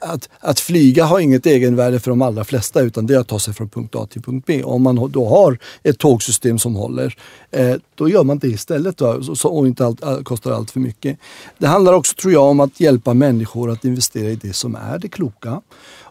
att, 0.04 0.28
att 0.40 0.60
flyga 0.60 1.04
har 1.04 1.20
inget 1.20 1.46
egenvärde 1.46 2.00
för 2.00 2.10
de 2.10 2.22
allra 2.22 2.44
flesta 2.44 2.80
utan 2.80 3.06
det 3.06 3.14
är 3.14 3.18
att 3.18 3.28
ta 3.28 3.38
sig 3.38 3.54
från 3.54 3.68
punkt 3.68 3.94
A 3.94 4.06
till 4.10 4.22
punkt 4.22 4.44
B. 4.46 4.62
Om 4.64 4.82
man 4.82 5.10
då 5.12 5.28
har 5.28 5.58
ett 5.82 5.98
tågsystem 5.98 6.58
som 6.58 6.74
håller, 6.74 7.16
eh, 7.50 7.74
då 7.94 8.08
gör 8.08 8.24
man 8.24 8.38
det 8.38 8.48
istället 8.48 8.96
då, 8.96 9.22
så, 9.22 9.48
och 9.48 9.66
inte 9.66 9.86
allt, 9.86 10.04
all, 10.04 10.24
kostar 10.24 10.52
allt 10.52 10.70
för 10.70 10.80
mycket. 10.80 11.18
Det 11.58 11.66
handlar 11.66 11.92
också 11.92 12.14
tror 12.14 12.32
jag 12.32 12.44
om 12.44 12.60
att 12.60 12.80
hjälpa 12.80 13.14
människor 13.14 13.70
att 13.70 13.84
investera 13.84 14.30
i 14.30 14.36
det 14.36 14.52
som 14.52 14.74
är 14.74 14.98
det 14.98 15.08
kloka. 15.08 15.60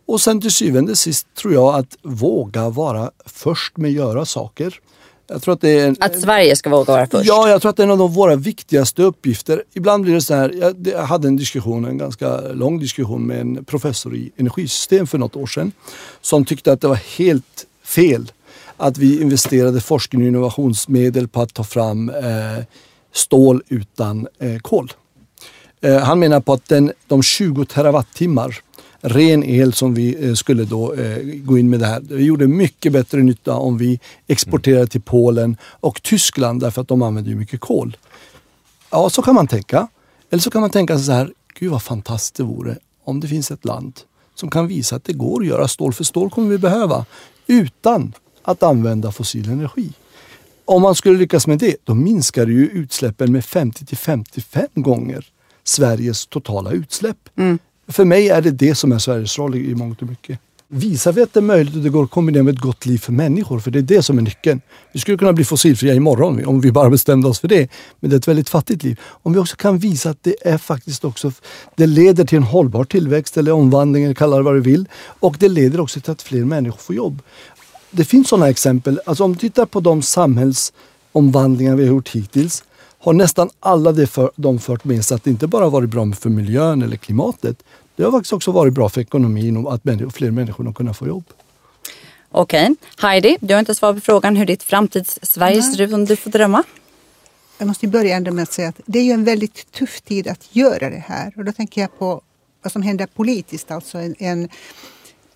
Och 0.05 0.21
sen 0.21 0.41
till 0.41 0.51
syvende 0.51 0.91
och 0.91 0.97
sist 0.97 1.27
tror 1.35 1.53
jag 1.53 1.75
att 1.75 1.97
våga 2.01 2.69
vara 2.69 3.11
först 3.25 3.77
med 3.77 3.89
att 3.89 3.95
göra 3.95 4.25
saker. 4.25 4.79
Jag 5.27 5.41
tror 5.41 5.53
att, 5.53 5.61
det 5.61 5.79
är 5.79 5.87
en, 5.87 5.95
att 5.99 6.21
Sverige 6.21 6.55
ska 6.55 6.69
våga 6.69 6.93
vara 6.93 7.07
först? 7.07 7.27
Ja, 7.27 7.49
jag 7.49 7.61
tror 7.61 7.69
att 7.69 7.77
det 7.77 7.83
är 7.83 7.87
en 7.87 8.01
av 8.01 8.13
våra 8.13 8.35
viktigaste 8.35 9.03
uppgifter. 9.03 9.63
Ibland 9.73 10.03
blir 10.03 10.13
det 10.13 10.21
så 10.21 10.33
här, 10.35 10.53
jag, 10.59 10.87
jag 10.87 11.03
hade 11.03 11.27
en 11.27 11.35
diskussion, 11.35 11.85
en 11.85 11.97
ganska 11.97 12.41
lång 12.41 12.79
diskussion 12.79 13.27
med 13.27 13.41
en 13.41 13.65
professor 13.65 14.15
i 14.15 14.31
energisystem 14.37 15.07
för 15.07 15.17
något 15.17 15.35
år 15.35 15.47
sedan. 15.47 15.71
Som 16.21 16.45
tyckte 16.45 16.71
att 16.71 16.81
det 16.81 16.87
var 16.87 17.17
helt 17.17 17.65
fel 17.83 18.31
att 18.77 18.97
vi 18.97 19.21
investerade 19.21 19.81
forskning 19.81 20.21
och 20.21 20.27
innovationsmedel 20.27 21.27
på 21.27 21.41
att 21.41 21.53
ta 21.53 21.63
fram 21.63 22.09
eh, 22.09 22.63
stål 23.13 23.63
utan 23.67 24.27
eh, 24.39 24.57
kol. 24.59 24.93
Eh, 25.81 25.97
han 25.97 26.19
menar 26.19 26.39
på 26.39 26.53
att 26.53 26.69
den, 26.69 26.91
de 27.07 27.23
20 27.23 27.65
terawattimmar 27.65 28.59
ren 29.03 29.43
el 29.43 29.73
som 29.73 29.93
vi 29.93 30.27
eh, 30.27 30.33
skulle 30.33 30.63
då 30.65 30.93
eh, 30.93 31.17
gå 31.23 31.57
in 31.57 31.69
med 31.69 31.79
det 31.79 31.85
här. 31.85 32.01
Vi 32.09 32.23
gjorde 32.23 32.47
mycket 32.47 32.93
bättre 32.93 33.19
nytta 33.23 33.55
om 33.55 33.77
vi 33.77 33.99
exporterade 34.27 34.87
till 34.87 35.01
Polen 35.01 35.57
och 35.63 36.03
Tyskland 36.03 36.61
därför 36.61 36.81
att 36.81 36.87
de 36.87 37.01
använder 37.01 37.31
ju 37.31 37.37
mycket 37.37 37.59
kol. 37.59 37.97
Ja, 38.89 39.09
så 39.09 39.21
kan 39.21 39.35
man 39.35 39.47
tänka. 39.47 39.87
Eller 40.29 40.41
så 40.41 40.51
kan 40.51 40.61
man 40.61 40.69
tänka 40.69 40.99
så 40.99 41.11
här, 41.11 41.33
gud 41.59 41.71
vad 41.71 41.83
fantastiskt 41.83 42.35
det 42.35 42.43
vore 42.43 42.77
om 43.03 43.19
det 43.19 43.27
finns 43.27 43.51
ett 43.51 43.65
land 43.65 43.99
som 44.35 44.49
kan 44.49 44.67
visa 44.67 44.95
att 44.95 45.03
det 45.03 45.13
går 45.13 45.41
att 45.41 45.47
göra 45.47 45.67
stål, 45.67 45.93
för 45.93 46.03
stål 46.03 46.29
kommer 46.29 46.49
vi 46.49 46.57
behöva, 46.57 47.05
utan 47.47 48.13
att 48.41 48.63
använda 48.63 49.11
fossil 49.11 49.49
energi. 49.49 49.89
Om 50.65 50.81
man 50.81 50.95
skulle 50.95 51.17
lyckas 51.17 51.47
med 51.47 51.59
det, 51.59 51.75
då 51.83 51.93
minskar 51.93 52.47
ju 52.47 52.67
utsläppen 52.67 53.31
med 53.31 53.45
50 53.45 53.85
till 53.85 53.97
55 53.97 54.67
gånger 54.73 55.25
Sveriges 55.63 56.27
totala 56.27 56.71
utsläpp. 56.71 57.29
Mm. 57.35 57.59
För 57.87 58.05
mig 58.05 58.29
är 58.29 58.41
det 58.41 58.51
det 58.51 58.75
som 58.75 58.91
är 58.91 58.99
Sveriges 58.99 59.37
roll 59.37 59.55
i 59.55 59.75
mångt 59.75 60.01
och 60.01 60.09
mycket. 60.09 60.39
Visar 60.67 61.13
vi 61.13 61.21
att 61.21 61.33
det 61.33 61.39
är 61.39 61.41
möjligt 61.41 61.75
och 61.75 61.81
det 61.81 61.89
går 61.89 62.03
att 62.03 62.09
kombinera 62.09 62.43
med 62.43 62.53
ett 62.53 62.61
gott 62.61 62.85
liv 62.85 62.97
för 62.97 63.11
människor, 63.11 63.59
för 63.59 63.71
det 63.71 63.79
är 63.79 63.83
det 63.83 64.03
som 64.03 64.17
är 64.17 64.21
nyckeln. 64.21 64.61
Vi 64.91 64.99
skulle 64.99 65.17
kunna 65.17 65.33
bli 65.33 65.43
fossilfria 65.43 65.93
imorgon 65.93 66.45
om 66.45 66.61
vi 66.61 66.71
bara 66.71 66.89
bestämde 66.89 67.27
oss 67.27 67.39
för 67.39 67.47
det. 67.47 67.69
Men 67.99 68.09
det 68.09 68.15
är 68.15 68.17
ett 68.17 68.27
väldigt 68.27 68.49
fattigt 68.49 68.83
liv. 68.83 68.99
Om 69.03 69.33
vi 69.33 69.39
också 69.39 69.55
kan 69.55 69.77
visa 69.77 70.09
att 70.09 70.17
det 70.23 70.35
är 70.41 70.57
faktiskt 70.57 71.05
också, 71.05 71.31
det 71.75 71.87
leder 71.87 72.25
till 72.25 72.37
en 72.37 72.43
hållbar 72.43 72.83
tillväxt 72.83 73.37
eller 73.37 73.51
omvandling, 73.51 74.03
eller 74.03 74.15
kalla 74.15 74.37
det 74.37 74.43
vad 74.43 74.55
du 74.55 74.61
vill. 74.61 74.85
Och 75.19 75.35
det 75.39 75.49
leder 75.49 75.79
också 75.79 75.99
till 75.99 76.11
att 76.11 76.21
fler 76.21 76.45
människor 76.45 76.77
får 76.77 76.95
jobb. 76.95 77.21
Det 77.91 78.05
finns 78.05 78.29
sådana 78.29 78.49
exempel. 78.49 78.99
Alltså 79.05 79.23
om 79.23 79.33
du 79.33 79.39
tittar 79.39 79.65
på 79.65 79.79
de 79.79 80.01
samhällsomvandlingar 80.01 81.75
vi 81.75 81.83
har 81.83 81.93
gjort 81.93 82.09
hittills 82.09 82.63
har 83.03 83.13
nästan 83.13 83.49
alla 83.59 83.91
det 83.91 84.07
för, 84.07 84.31
de 84.35 84.59
fört 84.59 84.83
med 84.83 85.05
sig 85.05 85.15
att 85.15 85.23
det 85.23 85.29
inte 85.29 85.47
bara 85.47 85.69
varit 85.69 85.89
bra 85.89 86.11
för 86.11 86.29
miljön 86.29 86.81
eller 86.81 86.97
klimatet. 86.97 87.63
Det 87.95 88.03
har 88.03 88.11
faktiskt 88.11 88.33
också 88.33 88.51
varit 88.51 88.73
bra 88.73 88.89
för 88.89 89.01
ekonomin 89.01 89.57
och 89.57 89.73
att 89.73 89.81
fler 90.13 90.31
människor 90.31 90.63
har 90.63 90.73
kunnat 90.73 90.97
få 90.97 91.07
jobb. 91.07 91.23
Okej. 92.31 92.63
Okay. 92.63 92.75
Heidi, 92.97 93.37
du 93.41 93.53
har 93.53 93.59
inte 93.59 93.75
svarat 93.75 93.95
på 93.95 94.01
frågan 94.01 94.35
hur 94.35 94.45
ditt 94.45 94.63
framtids-Sverige 94.63 95.61
ser 95.61 95.81
ut 95.81 95.93
om 95.93 96.05
du 96.05 96.15
får 96.15 96.31
drömma. 96.31 96.63
Jag 97.57 97.67
måste 97.67 97.87
börja 97.87 98.19
med 98.19 98.43
att 98.43 98.53
säga 98.53 98.69
att 98.69 98.79
det 98.85 98.99
är 98.99 99.13
en 99.13 99.23
väldigt 99.23 99.71
tuff 99.71 100.01
tid 100.01 100.27
att 100.27 100.55
göra 100.55 100.89
det 100.89 101.03
här. 101.07 101.33
Och 101.35 101.45
då 101.45 101.51
tänker 101.51 101.81
jag 101.81 101.99
på 101.99 102.21
vad 102.61 102.71
som 102.71 102.81
händer 102.81 103.05
politiskt, 103.05 103.71
alltså 103.71 103.97
en, 103.97 104.15
en, 104.19 104.49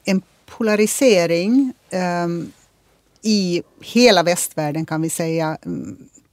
en 0.04 0.22
polarisering 0.46 1.74
um, 2.24 2.52
i 3.22 3.64
hela 3.82 4.24
västvärlden 4.24 4.86
kan 4.86 5.02
vi 5.02 5.10
säga. 5.10 5.58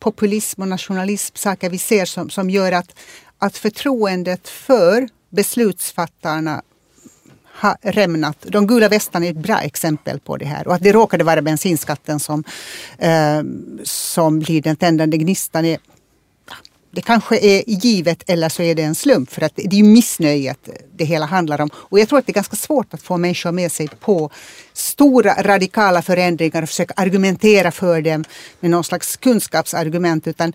Populism 0.04 0.62
och 0.62 0.68
nationalism, 0.68 1.36
saker 1.36 1.70
vi 1.70 1.78
ser 1.78 2.04
som, 2.04 2.30
som 2.30 2.50
gör 2.50 2.72
att, 2.72 2.98
att 3.38 3.56
förtroendet 3.56 4.48
för 4.48 5.08
beslutsfattarna 5.30 6.62
har 7.44 7.76
rämnat. 7.82 8.36
De 8.48 8.66
gula 8.66 8.88
västarna 8.88 9.26
är 9.26 9.30
ett 9.30 9.36
bra 9.36 9.58
exempel 9.58 10.20
på 10.20 10.36
det 10.36 10.44
här. 10.44 10.68
Och 10.68 10.74
att 10.74 10.82
det 10.82 10.92
råkade 10.92 11.24
vara 11.24 11.42
bensinskatten 11.42 12.20
som, 12.20 12.44
eh, 12.98 13.42
som 13.82 14.38
blir 14.38 14.62
den 14.62 14.76
tändande 14.76 15.16
gnistan 15.16 15.64
är 15.64 15.78
det 16.94 17.00
kanske 17.00 17.38
är 17.38 17.64
givet 17.66 18.22
eller 18.26 18.48
så 18.48 18.62
är 18.62 18.74
det 18.74 18.82
en 18.82 18.94
slump 18.94 19.32
för 19.32 19.42
att 19.42 19.52
det 19.56 19.64
är 19.64 19.74
ju 19.74 19.84
missnöjet 19.84 20.68
det 20.96 21.04
hela 21.04 21.26
handlar 21.26 21.60
om. 21.60 21.70
Och 21.74 21.98
jag 21.98 22.08
tror 22.08 22.18
att 22.18 22.26
det 22.26 22.32
är 22.32 22.34
ganska 22.34 22.56
svårt 22.56 22.94
att 22.94 23.02
få 23.02 23.16
människor 23.16 23.52
med 23.52 23.72
sig 23.72 23.88
på 23.88 24.30
stora 24.72 25.42
radikala 25.42 26.02
förändringar 26.02 26.62
och 26.62 26.68
försöka 26.68 26.94
argumentera 26.96 27.70
för 27.70 28.02
dem 28.02 28.24
med 28.60 28.70
någon 28.70 28.84
slags 28.84 29.16
kunskapsargument 29.16 30.26
utan 30.26 30.52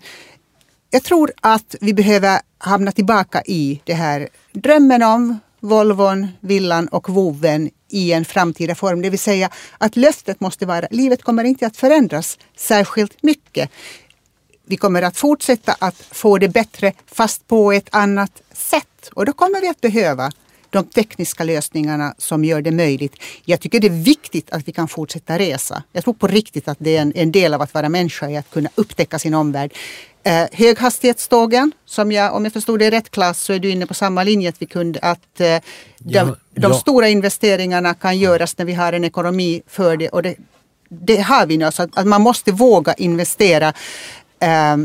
jag 0.90 1.02
tror 1.02 1.32
att 1.40 1.74
vi 1.80 1.94
behöver 1.94 2.40
hamna 2.58 2.92
tillbaka 2.92 3.42
i 3.46 3.80
det 3.84 3.94
här 3.94 4.28
drömmen 4.52 5.02
om 5.02 5.38
Volvon, 5.60 6.28
villan 6.40 6.88
och 6.88 7.08
voven 7.08 7.70
i 7.90 8.12
en 8.12 8.24
framtida 8.24 8.74
form. 8.74 9.02
Det 9.02 9.10
vill 9.10 9.18
säga 9.18 9.50
att 9.78 9.96
löftet 9.96 10.40
måste 10.40 10.66
vara 10.66 10.86
livet 10.90 11.22
kommer 11.22 11.44
inte 11.44 11.66
att 11.66 11.76
förändras 11.76 12.38
särskilt 12.56 13.22
mycket. 13.22 13.70
Vi 14.70 14.76
kommer 14.76 15.02
att 15.02 15.16
fortsätta 15.16 15.76
att 15.78 15.96
få 16.10 16.38
det 16.38 16.48
bättre 16.48 16.92
fast 17.06 17.48
på 17.48 17.72
ett 17.72 17.88
annat 17.90 18.42
sätt. 18.52 19.10
Och 19.14 19.26
då 19.26 19.32
kommer 19.32 19.60
vi 19.60 19.68
att 19.68 19.80
behöva 19.80 20.30
de 20.70 20.84
tekniska 20.84 21.44
lösningarna 21.44 22.14
som 22.18 22.44
gör 22.44 22.62
det 22.62 22.70
möjligt. 22.70 23.14
Jag 23.44 23.60
tycker 23.60 23.80
det 23.80 23.86
är 23.86 24.02
viktigt 24.04 24.50
att 24.50 24.68
vi 24.68 24.72
kan 24.72 24.88
fortsätta 24.88 25.38
resa. 25.38 25.82
Jag 25.92 26.04
tror 26.04 26.14
på 26.14 26.26
riktigt 26.26 26.68
att 26.68 26.76
det 26.80 26.96
är 26.96 27.02
en, 27.02 27.12
en 27.16 27.32
del 27.32 27.54
av 27.54 27.62
att 27.62 27.74
vara 27.74 27.88
människa 27.88 28.30
är 28.30 28.38
att 28.38 28.50
kunna 28.50 28.70
upptäcka 28.74 29.18
sin 29.18 29.34
omvärld. 29.34 29.74
Eh, 30.22 30.46
höghastighetstågen, 30.52 31.72
som 31.84 32.12
jag, 32.12 32.34
om 32.34 32.44
jag 32.44 32.52
förstod 32.52 32.78
det 32.78 32.90
rätt 32.90 33.10
klass, 33.10 33.42
så 33.42 33.52
är 33.52 33.58
du 33.58 33.70
inne 33.70 33.86
på 33.86 33.94
samma 33.94 34.22
linje 34.22 34.48
att 34.48 34.62
vi 34.62 34.66
kunde 34.66 34.98
att 35.00 35.40
eh, 35.40 35.46
de, 35.98 36.14
ja, 36.14 36.36
de 36.54 36.74
stora 36.74 37.08
investeringarna 37.08 37.94
kan 37.94 38.18
göras 38.18 38.58
när 38.58 38.64
vi 38.64 38.72
har 38.72 38.92
en 38.92 39.04
ekonomi 39.04 39.62
för 39.66 39.96
det. 39.96 40.08
Och 40.08 40.22
det, 40.22 40.36
det 40.90 41.16
har 41.16 41.46
vi 41.46 41.56
nu, 41.56 41.72
så 41.72 41.82
att, 41.82 41.98
att 41.98 42.06
man 42.06 42.22
måste 42.22 42.52
våga 42.52 42.94
investera 42.94 43.72
eh, 44.40 44.76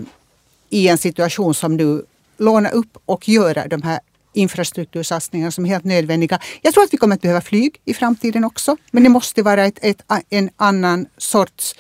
i 0.70 0.88
en 0.88 0.98
situation 0.98 1.54
som 1.54 1.78
du 1.78 2.06
låna 2.38 2.70
upp 2.70 2.98
och 3.06 3.30
göra 3.30 3.68
de 3.68 3.82
här 3.82 4.00
infrastruktursatsningarna 4.34 5.52
som 5.52 5.65
är 5.65 5.70
helt 5.70 5.84
nödvändiga. 5.84 6.39
Jag 6.62 6.74
tror 6.74 6.84
att 6.84 6.94
vi 6.94 6.98
kommer 6.98 7.15
att 7.15 7.22
behöva 7.22 7.41
flyg 7.41 7.82
i 7.86 7.94
framtiden 7.94 8.44
också. 8.44 8.78
Men 8.91 9.04
det 9.04 9.10
måste 9.10 9.44
vara 9.44 9.65
ett, 9.65 9.80
ett, 9.82 10.02
en 10.30 10.50
annan 10.58 11.06
sorts 11.18 11.76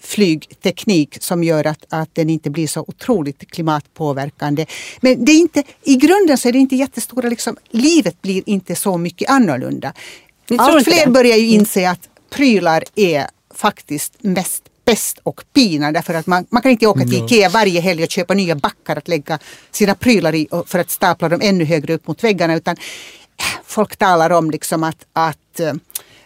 flygteknik 0.00 1.16
som 1.20 1.44
gör 1.44 1.66
att, 1.66 1.84
att 1.88 2.14
den 2.14 2.30
inte 2.30 2.50
blir 2.50 2.66
så 2.66 2.80
otroligt 2.80 3.50
klimatpåverkande. 3.50 4.66
Men 5.00 5.24
det 5.24 5.32
är 5.32 5.36
inte, 5.36 5.62
i 5.82 5.96
grunden 5.96 6.38
så 6.38 6.48
är 6.48 6.52
det 6.52 6.58
inte 6.58 6.76
jättestora, 6.76 7.28
liksom, 7.28 7.56
livet 7.70 8.22
blir 8.22 8.42
inte 8.46 8.76
så 8.76 8.98
mycket 8.98 9.30
annorlunda. 9.30 9.92
Allt 10.58 10.84
fler 10.84 11.10
börjar 11.10 11.36
ju 11.36 11.46
inse 11.46 11.90
att 11.90 12.08
prylar 12.30 12.84
är 12.94 13.26
faktiskt 13.54 14.12
mest 14.20 14.62
pest 14.84 15.18
och 15.22 15.44
pina 15.52 15.92
därför 15.92 16.14
att 16.14 16.26
man, 16.26 16.46
man 16.50 16.62
kan 16.62 16.70
inte 16.70 16.86
åka 16.86 17.00
till. 17.00 17.24
Ikea 17.24 17.48
varje 17.48 17.80
helg 17.80 18.02
och 18.02 18.10
köpa 18.10 18.34
nya 18.34 18.54
backar 18.54 18.96
att 18.96 19.08
lägga 19.08 19.38
sina 19.70 19.94
prylar 19.94 20.34
i 20.34 20.48
för 20.66 20.78
att 20.78 20.90
stapla 20.90 21.28
dem 21.28 21.40
ännu 21.42 21.64
högre 21.64 21.94
upp 21.94 22.06
mot 22.06 22.24
väggarna 22.24 22.54
utan 22.54 22.76
äh, 22.76 23.60
folk 23.64 23.96
talar 23.96 24.30
om 24.30 24.50
liksom 24.50 24.84
att, 24.84 25.06
att 25.12 25.60
äh, 25.60 25.72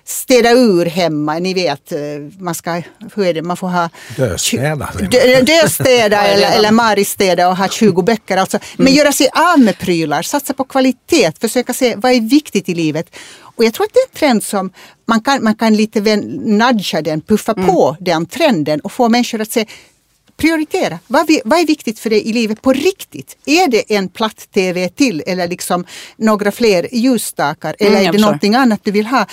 städa 0.08 0.50
ur 0.52 0.86
hemma. 0.86 1.38
Ni 1.38 1.54
vet, 1.54 1.92
äh, 1.92 1.98
man 2.38 2.54
ska, 2.54 2.82
hur 3.14 3.26
är 3.26 3.34
det, 3.34 3.42
man 3.42 3.56
får 3.56 3.68
ha 3.68 3.90
döstäda, 4.16 4.90
dö, 5.10 5.42
döstäda 5.42 6.22
eller, 6.26 6.56
eller 6.56 6.70
maristäda 6.70 7.48
och 7.48 7.56
ha 7.56 7.68
20 7.68 8.02
böcker. 8.02 8.36
Alltså. 8.36 8.58
Men 8.76 8.86
mm. 8.86 8.98
göra 8.98 9.12
sig 9.12 9.28
av 9.32 9.60
med 9.60 9.78
prylar, 9.78 10.22
satsa 10.22 10.54
på 10.54 10.64
kvalitet, 10.64 11.32
försöka 11.40 11.72
se 11.72 11.96
vad 11.96 12.12
är 12.12 12.20
viktigt 12.20 12.68
i 12.68 12.74
livet. 12.74 13.16
Och 13.40 13.64
jag 13.64 13.74
tror 13.74 13.86
att 13.86 13.92
det 13.92 14.00
är 14.00 14.06
en 14.06 14.18
trend 14.18 14.44
som 14.44 14.72
man 15.06 15.20
kan, 15.20 15.44
man 15.44 15.54
kan 15.54 15.76
lite 15.76 16.16
nudga 16.26 17.02
den, 17.02 17.20
puffa 17.20 17.52
mm. 17.52 17.66
på 17.66 17.96
den 18.00 18.26
trenden 18.26 18.80
och 18.80 18.92
få 18.92 19.08
människor 19.08 19.40
att 19.40 19.52
se 19.52 19.66
prioritera. 20.38 20.98
Vad, 21.06 21.26
vi, 21.26 21.40
vad 21.44 21.60
är 21.60 21.66
viktigt 21.66 21.98
för 21.98 22.10
dig 22.10 22.28
i 22.28 22.32
livet 22.32 22.62
på 22.62 22.72
riktigt? 22.72 23.36
Är 23.46 23.68
det 23.68 23.94
en 23.94 24.08
platt-tv 24.08 24.88
till 24.88 25.22
eller 25.26 25.48
liksom 25.48 25.84
några 26.16 26.52
fler 26.52 26.88
ljusstakar 26.92 27.76
eller 27.78 27.96
mm, 27.96 28.06
är 28.06 28.12
det 28.12 28.18
någonting 28.18 28.54
annat 28.54 28.80
du 28.82 28.90
vill 28.90 29.06
ha? 29.06 29.26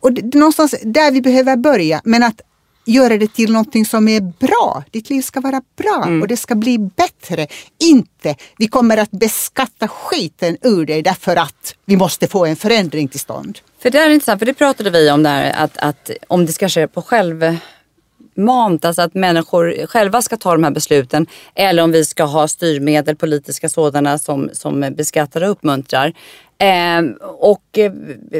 Och 0.00 0.12
det, 0.12 0.34
någonstans 0.34 0.74
där 0.82 1.12
vi 1.12 1.22
behöver 1.22 1.56
börja. 1.56 2.00
Men 2.04 2.22
att 2.22 2.40
göra 2.88 3.16
det 3.16 3.32
till 3.32 3.52
någonting 3.52 3.84
som 3.84 4.08
är 4.08 4.20
bra. 4.20 4.84
Ditt 4.90 5.10
liv 5.10 5.22
ska 5.22 5.40
vara 5.40 5.62
bra 5.76 6.02
mm. 6.06 6.22
och 6.22 6.28
det 6.28 6.36
ska 6.36 6.54
bli 6.54 6.78
bättre. 6.78 7.46
Inte 7.78 8.36
vi 8.58 8.68
kommer 8.68 8.96
att 8.96 9.10
beskatta 9.10 9.88
skiten 9.88 10.56
ur 10.62 10.86
dig 10.86 11.02
därför 11.02 11.36
att 11.36 11.74
vi 11.84 11.96
måste 11.96 12.26
få 12.26 12.46
en 12.46 12.56
förändring 12.56 13.08
till 13.08 13.20
stånd. 13.20 13.58
För 13.78 13.90
det 13.90 13.98
är 13.98 14.10
intressant, 14.10 14.38
för 14.38 14.46
det 14.46 14.54
pratade 14.54 14.90
vi 14.90 15.10
om 15.10 15.22
där 15.22 15.52
att, 15.56 15.76
att 15.78 16.10
om 16.28 16.46
det 16.46 16.52
ska 16.52 16.68
ske 16.68 16.88
på 16.88 17.02
självmant, 17.02 18.84
alltså 18.84 19.02
att 19.02 19.14
människor 19.14 19.86
själva 19.86 20.22
ska 20.22 20.36
ta 20.36 20.52
de 20.52 20.64
här 20.64 20.70
besluten 20.70 21.26
eller 21.54 21.82
om 21.82 21.92
vi 21.92 22.04
ska 22.04 22.24
ha 22.24 22.48
styrmedel, 22.48 23.16
politiska 23.16 23.68
sådana 23.68 24.18
som, 24.18 24.50
som 24.52 24.94
beskattar 24.96 25.42
och 25.42 25.50
uppmuntrar. 25.50 26.14
Eh, 26.60 27.02
och 27.22 27.78
eh, 27.78 27.92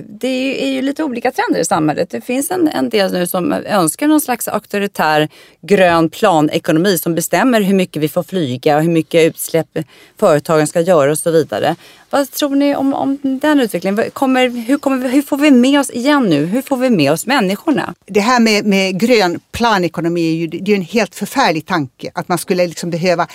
det 0.08 0.64
är 0.64 0.72
ju 0.72 0.82
lite 0.82 1.04
olika 1.04 1.30
trender 1.30 1.60
i 1.60 1.64
samhället. 1.64 2.10
Det 2.10 2.20
finns 2.20 2.50
en, 2.50 2.68
en 2.68 2.88
del 2.88 3.12
nu 3.12 3.26
som 3.26 3.52
önskar 3.52 4.06
någon 4.06 4.20
slags 4.20 4.48
auktoritär 4.48 5.28
grön 5.60 6.10
planekonomi 6.10 6.98
som 6.98 7.14
bestämmer 7.14 7.60
hur 7.60 7.74
mycket 7.74 8.02
vi 8.02 8.08
får 8.08 8.22
flyga 8.22 8.76
och 8.76 8.82
hur 8.82 8.90
mycket 8.90 9.26
utsläpp 9.26 9.78
företagen 10.16 10.66
ska 10.66 10.80
göra 10.80 11.10
och 11.10 11.18
så 11.18 11.30
vidare. 11.30 11.76
Vad 12.10 12.30
tror 12.30 12.56
ni 12.56 12.76
om, 12.76 12.94
om 12.94 13.18
den 13.22 13.60
utvecklingen? 13.60 14.10
Kommer, 14.12 14.48
hur, 14.48 14.78
kommer, 14.78 15.08
hur 15.08 15.22
får 15.22 15.36
vi 15.36 15.50
med 15.50 15.80
oss 15.80 15.90
igen 15.90 16.22
nu? 16.22 16.46
Hur 16.46 16.62
får 16.62 16.76
vi 16.76 16.90
med 16.90 17.12
oss 17.12 17.26
människorna? 17.26 17.94
Det 18.06 18.20
här 18.20 18.40
med, 18.40 18.64
med 18.64 19.00
grön 19.00 19.40
planekonomi 19.52 20.32
är 20.32 20.36
ju 20.36 20.46
det 20.46 20.72
är 20.72 20.76
en 20.76 20.82
helt 20.82 21.14
förfärlig 21.14 21.66
tanke. 21.66 22.10
Att 22.14 22.28
man 22.28 22.38
skulle 22.38 22.66
liksom 22.66 22.90
behöva 22.90 23.26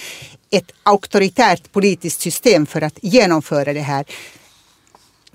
ett 0.49 0.71
auktoritärt 0.83 1.71
politiskt 1.71 2.21
system 2.21 2.65
för 2.65 2.81
att 2.81 2.99
genomföra 3.01 3.73
det 3.73 3.79
här 3.79 4.05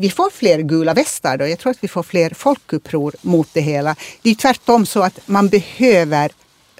vi 0.00 0.10
får 0.10 0.30
fler 0.30 0.58
gula 0.58 0.94
västar 0.94 1.36
då. 1.36 1.46
Jag 1.46 1.58
tror 1.58 1.70
att 1.70 1.84
vi 1.84 1.88
får 1.88 2.02
fler 2.02 2.30
folkuppror 2.30 3.14
mot 3.22 3.48
det 3.52 3.60
hela. 3.60 3.96
Det 4.22 4.30
är 4.30 4.34
tvärtom 4.34 4.86
så 4.86 5.02
att 5.02 5.20
man 5.26 5.48
behöver 5.48 6.30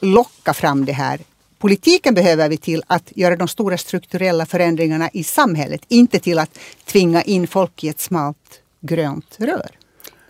locka 0.01 0.55
fram 0.55 0.85
det 0.85 0.93
här. 0.93 1.21
Politiken 1.59 2.15
behöver 2.15 2.49
vi 2.49 2.57
till 2.57 2.83
att 2.87 3.13
göra 3.15 3.37
de 3.37 3.49
stora 3.49 3.79
strukturella 3.79 4.47
förändringarna 4.47 5.11
i 5.13 5.25
samhället, 5.25 5.81
inte 5.89 6.19
till 6.19 6.39
att 6.39 6.59
tvinga 6.85 7.23
in 7.23 7.47
folk 7.47 7.85
i 7.85 7.89
ett 7.89 8.01
smalt 8.01 8.61
grönt 8.81 9.37
rör. 9.39 9.71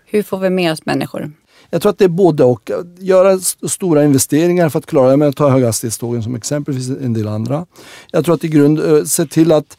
Hur 0.06 0.22
får 0.22 0.38
vi 0.38 0.50
med 0.50 0.72
oss 0.72 0.86
människor? 0.86 1.32
Jag 1.70 1.82
tror 1.82 1.90
att 1.90 1.98
det 1.98 2.04
är 2.04 2.08
både 2.08 2.44
och. 2.44 2.70
Göra 2.98 3.38
stora 3.68 4.04
investeringar 4.04 4.68
för 4.68 4.78
att 4.78 4.86
klara 4.86 5.10
det. 5.10 5.16
Men 5.16 5.32
ta 5.32 5.48
höghastighetstågen 5.48 6.22
som 6.22 6.34
exempel, 6.34 6.74
det 6.74 6.80
finns 6.80 7.00
en 7.00 7.12
del 7.12 7.28
andra. 7.28 7.66
Jag 8.10 8.24
tror 8.24 8.34
att 8.34 8.44
i 8.44 8.48
grund 8.48 8.80
eh, 8.80 9.04
se 9.04 9.26
till 9.26 9.52
att 9.52 9.78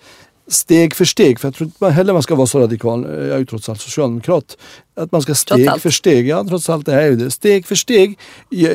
steg 0.49 0.95
för 0.95 1.05
steg, 1.05 1.39
för 1.39 1.47
jag 1.47 1.55
tror 1.55 1.65
inte 1.67 1.89
heller 1.89 2.13
man 2.13 2.23
ska 2.23 2.35
vara 2.35 2.47
så 2.47 2.59
radikal, 2.59 3.03
jag 3.03 3.29
är 3.29 3.37
ju 3.37 3.45
trots 3.45 3.69
allt 3.69 3.81
socialdemokrat, 3.81 4.57
att 4.95 5.11
man 5.11 5.21
ska 5.21 5.35
steg 5.35 5.69
för 5.81 5.89
steg, 5.89 6.27
ja 6.27 6.45
trots 6.49 6.69
allt 6.69 6.85
det 6.85 6.93
är 6.93 7.05
ju 7.05 7.15
det, 7.15 7.31
steg 7.31 7.65
för 7.65 7.75
steg 7.75 8.19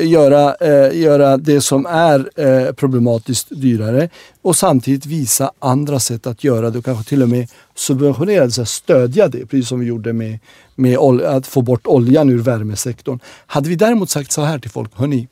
göra, 0.02 0.54
eh, 0.54 1.00
göra 1.00 1.36
det 1.36 1.60
som 1.60 1.86
är 1.86 2.30
eh, 2.36 2.72
problematiskt 2.72 3.46
dyrare 3.50 4.08
och 4.42 4.56
samtidigt 4.56 5.06
visa 5.06 5.52
andra 5.58 6.00
sätt 6.00 6.26
att 6.26 6.44
göra 6.44 6.70
det 6.70 6.78
och 6.78 6.84
kanske 6.84 7.08
till 7.08 7.22
och 7.22 7.28
med 7.28 7.48
subventionera 7.74 8.46
det, 8.46 8.66
stödja 8.66 9.28
det, 9.28 9.46
precis 9.46 9.68
som 9.68 9.80
vi 9.80 9.86
gjorde 9.86 10.12
med, 10.12 10.38
med 10.74 10.98
att 10.98 11.46
få 11.46 11.62
bort 11.62 11.86
oljan 11.86 12.30
ur 12.30 12.38
värmesektorn. 12.38 13.18
Hade 13.46 13.68
vi 13.68 13.76
däremot 13.76 14.10
sagt 14.10 14.32
så 14.32 14.42
här 14.42 14.58
till 14.58 14.70
folk, 14.70 14.90
hörni, 14.94 15.28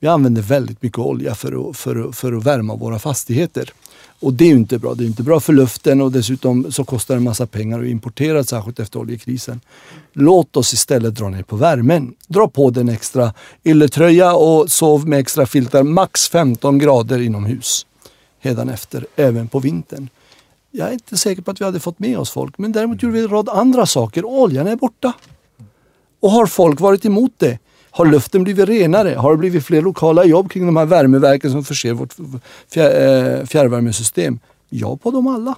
vi 0.00 0.08
använder 0.08 0.42
väldigt 0.42 0.82
mycket 0.82 0.98
olja 0.98 1.34
för 1.34 1.70
att, 1.70 1.76
för, 1.76 2.08
att, 2.08 2.16
för 2.16 2.32
att 2.32 2.44
värma 2.44 2.76
våra 2.76 2.98
fastigheter. 2.98 3.72
Och 4.20 4.32
det 4.32 4.44
är 4.44 4.48
ju 4.48 4.56
inte 4.56 4.78
bra. 4.78 4.94
Det 4.94 5.04
är 5.04 5.06
inte 5.06 5.22
bra 5.22 5.40
för 5.40 5.52
luften 5.52 6.00
och 6.00 6.12
dessutom 6.12 6.72
så 6.72 6.84
kostar 6.84 7.14
det 7.14 7.18
en 7.18 7.24
massa 7.24 7.46
pengar 7.46 7.80
att 7.80 7.86
importera, 7.86 8.44
särskilt 8.44 8.80
efter 8.80 8.98
oljekrisen. 8.98 9.60
Låt 10.12 10.56
oss 10.56 10.72
istället 10.72 11.14
dra 11.14 11.28
ner 11.28 11.42
på 11.42 11.56
värmen. 11.56 12.14
Dra 12.28 12.48
på 12.48 12.70
den 12.70 12.88
extra 12.88 13.34
ylletröja 13.64 14.34
och 14.34 14.70
sov 14.70 15.08
med 15.08 15.18
extra 15.18 15.46
filtar, 15.46 15.82
max 15.82 16.28
15 16.28 16.78
grader 16.78 17.20
inomhus. 17.20 17.86
efter, 18.42 19.06
även 19.16 19.48
på 19.48 19.58
vintern. 19.58 20.08
Jag 20.70 20.88
är 20.88 20.92
inte 20.92 21.16
säker 21.16 21.42
på 21.42 21.50
att 21.50 21.60
vi 21.60 21.64
hade 21.64 21.80
fått 21.80 21.98
med 21.98 22.18
oss 22.18 22.30
folk, 22.30 22.58
men 22.58 22.72
däremot 22.72 23.02
gjorde 23.02 23.14
vi 23.14 23.20
en 23.20 23.28
rad 23.28 23.48
andra 23.48 23.86
saker. 23.86 24.24
Oljan 24.24 24.66
är 24.66 24.76
borta. 24.76 25.12
Och 26.20 26.30
har 26.30 26.46
folk 26.46 26.80
varit 26.80 27.04
emot 27.04 27.32
det? 27.36 27.58
Har 27.90 28.06
luften 28.06 28.44
blivit 28.44 28.68
renare? 28.68 29.14
Har 29.14 29.30
det 29.30 29.36
blivit 29.36 29.64
fler 29.64 29.82
lokala 29.82 30.24
jobb 30.24 30.50
kring 30.50 30.66
de 30.66 30.76
här 30.76 30.86
värmeverken 30.86 31.50
som 31.50 31.64
förser 31.64 31.92
vårt 31.92 32.14
fjär, 32.74 33.38
eh, 33.40 33.46
fjärrvärmesystem? 33.46 34.38
Ja, 34.68 34.96
på 34.96 35.10
dem 35.10 35.26
alla. 35.26 35.54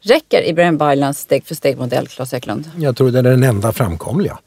Räcker 0.00 0.48
Ibrahim 0.48 0.78
Baylans 0.78 1.18
steg 1.18 1.44
för 1.44 1.54
steg-modell, 1.54 2.08
Claes 2.08 2.34
Eklund? 2.34 2.70
Jag 2.76 2.96
tror 2.96 3.10
det 3.10 3.18
är 3.18 3.22
den 3.22 3.42
enda 3.42 3.72
framkomliga. 3.72 4.38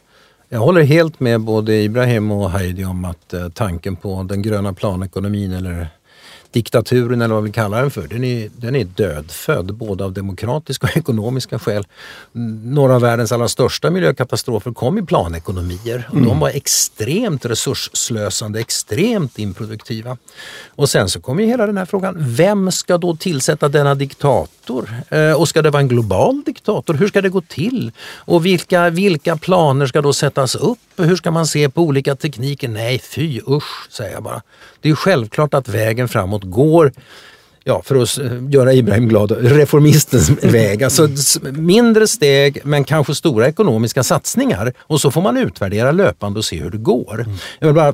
Jag 0.49 0.59
håller 0.59 0.81
helt 0.81 1.19
med 1.19 1.41
både 1.41 1.75
Ibrahim 1.75 2.31
och 2.31 2.51
Heidi 2.51 2.85
om 2.85 3.05
att 3.05 3.33
eh, 3.33 3.49
tanken 3.49 3.95
på 3.95 4.23
den 4.23 4.41
gröna 4.41 4.73
planekonomin 4.73 5.51
eller 5.51 5.87
diktaturen 6.51 7.21
eller 7.21 7.35
vad 7.35 7.43
vi 7.43 7.51
kallar 7.51 7.81
den 7.81 7.91
för, 7.91 8.07
den 8.07 8.23
är, 8.23 8.49
den 8.57 8.75
är 8.75 8.83
dödfödd 8.83 9.73
både 9.73 10.03
av 10.03 10.13
demokratiska 10.13 10.87
och 10.87 10.97
ekonomiska 10.97 11.59
skäl. 11.59 11.87
Några 12.63 12.95
av 12.95 13.01
världens 13.01 13.31
allra 13.31 13.47
största 13.47 13.89
miljökatastrofer 13.89 14.71
kom 14.71 14.97
i 14.97 15.01
planekonomier 15.01 16.07
och 16.09 16.15
mm. 16.15 16.27
de 16.27 16.39
var 16.39 16.49
extremt 16.49 17.45
resursslösande, 17.45 18.59
extremt 18.59 19.39
improduktiva. 19.39 20.17
Och 20.75 20.89
sen 20.89 21.09
så 21.09 21.21
kommer 21.21 21.43
hela 21.43 21.65
den 21.65 21.77
här 21.77 21.85
frågan, 21.85 22.15
vem 22.19 22.71
ska 22.71 22.97
då 22.97 23.15
tillsätta 23.15 23.69
denna 23.69 23.95
diktator? 23.95 24.89
Eh, 25.09 25.31
och 25.31 25.49
ska 25.49 25.61
det 25.61 25.69
vara 25.69 25.81
en 25.81 25.87
global 25.87 26.41
diktator? 26.45 26.93
Hur 26.93 27.07
ska 27.07 27.21
det 27.21 27.29
gå 27.29 27.41
till? 27.41 27.91
Och 28.15 28.45
vilka, 28.45 28.89
vilka 28.89 29.37
planer 29.37 29.85
ska 29.85 30.01
då 30.01 30.13
sättas 30.13 30.55
upp? 30.55 30.79
Hur 30.97 31.15
ska 31.15 31.31
man 31.31 31.47
se 31.47 31.69
på 31.69 31.81
olika 31.81 32.15
tekniker? 32.15 32.67
Nej, 32.67 32.99
fy 32.99 33.41
usch, 33.47 33.91
säger 33.91 34.13
jag 34.13 34.23
bara. 34.23 34.41
Det 34.81 34.89
är 34.89 34.95
självklart 34.95 35.53
att 35.53 35.67
vägen 35.69 36.07
framåt 36.07 36.36
går 36.43 36.91
ja, 37.67 37.81
för 37.85 38.01
att 38.01 38.17
göra 38.53 38.73
Ibrahim 38.73 39.07
glad, 39.07 39.31
reformistens 39.31 40.29
väg. 40.43 40.83
Alltså 40.83 41.09
mindre 41.51 42.07
steg 42.07 42.61
men 42.63 42.83
kanske 42.83 43.15
stora 43.15 43.47
ekonomiska 43.47 44.03
satsningar 44.03 44.73
och 44.79 45.01
så 45.01 45.11
får 45.11 45.21
man 45.21 45.37
utvärdera 45.37 45.91
löpande 45.91 46.39
och 46.39 46.45
se 46.45 46.59
hur 46.59 46.69
det 46.69 46.77
går. 46.77 47.21
Mm. 47.21 47.37
Jag 47.59 47.67
vill 47.67 47.75
bara 47.75 47.93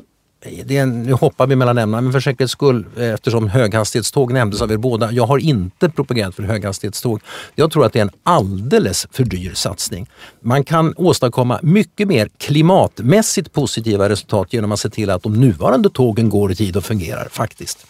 det 0.64 0.76
är, 0.76 0.86
nu 0.86 1.12
hoppar 1.12 1.46
vi 1.46 1.56
mellan 1.56 1.78
ämnena, 1.78 2.00
men 2.00 2.12
för 2.12 2.20
säkerhets 2.20 2.52
skull, 2.52 2.86
eftersom 2.96 3.48
höghastighetståg 3.48 4.32
nämndes 4.32 4.62
av 4.62 4.72
er 4.72 4.76
båda. 4.76 5.12
Jag 5.12 5.26
har 5.26 5.38
inte 5.38 5.88
propagerat 5.88 6.34
för 6.34 6.42
höghastighetståg. 6.42 7.20
Jag 7.54 7.70
tror 7.70 7.86
att 7.86 7.92
det 7.92 7.98
är 7.98 8.02
en 8.02 8.10
alldeles 8.22 9.06
för 9.10 9.24
dyr 9.24 9.54
satsning. 9.54 10.06
Man 10.40 10.64
kan 10.64 10.94
åstadkomma 10.96 11.60
mycket 11.62 12.08
mer 12.08 12.28
klimatmässigt 12.38 13.52
positiva 13.52 14.08
resultat 14.08 14.52
genom 14.52 14.72
att 14.72 14.80
se 14.80 14.90
till 14.90 15.10
att 15.10 15.22
de 15.22 15.40
nuvarande 15.40 15.90
tågen 15.90 16.28
går 16.28 16.52
i 16.52 16.54
tid 16.56 16.76
och 16.76 16.84
fungerar 16.84 17.28
faktiskt. 17.30 17.86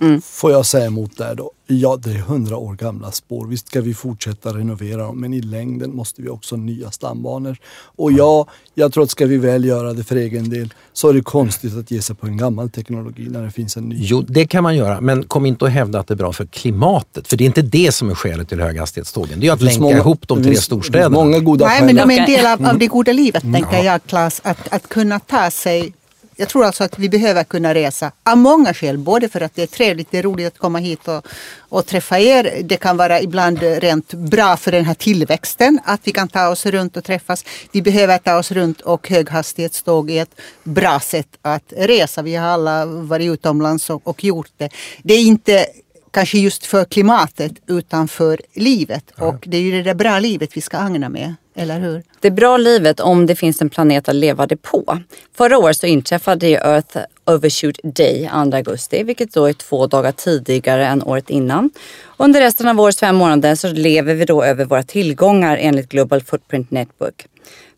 Mm. 0.00 0.22
Får 0.22 0.52
jag 0.52 0.66
säga 0.66 0.86
emot 0.86 1.16
där 1.16 1.34
då? 1.34 1.50
Ja, 1.66 1.96
det 1.96 2.10
är 2.10 2.14
hundra 2.14 2.56
år 2.56 2.74
gamla 2.74 3.12
spår. 3.12 3.46
Visst 3.46 3.68
ska 3.68 3.80
vi 3.80 3.94
fortsätta 3.94 4.50
renovera 4.50 5.02
dem, 5.02 5.20
men 5.20 5.34
i 5.34 5.40
längden 5.40 5.96
måste 5.96 6.22
vi 6.22 6.28
också 6.28 6.54
ha 6.54 6.62
nya 6.62 6.90
stambanor. 6.90 7.56
Och 7.96 8.12
ja, 8.12 8.46
jag 8.74 8.92
tror 8.92 9.04
att 9.04 9.10
ska 9.10 9.26
vi 9.26 9.36
väl 9.36 9.64
göra 9.64 9.92
det 9.92 10.04
för 10.04 10.16
egen 10.16 10.50
del 10.50 10.74
så 10.92 11.08
är 11.08 11.14
det 11.14 11.22
konstigt 11.22 11.76
att 11.76 11.90
ge 11.90 12.02
sig 12.02 12.16
på 12.16 12.26
en 12.26 12.36
gammal 12.36 12.70
teknologi 12.70 13.28
när 13.30 13.42
det 13.42 13.50
finns 13.50 13.76
en 13.76 13.88
ny. 13.88 13.96
Jo, 13.98 14.24
det 14.28 14.46
kan 14.46 14.62
man 14.62 14.76
göra, 14.76 15.00
men 15.00 15.24
kom 15.24 15.46
inte 15.46 15.64
och 15.64 15.70
hävda 15.70 16.00
att 16.00 16.06
det 16.06 16.14
är 16.14 16.16
bra 16.16 16.32
för 16.32 16.46
klimatet. 16.46 17.28
För 17.28 17.36
det 17.36 17.44
är 17.44 17.46
inte 17.46 17.62
det 17.62 17.92
som 17.92 18.10
är 18.10 18.14
skälet 18.14 18.48
till 18.48 18.60
höghastighetstågen. 18.60 19.40
Det 19.40 19.46
är 19.46 19.52
att 19.52 19.60
länka 19.60 19.80
många, 19.80 19.96
ihop 19.96 20.28
de 20.28 20.42
tre 20.42 20.56
storstäderna. 20.56 21.08
Många 21.08 21.38
goda 21.38 21.66
Nej, 21.66 21.82
men 21.82 21.96
de 21.96 22.10
är 22.10 22.20
en 22.20 22.26
del 22.26 22.46
av, 22.46 22.66
av 22.66 22.78
det 22.78 22.86
goda 22.86 23.12
livet, 23.12 23.42
mm. 23.42 23.62
tänker 23.62 23.84
jag, 23.84 24.06
Claes. 24.06 24.40
Att, 24.44 24.72
att 24.72 24.88
kunna 24.88 25.20
ta 25.20 25.50
sig 25.50 25.92
jag 26.40 26.48
tror 26.48 26.64
alltså 26.64 26.84
att 26.84 26.98
vi 26.98 27.08
behöver 27.08 27.44
kunna 27.44 27.74
resa 27.74 28.12
av 28.24 28.38
många 28.38 28.74
skäl. 28.74 28.98
Både 28.98 29.28
för 29.28 29.40
att 29.40 29.54
det 29.54 29.62
är 29.62 29.66
trevligt, 29.66 30.10
det 30.10 30.18
är 30.18 30.22
roligt 30.22 30.46
att 30.46 30.58
komma 30.58 30.78
hit 30.78 31.08
och, 31.08 31.26
och 31.58 31.86
träffa 31.86 32.18
er. 32.18 32.62
Det 32.64 32.76
kan 32.76 32.96
vara 32.96 33.20
ibland 33.20 33.58
rent 33.62 34.14
bra 34.14 34.56
för 34.56 34.72
den 34.72 34.84
här 34.84 34.94
tillväxten 34.94 35.80
att 35.84 36.00
vi 36.04 36.12
kan 36.12 36.28
ta 36.28 36.48
oss 36.48 36.66
runt 36.66 36.96
och 36.96 37.04
träffas. 37.04 37.44
Vi 37.72 37.82
behöver 37.82 38.18
ta 38.18 38.38
oss 38.38 38.52
runt 38.52 38.80
och 38.80 39.08
höghastighetståg 39.08 40.10
är 40.10 40.22
ett 40.22 40.40
bra 40.64 41.00
sätt 41.00 41.28
att 41.42 41.72
resa. 41.76 42.22
Vi 42.22 42.34
har 42.34 42.48
alla 42.48 42.86
varit 42.86 43.32
utomlands 43.32 43.90
och, 43.90 44.08
och 44.08 44.24
gjort 44.24 44.52
det. 44.56 44.68
Det 45.02 45.14
är 45.14 45.22
inte 45.22 45.66
kanske 46.10 46.38
just 46.38 46.66
för 46.66 46.84
klimatet 46.84 47.52
utan 47.66 48.08
för 48.08 48.40
livet. 48.54 49.10
Och 49.18 49.44
det 49.46 49.56
är 49.56 49.60
ju 49.60 49.70
det 49.70 49.82
där 49.82 49.94
bra 49.94 50.18
livet 50.18 50.56
vi 50.56 50.60
ska 50.60 50.78
agna 50.78 51.08
med. 51.08 51.34
Eller 51.54 51.80
hur? 51.80 52.02
Det 52.20 52.30
bra 52.30 52.56
livet 52.56 53.00
om 53.00 53.26
det 53.26 53.36
finns 53.36 53.62
en 53.62 53.70
planet 53.70 54.08
att 54.08 54.14
leva 54.14 54.46
det 54.46 54.56
på. 54.56 54.98
Förra 55.34 55.58
året 55.58 55.76
så 55.76 55.86
inträffade 55.86 56.46
Earth 56.46 56.98
Overshoot 57.24 57.78
Day 57.82 58.28
2 58.32 58.56
augusti, 58.56 59.02
vilket 59.02 59.32
då 59.32 59.44
är 59.44 59.52
två 59.52 59.86
dagar 59.86 60.12
tidigare 60.12 60.86
än 60.86 61.02
året 61.02 61.30
innan. 61.30 61.70
Under 62.16 62.40
resten 62.40 62.68
av 62.68 62.80
årets 62.80 63.00
fem 63.00 63.16
månader 63.16 63.54
så 63.54 63.68
lever 63.68 64.14
vi 64.14 64.24
då 64.24 64.44
över 64.44 64.64
våra 64.64 64.82
tillgångar 64.82 65.56
enligt 65.56 65.88
Global 65.88 66.22
Footprint 66.22 66.70
Network. 66.70 67.26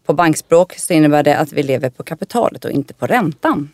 På 0.06 0.12
bankspråk 0.12 0.74
så 0.76 0.92
innebär 0.92 1.22
det 1.22 1.36
att 1.36 1.52
vi 1.52 1.62
lever 1.62 1.90
på 1.90 2.02
kapitalet 2.02 2.64
och 2.64 2.70
inte 2.70 2.94
på 2.94 3.06
räntan. 3.06 3.70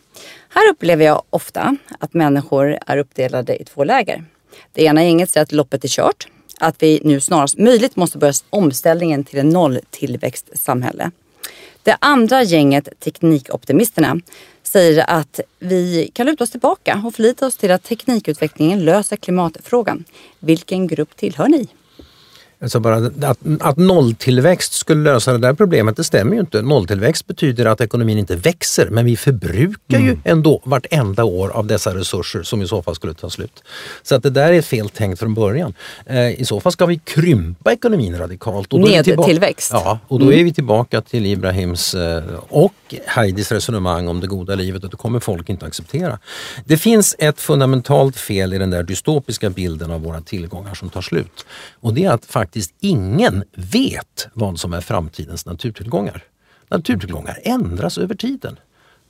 Här 0.49 0.69
upplever 0.71 1.05
jag 1.05 1.21
ofta 1.29 1.77
att 1.99 2.13
människor 2.13 2.77
är 2.85 2.97
uppdelade 2.97 3.61
i 3.61 3.65
två 3.65 3.83
läger. 3.83 4.23
Det 4.73 4.83
ena 4.83 5.03
gänget 5.03 5.29
säger 5.29 5.43
att 5.43 5.51
loppet 5.51 5.83
är 5.83 5.87
kört 5.87 6.27
att 6.59 6.83
vi 6.83 7.01
nu 7.03 7.21
snarast 7.21 7.57
möjligt 7.57 7.95
måste 7.95 8.17
börja 8.17 8.33
omställningen 8.49 9.23
till 9.23 9.39
ett 9.39 9.45
nolltillväxtsamhälle. 9.45 11.11
Det 11.83 11.97
andra 11.99 12.43
gänget, 12.43 12.89
teknikoptimisterna, 12.99 14.19
säger 14.63 15.09
att 15.09 15.39
vi 15.59 16.11
kan 16.13 16.25
luta 16.25 16.43
oss 16.43 16.51
tillbaka 16.51 17.01
och 17.05 17.15
förlita 17.15 17.47
oss 17.47 17.57
till 17.57 17.71
att 17.71 17.83
teknikutvecklingen 17.83 18.85
löser 18.85 19.15
klimatfrågan. 19.15 20.03
Vilken 20.39 20.87
grupp 20.87 21.15
tillhör 21.15 21.47
ni? 21.47 21.67
Alltså 22.61 22.79
bara 22.79 22.95
att, 22.95 23.37
att 23.59 23.77
nolltillväxt 23.77 24.73
skulle 24.73 25.03
lösa 25.03 25.31
det 25.31 25.37
där 25.37 25.53
problemet, 25.53 25.97
det 25.97 26.03
stämmer 26.03 26.33
ju 26.33 26.39
inte. 26.39 26.61
Nolltillväxt 26.61 27.27
betyder 27.27 27.65
att 27.65 27.81
ekonomin 27.81 28.17
inte 28.17 28.35
växer, 28.35 28.89
men 28.89 29.05
vi 29.05 29.17
förbrukar 29.17 29.97
mm. 29.97 30.05
ju 30.05 30.17
ändå 30.23 30.61
vartenda 30.63 31.23
år 31.23 31.49
av 31.49 31.67
dessa 31.67 31.95
resurser 31.95 32.43
som 32.43 32.61
i 32.61 32.67
så 32.67 32.81
fall 32.81 32.95
skulle 32.95 33.13
ta 33.13 33.29
slut. 33.29 33.63
Så 34.03 34.15
att 34.15 34.23
det 34.23 34.29
där 34.29 34.53
är 34.53 34.61
fel 34.61 34.89
tänkt 34.89 35.19
från 35.19 35.33
början. 35.33 35.73
Eh, 36.05 36.41
I 36.41 36.45
så 36.45 36.59
fall 36.59 36.71
ska 36.71 36.85
vi 36.85 36.99
krympa 36.99 37.71
ekonomin 37.71 38.17
radikalt. 38.17 38.71
Nedtillväxt. 38.71 39.71
Ja, 39.73 39.99
och 40.07 40.19
då 40.19 40.25
mm. 40.25 40.39
är 40.39 40.43
vi 40.43 40.53
tillbaka 40.53 41.01
till 41.01 41.25
Ibrahims 41.25 41.93
eh, 41.93 42.23
och 42.49 42.73
Heidis 43.05 43.51
resonemang 43.51 44.07
om 44.07 44.19
det 44.19 44.27
goda 44.27 44.55
livet 44.55 44.83
och 44.83 44.89
det 44.89 44.97
kommer 44.97 45.19
folk 45.19 45.49
inte 45.49 45.65
acceptera. 45.65 46.19
Det 46.65 46.77
finns 46.77 47.15
ett 47.19 47.41
fundamentalt 47.41 48.17
fel 48.17 48.53
i 48.53 48.57
den 48.57 48.69
där 48.69 48.83
dystopiska 48.83 49.49
bilden 49.49 49.91
av 49.91 50.01
våra 50.01 50.21
tillgångar 50.21 50.73
som 50.73 50.89
tar 50.89 51.01
slut. 51.01 51.45
Och 51.79 51.93
det 51.93 52.05
är 52.05 52.11
att 52.11 52.25
faktiskt 52.49 52.73
ingen 52.79 53.43
vet 53.53 54.27
vad 54.33 54.59
som 54.59 54.73
är 54.73 54.81
framtidens 54.81 55.45
naturtillgångar. 55.45 56.23
Naturtillgångar 56.69 57.39
ändras 57.43 57.97
över 57.97 58.15
tiden. 58.15 58.59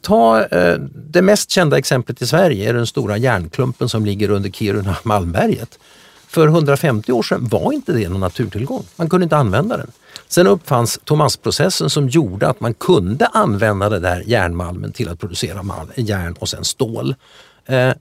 Ta 0.02 0.44
eh, 0.44 0.78
det 1.12 1.22
mest 1.22 1.50
kända 1.50 1.78
exemplet 1.78 2.22
i 2.22 2.28
Sverige 2.28 2.70
är 2.70 2.74
den 2.74 2.88
stora 2.88 3.18
järnklumpen 3.18 3.90
som 3.90 4.06
ligger 4.06 4.30
under 4.30 4.50
Kiruna 4.50 4.98
Malmberget. 5.04 5.80
För 6.28 6.48
150 6.48 7.12
år 7.12 7.24
sedan 7.24 7.48
var 7.48 7.74
inte 7.74 7.94
det 7.94 8.10
någon 8.10 8.20
naturtillgång. 8.20 8.84
Man 8.96 9.10
kunde 9.10 9.24
inte 9.24 9.38
använda 9.38 9.78
den. 9.78 9.92
Sen 10.28 10.48
uppfanns 10.48 11.00
Thomasprocessen 11.04 11.90
som 11.90 12.10
gjorde 12.10 12.48
att 12.48 12.60
man 12.60 12.74
kunde 12.74 13.26
använda 13.26 13.90
den 13.90 14.02
där 14.02 14.24
järnmalmen 14.28 14.92
till 14.92 15.10
att 15.10 15.20
producera 15.20 15.88
järn 15.96 16.36
och 16.40 16.50
sen 16.50 16.64
stål. 16.64 17.16
Eh, 17.66 17.92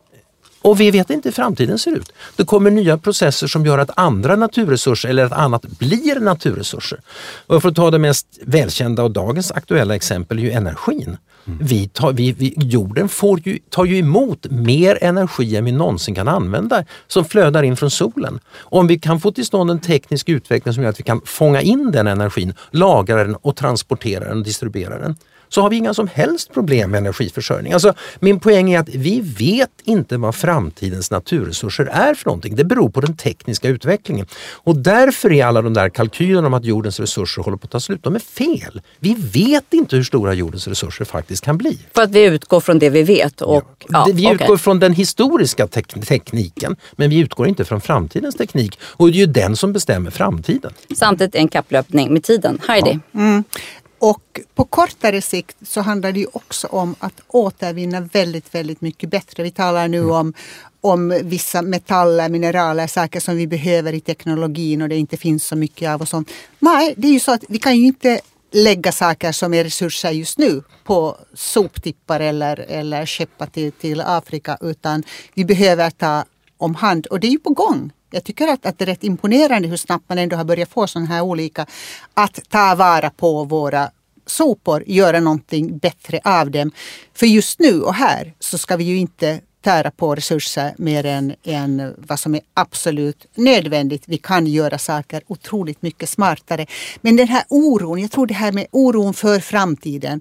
och 0.62 0.81
vi 0.81 0.90
vet 0.90 1.11
inte 1.11 1.29
hur 1.29 1.35
framtiden 1.35 1.79
ser 1.79 1.90
ut. 1.90 2.12
Det 2.37 2.44
kommer 2.44 2.71
nya 2.71 2.99
processer 2.99 3.47
som 3.47 3.66
gör 3.66 3.79
att 3.79 3.90
andra 3.97 4.37
naturresurser 4.37 5.09
eller 5.09 5.25
att 5.25 5.33
annat 5.33 5.62
blir 5.62 6.21
naturresurser. 6.21 7.01
Och 7.47 7.62
för 7.62 7.68
att 7.68 7.77
ta 7.77 7.90
det 7.90 7.99
mest 7.99 8.27
välkända 8.42 9.03
och 9.03 9.11
dagens 9.11 9.53
aktuella 9.53 9.94
exempel 9.94 10.38
är 10.38 10.42
ju 10.42 10.51
energin. 10.51 11.16
Mm. 11.47 11.59
Vi 11.61 11.88
tar, 11.88 12.12
vi, 12.12 12.33
vi, 12.33 12.55
jorden 12.57 13.09
får 13.09 13.40
ju, 13.49 13.59
tar 13.71 13.85
ju 13.85 13.99
emot 13.99 14.47
mer 14.51 14.99
energi 15.01 15.57
än 15.57 15.64
vi 15.64 15.73
någonsin 15.73 16.14
kan 16.14 16.29
använda 16.29 16.85
som 17.07 17.25
flödar 17.25 17.62
in 17.62 17.77
från 17.77 17.90
solen. 17.90 18.40
Om 18.59 18.87
vi 18.87 18.99
kan 18.99 19.21
få 19.21 19.33
till 19.33 19.47
stånd 19.47 19.71
en 19.71 19.81
teknisk 19.81 20.29
utveckling 20.29 20.75
som 20.75 20.83
gör 20.83 20.90
att 20.90 21.01
vi 21.01 21.05
kan 21.05 21.21
fånga 21.25 21.61
in 21.61 21.90
den 21.90 22.07
energin, 22.07 22.55
lagra 22.71 23.25
den 23.25 23.35
och 23.35 23.57
transportera 23.57 24.25
den 24.25 24.38
och 24.38 24.44
distribuera 24.44 24.99
den 24.99 25.16
så 25.49 25.63
har 25.63 25.71
vi 25.71 25.77
inga 25.77 25.95
som 25.95 26.09
helst 26.09 26.53
problem 26.55 26.91
med 26.91 26.99
energiförsörjning. 26.99 27.73
Alltså, 27.73 27.95
min 28.21 28.41
poäng 28.41 28.73
är 28.73 28.79
att 28.79 28.89
vi 28.89 29.21
vet 29.21 29.71
inte 29.85 30.17
vad 30.17 30.35
framtidens 30.35 31.11
naturresurser 31.11 31.85
är 31.85 32.15
för 32.15 32.27
någonting. 32.27 32.57
Det 32.57 32.65
beror 32.65 32.91
på 32.91 33.01
den 33.01 33.17
tekniska 33.17 33.69
utvecklingen. 33.69 34.27
Och 34.53 34.77
därför 34.77 35.33
är 35.33 35.45
alla 35.45 35.63
de 35.63 35.75
där 35.75 35.89
kalkylerna 35.89 36.47
om 36.47 36.55
att 36.55 36.65
jordens 36.65 37.01
resurser 37.01 37.43
håller 37.43 37.57
på 37.57 37.65
att 37.65 37.71
ta 37.71 37.81
slut, 37.81 38.03
de 38.03 38.15
är 38.15 38.19
fel. 38.19 38.81
Vi 38.99 39.15
vet 39.15 39.75
inte 39.75 39.97
hur 39.97 40.03
stora 40.03 40.35
jordens 40.35 40.69
resurser 40.69 41.05
faktiskt 41.05 41.45
kan 41.45 41.59
bli. 41.59 41.79
För 41.95 42.03
att 42.03 42.11
vi 42.11 42.25
utgår 42.25 42.61
från 42.61 42.79
det 42.79 42.91
vi 42.91 43.03
vet? 43.03 43.41
Och, 43.41 43.65
ja. 43.89 43.89
Ja, 43.89 44.13
vi 44.15 44.31
utgår 44.31 44.57
från 44.57 44.79
den 44.79 44.93
historiska 44.93 45.67
tek 45.67 46.07
tekniken, 46.09 46.77
men 46.93 47.11
vi 47.11 47.19
utgår 47.19 47.49
inte 47.49 47.65
från 47.65 47.81
framtidens 47.81 48.35
teknik. 48.35 48.79
Och 48.83 49.11
det 49.11 49.17
är 49.17 49.19
ju 49.19 49.27
den 49.27 49.57
som 49.57 49.73
bestämmer 49.73 50.11
framtiden. 50.11 50.73
Samtidigt 50.97 51.35
en 51.35 51.49
kapplöpning 51.49 52.13
med 52.13 52.23
tiden. 52.23 52.61
Heidi? 52.69 52.99
Ja. 53.13 53.21
Mm. 53.21 53.45
Och 53.99 54.41
på 54.55 54.65
kortare 54.65 55.23
sikt 55.23 55.57
så 55.63 55.81
handlar 55.81 56.13
det 56.13 56.21
ju 56.21 56.27
också 56.33 56.67
om 56.67 56.95
att 56.99 57.21
återvinna 57.29 58.01
väldigt, 58.01 58.55
väldigt 58.55 58.81
mycket 58.81 59.11
bättre. 59.11 59.43
Vi 59.43 59.51
talar 59.51 59.89
nu 59.89 59.99
mm. 59.99 60.11
om, 60.11 60.35
om 60.81 61.21
vissa 61.25 61.63
metaller, 61.63 62.29
mineraler, 62.29 62.87
saker 62.87 63.21
som 63.21 63.37
vi 63.37 63.47
behöver 63.47 63.93
i 63.93 64.01
teknologin 64.01 64.83
och 64.83 64.89
det 64.89 64.97
inte 64.97 65.17
finns 65.17 65.47
så 65.47 65.57
mycket 65.57 65.91
av 65.91 66.01
och 66.01 66.09
sånt. 66.09 66.31
Nej, 66.59 66.95
det 66.97 67.09
är 67.09 67.13
ju 67.13 67.21
så 67.21 67.33
att 67.33 67.45
vi 67.49 67.59
kan 67.59 67.77
ju 67.77 67.87
inte 67.87 68.21
lägga 68.53 68.93
saker 68.93 69.33
som 69.33 69.55
är 69.55 69.65
resurser 69.65 70.11
just 70.11 70.39
nu 70.39 70.63
på 70.85 71.17
soptippar 71.35 72.21
eller, 72.21 72.57
eller 72.69 73.07
skeppa 73.07 73.47
till, 73.47 73.73
till 73.73 74.01
Afrika 74.01 74.59
utan 74.61 75.03
vi 75.35 75.45
behöver 75.45 75.91
ta 75.91 76.25
om 76.57 76.75
hand 76.75 77.07
och 77.07 77.21
det 77.21 77.27
är 77.27 77.31
ju 77.31 77.39
på 77.39 77.51
gång. 77.51 77.93
Jag 78.11 78.25
tycker 78.25 78.49
att, 78.49 78.66
att 78.66 78.79
det 78.79 78.85
är 78.85 78.87
rätt 78.87 79.05
imponerande 79.05 79.68
hur 79.68 79.77
snabbt 79.77 80.05
man 80.09 80.18
ändå 80.18 80.37
har 80.37 80.44
börjat 80.44 80.68
få 80.68 80.87
sådana 80.87 81.09
här 81.09 81.23
olika, 81.23 81.66
att 82.14 82.40
ta 82.49 82.75
vara 82.75 83.11
på 83.11 83.44
våra 83.44 83.90
sopor, 84.27 84.85
göra 84.87 85.21
någonting 85.21 85.79
bättre 85.79 86.21
av 86.25 86.50
dem. 86.50 86.71
För 87.15 87.27
just 87.27 87.61
nu 87.61 87.81
och 87.81 87.94
här 87.94 88.35
så 88.38 88.59
ska 88.59 88.77
vi 88.77 88.85
ju 88.85 88.96
inte 88.96 89.40
tära 89.61 89.90
på 89.90 90.15
resurser 90.15 90.75
mer 90.79 91.06
än, 91.06 91.35
än 91.42 91.94
vad 91.98 92.21
som 92.21 92.35
är 92.35 92.40
absolut 92.54 93.27
nödvändigt. 93.35 94.02
Vi 94.06 94.19
kan 94.19 94.46
göra 94.46 94.79
saker 94.79 95.23
otroligt 95.27 95.83
mycket 95.83 96.09
smartare. 96.09 96.67
Men 97.00 97.17
den 97.17 97.29
här 97.29 97.44
oron, 97.48 98.00
jag 98.00 98.11
tror 98.11 98.27
det 98.27 98.35
här 98.35 98.52
med 98.52 98.67
oron 98.71 99.15
för 99.15 99.40
framtiden 99.40 100.21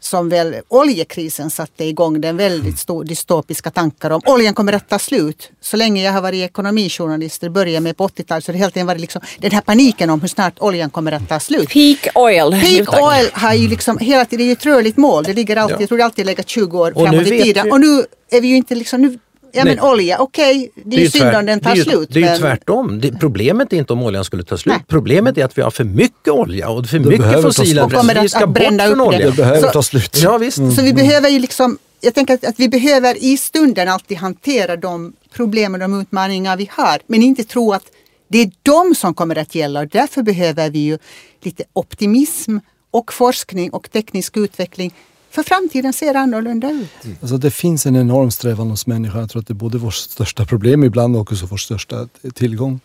som 0.00 0.28
väl 0.28 0.56
oljekrisen 0.68 1.50
satte 1.50 1.84
igång 1.84 2.20
den 2.20 2.36
väldigt 2.36 2.78
stor, 2.78 3.04
dystopiska 3.04 3.70
tankar 3.70 4.10
om. 4.10 4.20
Oljan 4.26 4.54
kommer 4.54 4.72
att 4.72 4.88
ta 4.88 4.98
slut. 4.98 5.50
Så 5.60 5.76
länge 5.76 6.04
jag 6.04 6.12
har 6.12 6.22
varit 6.22 6.44
ekonomijournalist, 6.44 7.40
det 7.40 7.50
började 7.50 7.80
med 7.80 7.96
på 7.96 8.08
80-talet, 8.08 8.44
så 8.44 8.52
det 8.52 8.58
helt 8.58 8.76
varit 8.76 9.00
liksom 9.00 9.22
den 9.38 9.50
här 9.50 9.60
paniken 9.60 10.10
om 10.10 10.20
hur 10.20 10.28
snart 10.28 10.54
oljan 10.58 10.90
kommer 10.90 11.12
att 11.12 11.28
ta 11.28 11.40
slut. 11.40 11.68
Peak 11.68 12.08
oil. 12.14 12.50
Peak 12.50 13.02
oil 13.02 13.30
har 13.32 13.54
ju 13.54 13.68
liksom 13.68 13.98
hela 13.98 14.24
tiden, 14.24 14.38
det 14.38 14.44
är 14.44 14.46
ju 14.46 14.52
ett 14.52 14.66
rörligt 14.66 14.96
mål. 14.96 15.24
Det 15.24 15.32
ligger 15.32 15.56
alltid, 15.56 15.76
ja. 15.76 15.80
jag 15.80 15.88
tror 15.88 15.98
det 15.98 16.04
alltid 16.04 16.26
legat 16.26 16.48
20 16.48 16.78
år 16.78 16.92
och 16.96 17.02
framåt 17.02 17.26
i 17.26 17.42
tiden. 17.42 17.64
Vi... 17.64 17.70
Och 17.70 17.80
nu 17.80 18.04
är 18.30 18.40
vi 18.40 18.48
ju 18.48 18.56
inte 18.56 18.74
liksom, 18.74 19.02
nu 19.02 19.18
Ja 19.52 19.64
men 19.64 19.80
olja, 19.80 20.18
okej, 20.18 20.58
okay, 20.58 20.84
det 20.84 20.96
är 20.96 21.00
ju 21.00 21.10
synd 21.10 21.36
om 21.36 21.46
den 21.46 21.60
tar 21.60 21.74
det 21.74 21.80
är, 21.80 21.84
slut. 21.84 22.08
Det 22.12 22.18
är 22.18 22.24
men... 22.24 22.32
ju 22.32 22.38
tvärtom. 22.38 23.00
Det, 23.00 23.12
problemet 23.12 23.72
är 23.72 23.76
inte 23.76 23.92
om 23.92 24.02
oljan 24.02 24.24
skulle 24.24 24.42
ta 24.42 24.56
slut. 24.56 24.74
Nej. 24.74 24.84
Problemet 24.88 25.38
är 25.38 25.44
att 25.44 25.58
vi 25.58 25.62
har 25.62 25.70
för 25.70 25.84
mycket 25.84 26.28
olja 26.28 26.68
och 26.68 26.86
för 26.86 26.98
det 26.98 27.08
mycket 27.08 27.42
fossila 27.42 27.86
bränslen. 27.86 28.22
Vi 28.22 28.28
ska 28.28 28.46
bort 28.46 28.62
från 28.62 29.00
olja. 29.00 29.30
Det 29.30 29.36
behöver 29.36 29.60
så, 29.60 29.68
ta 29.68 29.82
slut. 29.82 30.18
Ja, 30.22 30.38
visst. 30.38 30.58
Mm. 30.58 30.72
Så 30.72 30.82
vi 30.82 30.92
behöver 30.92 31.28
ju 31.28 31.38
liksom, 31.38 31.78
jag 32.00 32.14
tänker 32.14 32.34
att, 32.34 32.44
att 32.44 32.60
vi 32.60 32.68
behöver 32.68 33.24
i 33.24 33.36
stunden 33.36 33.88
alltid 33.88 34.18
hantera 34.18 34.76
de 34.76 35.12
problem 35.34 35.74
och 35.74 35.80
de 35.80 36.00
utmaningar 36.00 36.56
vi 36.56 36.68
har. 36.72 36.98
Men 37.06 37.22
inte 37.22 37.44
tro 37.44 37.72
att 37.72 37.84
det 38.28 38.38
är 38.38 38.50
de 38.62 38.94
som 38.94 39.14
kommer 39.14 39.38
att 39.38 39.54
gälla 39.54 39.80
och 39.80 39.88
därför 39.88 40.22
behöver 40.22 40.70
vi 40.70 40.78
ju 40.78 40.98
lite 41.42 41.64
optimism 41.72 42.58
och 42.90 43.12
forskning 43.12 43.70
och 43.70 43.90
teknisk 43.90 44.36
utveckling 44.36 44.94
för 45.30 45.42
framtiden 45.42 45.92
ser 45.92 46.14
annorlunda 46.14 46.70
ut. 46.70 47.04
Mm. 47.04 47.16
Alltså 47.20 47.36
det 47.36 47.50
finns 47.50 47.86
en 47.86 47.96
enorm 47.96 48.30
strävan 48.30 48.70
hos 48.70 48.86
människan. 48.86 49.20
Jag 49.20 49.30
tror 49.30 49.40
att 49.40 49.48
det 49.48 49.52
är 49.52 49.54
både 49.54 49.78
vårt 49.78 49.94
största 49.94 50.44
problem 50.44 50.84
ibland 50.84 51.16
och 51.16 51.22
också 51.22 51.46
vår 51.46 51.56
största 51.56 52.08
tillgång. 52.34 52.80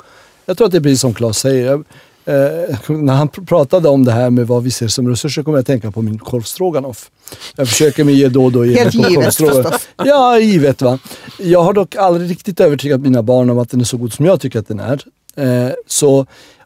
Jag 0.46 0.58
tror 0.58 0.66
att 0.66 0.72
det 0.72 0.80
blir 0.80 0.96
som 0.96 1.14
Claes 1.14 1.38
säger. 1.38 1.84
Eh, 2.28 2.90
när 2.90 3.14
han 3.14 3.28
pratade 3.28 3.90
om 3.90 4.06
det 4.06 4.12
här 4.12 4.30
med 4.30 4.48
vad 4.48 4.64
vi 4.64 4.72
ser 4.72 4.88
som 4.88 5.10
resurser 5.10 5.44
kommer 5.44 5.58
jag 5.58 5.62
att 5.62 5.68
tänka 5.68 5.92
på 5.92 6.02
min 6.02 6.20
korvstroganoff. 6.20 7.12
Jag 7.56 7.68
försöker 7.68 8.04
mig 8.04 8.16
ge 8.16 8.30
då 8.30 8.46
och 8.46 8.52
då 8.52 8.64
Helt 8.64 8.94
givet 8.94 9.36
förstås. 9.36 9.88
Ja, 9.98 10.40
givet 10.40 10.82
va. 10.82 11.00
Jag 11.40 11.64
har 11.64 11.74
dock 11.74 11.96
aldrig 11.96 12.30
riktigt 12.30 12.60
övertygat 12.60 13.02
mina 13.02 13.24
barn 13.24 13.50
om 13.50 13.60
att 13.60 13.70
den 13.70 13.82
är 13.82 13.86
så 13.86 13.98
god 13.98 14.14
som 14.14 14.26
jag 14.26 14.42
tycker 14.42 14.60
att 14.60 14.68
den 14.68 14.80
är. 14.80 15.04
Eh, 15.36 15.72
så 15.88 16.26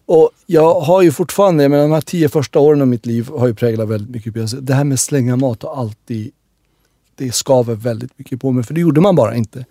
och 0.09 0.29
jag 0.45 0.79
har 0.79 1.01
ju 1.01 1.11
fortfarande, 1.11 1.63
jag 1.63 1.71
menar 1.71 1.83
de 1.83 1.91
här 1.91 2.01
tio 2.01 2.29
första 2.29 2.59
åren 2.59 2.81
av 2.81 2.87
mitt 2.87 3.05
liv 3.05 3.29
har 3.37 3.47
ju 3.47 3.53
präglat 3.53 3.87
väldigt 3.87 4.09
mycket. 4.09 4.67
Det 4.67 4.73
här 4.73 4.83
med 4.83 4.99
slänga 4.99 5.35
mat 5.35 5.63
har 5.63 5.75
alltid, 5.75 6.31
det 7.15 7.31
skaver 7.31 7.75
väldigt 7.75 8.11
mycket 8.19 8.41
på 8.41 8.51
mig. 8.51 8.63
För 8.63 8.73
det 8.73 8.81
gjorde 8.81 9.01
man 9.01 9.15
bara 9.15 9.35
inte. 9.35 9.65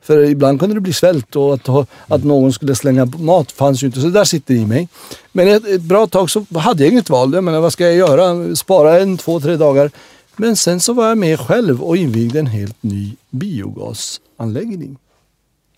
För 0.00 0.24
ibland 0.24 0.60
kunde 0.60 0.74
det 0.74 0.80
bli 0.80 0.92
svält 0.92 1.36
och 1.36 1.54
att, 1.54 1.88
att 2.06 2.24
någon 2.24 2.52
skulle 2.52 2.74
slänga 2.74 3.04
mat 3.04 3.52
fanns 3.52 3.82
ju 3.82 3.86
inte. 3.86 4.00
Så 4.00 4.06
det 4.06 4.12
där 4.12 4.24
sitter 4.24 4.54
i 4.54 4.66
mig. 4.66 4.88
Men 5.32 5.48
ett, 5.48 5.66
ett 5.66 5.82
bra 5.82 6.06
tag 6.06 6.30
så 6.30 6.46
hade 6.54 6.82
jag 6.82 6.92
inget 6.92 7.10
val. 7.10 7.34
Jag 7.34 7.44
menar, 7.44 7.60
vad 7.60 7.72
ska 7.72 7.84
jag 7.84 7.94
göra? 7.94 8.56
Spara 8.56 9.00
en, 9.00 9.16
två, 9.16 9.40
tre 9.40 9.56
dagar. 9.56 9.90
Men 10.36 10.56
sen 10.56 10.80
så 10.80 10.92
var 10.92 11.08
jag 11.08 11.18
med 11.18 11.40
själv 11.40 11.82
och 11.82 11.96
invigde 11.96 12.38
en 12.38 12.46
helt 12.46 12.82
ny 12.82 13.16
biogasanläggning. 13.30 14.96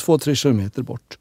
Två, 0.00 0.18
tre 0.18 0.34
kilometer 0.34 0.82
bort. 0.82 1.18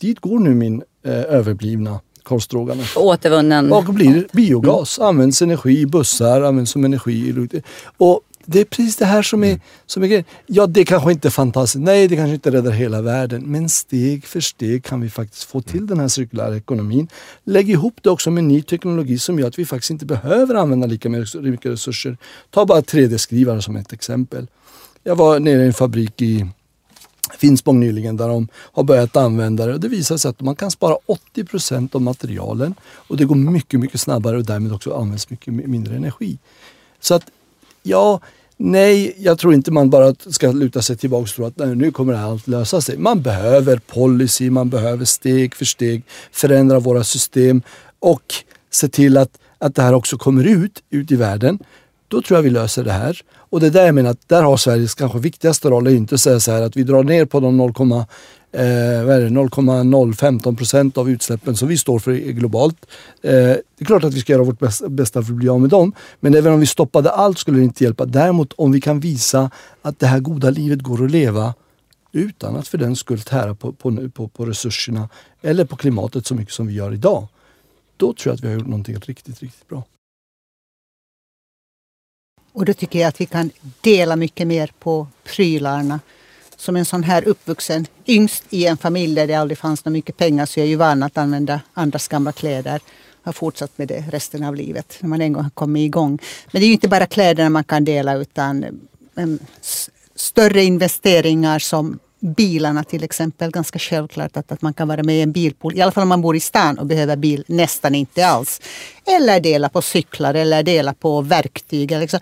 Dit 0.00 0.20
går 0.20 0.38
nu 0.38 0.54
min 0.54 0.82
eh, 1.04 1.12
överblivna 1.12 2.00
korvstroganoff. 2.22 2.96
Återvunnen. 2.96 3.72
Och 3.72 3.84
blir 3.84 4.26
biogas. 4.32 4.98
Används 4.98 5.42
energi 5.42 5.80
i 5.80 5.86
bussar, 5.86 6.42
används 6.42 6.70
som 6.70 6.84
energi 6.84 7.12
i... 7.12 7.62
Och 7.96 8.20
det 8.46 8.60
är 8.60 8.64
precis 8.64 8.96
det 8.96 9.04
här 9.04 9.22
som 9.22 9.44
är, 9.44 9.60
som 9.86 10.02
är 10.02 10.06
grejen. 10.06 10.24
Ja, 10.46 10.66
det 10.66 10.84
kanske 10.84 11.12
inte 11.12 11.28
är 11.28 11.30
fantastiskt. 11.30 11.84
Nej, 11.84 12.08
det 12.08 12.16
kanske 12.16 12.34
inte 12.34 12.50
räddar 12.50 12.70
hela 12.70 13.02
världen. 13.02 13.42
Men 13.46 13.68
steg 13.68 14.24
för 14.24 14.40
steg 14.40 14.84
kan 14.84 15.00
vi 15.00 15.10
faktiskt 15.10 15.44
få 15.44 15.60
till 15.60 15.86
den 15.86 16.00
här 16.00 16.08
cirkulära 16.08 16.56
ekonomin. 16.56 17.08
Lägg 17.44 17.70
ihop 17.70 17.94
det 18.02 18.10
också 18.10 18.30
med 18.30 18.44
ny 18.44 18.62
teknologi 18.62 19.18
som 19.18 19.38
gör 19.38 19.48
att 19.48 19.58
vi 19.58 19.64
faktiskt 19.64 19.90
inte 19.90 20.06
behöver 20.06 20.54
använda 20.54 20.86
lika 20.86 21.08
mycket 21.08 21.66
resurser. 21.66 22.16
Ta 22.50 22.66
bara 22.66 22.80
3D-skrivare 22.80 23.62
som 23.62 23.76
ett 23.76 23.92
exempel. 23.92 24.46
Jag 25.04 25.16
var 25.16 25.40
nere 25.40 25.62
i 25.62 25.66
en 25.66 25.74
fabrik 25.74 26.22
i 26.22 26.46
Finspång 27.38 27.80
nyligen 27.80 28.16
där 28.16 28.28
de 28.28 28.48
har 28.54 28.82
börjat 28.82 29.16
använda 29.16 29.66
det 29.66 29.74
och 29.74 29.80
det 29.80 29.88
visar 29.88 30.16
sig 30.16 30.28
att 30.28 30.40
man 30.40 30.56
kan 30.56 30.70
spara 30.70 30.96
80 31.06 31.44
procent 31.44 31.94
av 31.94 32.02
materialen 32.02 32.74
och 32.82 33.16
det 33.16 33.24
går 33.24 33.34
mycket, 33.34 33.80
mycket 33.80 34.00
snabbare 34.00 34.36
och 34.36 34.44
därmed 34.44 34.72
också 34.72 34.94
används 34.94 35.30
mycket 35.30 35.54
mindre 35.54 35.96
energi. 35.96 36.38
Så 37.00 37.14
att 37.14 37.22
ja, 37.82 38.20
nej, 38.56 39.14
jag 39.18 39.38
tror 39.38 39.54
inte 39.54 39.70
man 39.70 39.90
bara 39.90 40.14
ska 40.26 40.52
luta 40.52 40.82
sig 40.82 40.96
tillbaka 40.96 41.22
och 41.22 41.28
tro 41.28 41.44
att 41.44 41.58
nej, 41.58 41.76
nu 41.76 41.90
kommer 41.90 42.14
allt 42.14 42.48
lösa 42.48 42.80
sig. 42.80 42.98
Man 42.98 43.22
behöver 43.22 43.76
policy, 43.76 44.50
man 44.50 44.70
behöver 44.70 45.04
steg 45.04 45.54
för 45.54 45.64
steg 45.64 46.02
förändra 46.32 46.80
våra 46.80 47.04
system 47.04 47.62
och 47.98 48.34
se 48.70 48.88
till 48.88 49.16
att, 49.16 49.38
att 49.58 49.74
det 49.74 49.82
här 49.82 49.94
också 49.94 50.18
kommer 50.18 50.44
ut, 50.44 50.82
ut 50.90 51.10
i 51.10 51.16
världen. 51.16 51.58
Då 52.08 52.22
tror 52.22 52.38
jag 52.38 52.42
vi 52.42 52.50
löser 52.50 52.84
det 52.84 52.92
här. 52.92 53.22
Och 53.52 53.60
det 53.60 53.66
är 53.66 53.70
där 53.70 53.86
jag 53.86 53.94
menar 53.94 54.10
att 54.10 54.28
där 54.28 54.42
har 54.42 54.56
Sveriges 54.56 54.94
kanske 54.94 55.18
viktigaste 55.18 55.70
roll, 55.70 55.86
är 55.86 55.90
inte 55.90 56.14
att 56.14 56.20
säga 56.20 56.40
så 56.40 56.52
här 56.52 56.62
att 56.62 56.76
vi 56.76 56.82
drar 56.82 57.02
ner 57.02 57.24
på 57.24 57.40
de 57.40 57.56
0, 57.56 57.72
eh, 58.52 59.30
0,015 59.30 60.56
procent 60.56 60.98
av 60.98 61.10
utsläppen 61.10 61.56
som 61.56 61.68
vi 61.68 61.78
står 61.78 61.98
för 61.98 62.12
globalt. 62.12 62.86
Eh, 63.22 63.32
det 63.32 63.62
är 63.78 63.84
klart 63.84 64.04
att 64.04 64.14
vi 64.14 64.20
ska 64.20 64.32
göra 64.32 64.42
vårt 64.42 64.58
bästa 64.88 65.22
för 65.22 65.32
att 65.32 65.38
bli 65.38 65.48
av 65.48 65.60
med 65.60 65.70
dem. 65.70 65.92
Men 66.20 66.34
även 66.34 66.52
om 66.52 66.60
vi 66.60 66.66
stoppade 66.66 67.10
allt 67.10 67.38
skulle 67.38 67.58
det 67.58 67.64
inte 67.64 67.84
hjälpa. 67.84 68.04
Däremot 68.04 68.52
om 68.52 68.72
vi 68.72 68.80
kan 68.80 69.00
visa 69.00 69.50
att 69.82 69.98
det 69.98 70.06
här 70.06 70.20
goda 70.20 70.50
livet 70.50 70.80
går 70.82 71.04
att 71.04 71.10
leva 71.10 71.54
utan 72.12 72.56
att 72.56 72.68
för 72.68 72.78
den 72.78 72.96
skull 72.96 73.20
tära 73.20 73.54
på, 73.54 73.72
på, 73.72 74.08
på, 74.14 74.28
på 74.28 74.46
resurserna 74.46 75.08
eller 75.42 75.64
på 75.64 75.76
klimatet 75.76 76.26
så 76.26 76.34
mycket 76.34 76.54
som 76.54 76.66
vi 76.66 76.74
gör 76.74 76.94
idag. 76.94 77.28
Då 77.96 78.12
tror 78.12 78.30
jag 78.30 78.34
att 78.34 78.44
vi 78.44 78.48
har 78.48 78.54
gjort 78.54 78.66
någonting 78.66 78.96
riktigt, 78.96 79.42
riktigt 79.42 79.68
bra. 79.68 79.84
Och 82.52 82.64
då 82.64 82.74
tycker 82.74 82.98
jag 82.98 83.08
att 83.08 83.20
vi 83.20 83.26
kan 83.26 83.50
dela 83.80 84.16
mycket 84.16 84.46
mer 84.46 84.70
på 84.78 85.06
prylarna. 85.24 86.00
Som 86.56 86.76
en 86.76 86.84
sån 86.84 87.02
här 87.02 87.28
uppvuxen 87.28 87.86
yngst 88.06 88.44
i 88.50 88.66
en 88.66 88.76
familj 88.76 89.14
där 89.14 89.26
det 89.26 89.34
aldrig 89.34 89.58
fanns 89.58 89.80
så 89.80 89.90
mycket 89.90 90.16
pengar 90.16 90.46
så 90.46 90.60
jag 90.60 90.64
är 90.64 90.70
ju 90.70 90.76
van 90.76 91.02
att 91.02 91.18
använda 91.18 91.60
andras 91.74 92.08
gamla 92.08 92.32
kläder. 92.32 92.80
Har 93.22 93.32
fortsatt 93.32 93.78
med 93.78 93.88
det 93.88 94.04
resten 94.10 94.44
av 94.44 94.56
livet 94.56 94.96
när 95.00 95.08
man 95.08 95.20
en 95.20 95.32
gång 95.32 95.42
har 95.42 95.50
kommit 95.50 95.80
igång. 95.80 96.18
Men 96.52 96.60
det 96.60 96.64
är 96.64 96.68
ju 96.68 96.72
inte 96.72 96.88
bara 96.88 97.06
kläderna 97.06 97.50
man 97.50 97.64
kan 97.64 97.84
dela 97.84 98.14
utan 98.14 98.64
ehm, 99.16 99.38
större 100.14 100.62
investeringar 100.62 101.58
som 101.58 101.98
bilarna 102.22 102.84
till 102.84 103.04
exempel. 103.04 103.50
Ganska 103.50 103.78
självklart 103.78 104.36
att, 104.36 104.52
att 104.52 104.62
man 104.62 104.74
kan 104.74 104.88
vara 104.88 105.02
med 105.02 105.16
i 105.16 105.20
en 105.20 105.32
bilpool. 105.32 105.76
I 105.76 105.80
alla 105.80 105.92
fall 105.92 106.02
om 106.02 106.08
man 106.08 106.20
bor 106.20 106.36
i 106.36 106.40
stan 106.40 106.78
och 106.78 106.86
behöver 106.86 107.16
bil 107.16 107.44
nästan 107.46 107.94
inte 107.94 108.26
alls. 108.26 108.60
Eller 109.06 109.40
dela 109.40 109.68
på 109.68 109.82
cyklar 109.82 110.34
eller 110.34 110.62
dela 110.62 110.94
på 110.94 111.20
verktyg. 111.20 111.90
Liksom. 111.90 112.20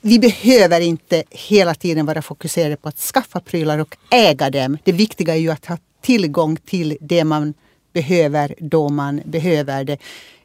Vi 0.00 0.18
behöver 0.18 0.80
inte 0.80 1.24
hela 1.30 1.74
tiden 1.74 2.06
vara 2.06 2.22
fokuserade 2.22 2.76
på 2.76 2.88
att 2.88 2.98
skaffa 2.98 3.40
prylar 3.40 3.78
och 3.78 3.96
äga 4.10 4.50
dem. 4.50 4.78
Det 4.84 4.92
viktiga 4.92 5.34
är 5.34 5.38
ju 5.38 5.50
att 5.50 5.66
ha 5.66 5.78
tillgång 6.02 6.56
till 6.56 6.98
det 7.00 7.24
man 7.24 7.54
behöver 7.92 8.54
då 8.58 8.88
man 8.88 9.20
behöver 9.24 9.84
det 9.84 9.98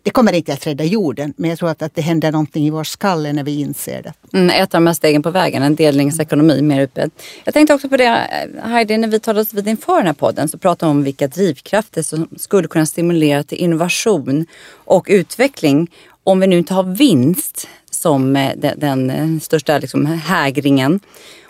det 0.07 0.11
kommer 0.11 0.33
inte 0.33 0.53
att 0.53 0.67
rädda 0.67 0.83
jorden, 0.83 1.33
men 1.37 1.49
jag 1.49 1.59
tror 1.59 1.69
att, 1.69 1.81
att 1.81 1.95
det 1.95 2.01
händer 2.01 2.31
någonting 2.31 2.67
i 2.67 2.69
vår 2.69 2.83
skalle 2.83 3.33
när 3.33 3.43
vi 3.43 3.59
inser 3.59 4.01
det. 4.01 4.37
Mm, 4.37 4.49
ett 4.49 4.75
av 4.75 4.81
de 4.81 4.87
här 4.87 4.93
stegen 4.93 5.23
på 5.23 5.31
vägen, 5.31 5.63
en 5.63 5.75
delningsekonomi 5.75 6.61
mer 6.61 6.81
utbredd. 6.81 7.11
Jag 7.43 7.53
tänkte 7.53 7.73
också 7.73 7.89
på 7.89 7.97
det, 7.97 8.05
eh, 8.05 8.69
Heidi, 8.69 8.97
när 8.97 9.07
vi 9.07 9.19
talades 9.19 9.53
vid 9.53 9.67
inför 9.67 9.97
den 9.97 10.05
här 10.05 10.13
podden 10.13 10.49
så 10.49 10.57
pratade 10.57 10.91
vi 10.91 10.97
om 10.97 11.03
vilka 11.03 11.27
drivkrafter 11.27 12.01
som 12.01 12.29
skulle 12.37 12.67
kunna 12.67 12.85
stimulera 12.85 13.43
till 13.43 13.57
innovation 13.57 14.45
och 14.71 15.05
utveckling 15.09 15.91
om 16.23 16.39
vi 16.39 16.47
nu 16.47 16.57
inte 16.57 16.73
har 16.73 16.83
vinst 16.83 17.67
som 17.91 18.35
eh, 18.35 18.51
den, 18.57 19.07
den 19.07 19.39
största 19.39 19.77
liksom, 19.77 20.05
hägringen. 20.05 20.99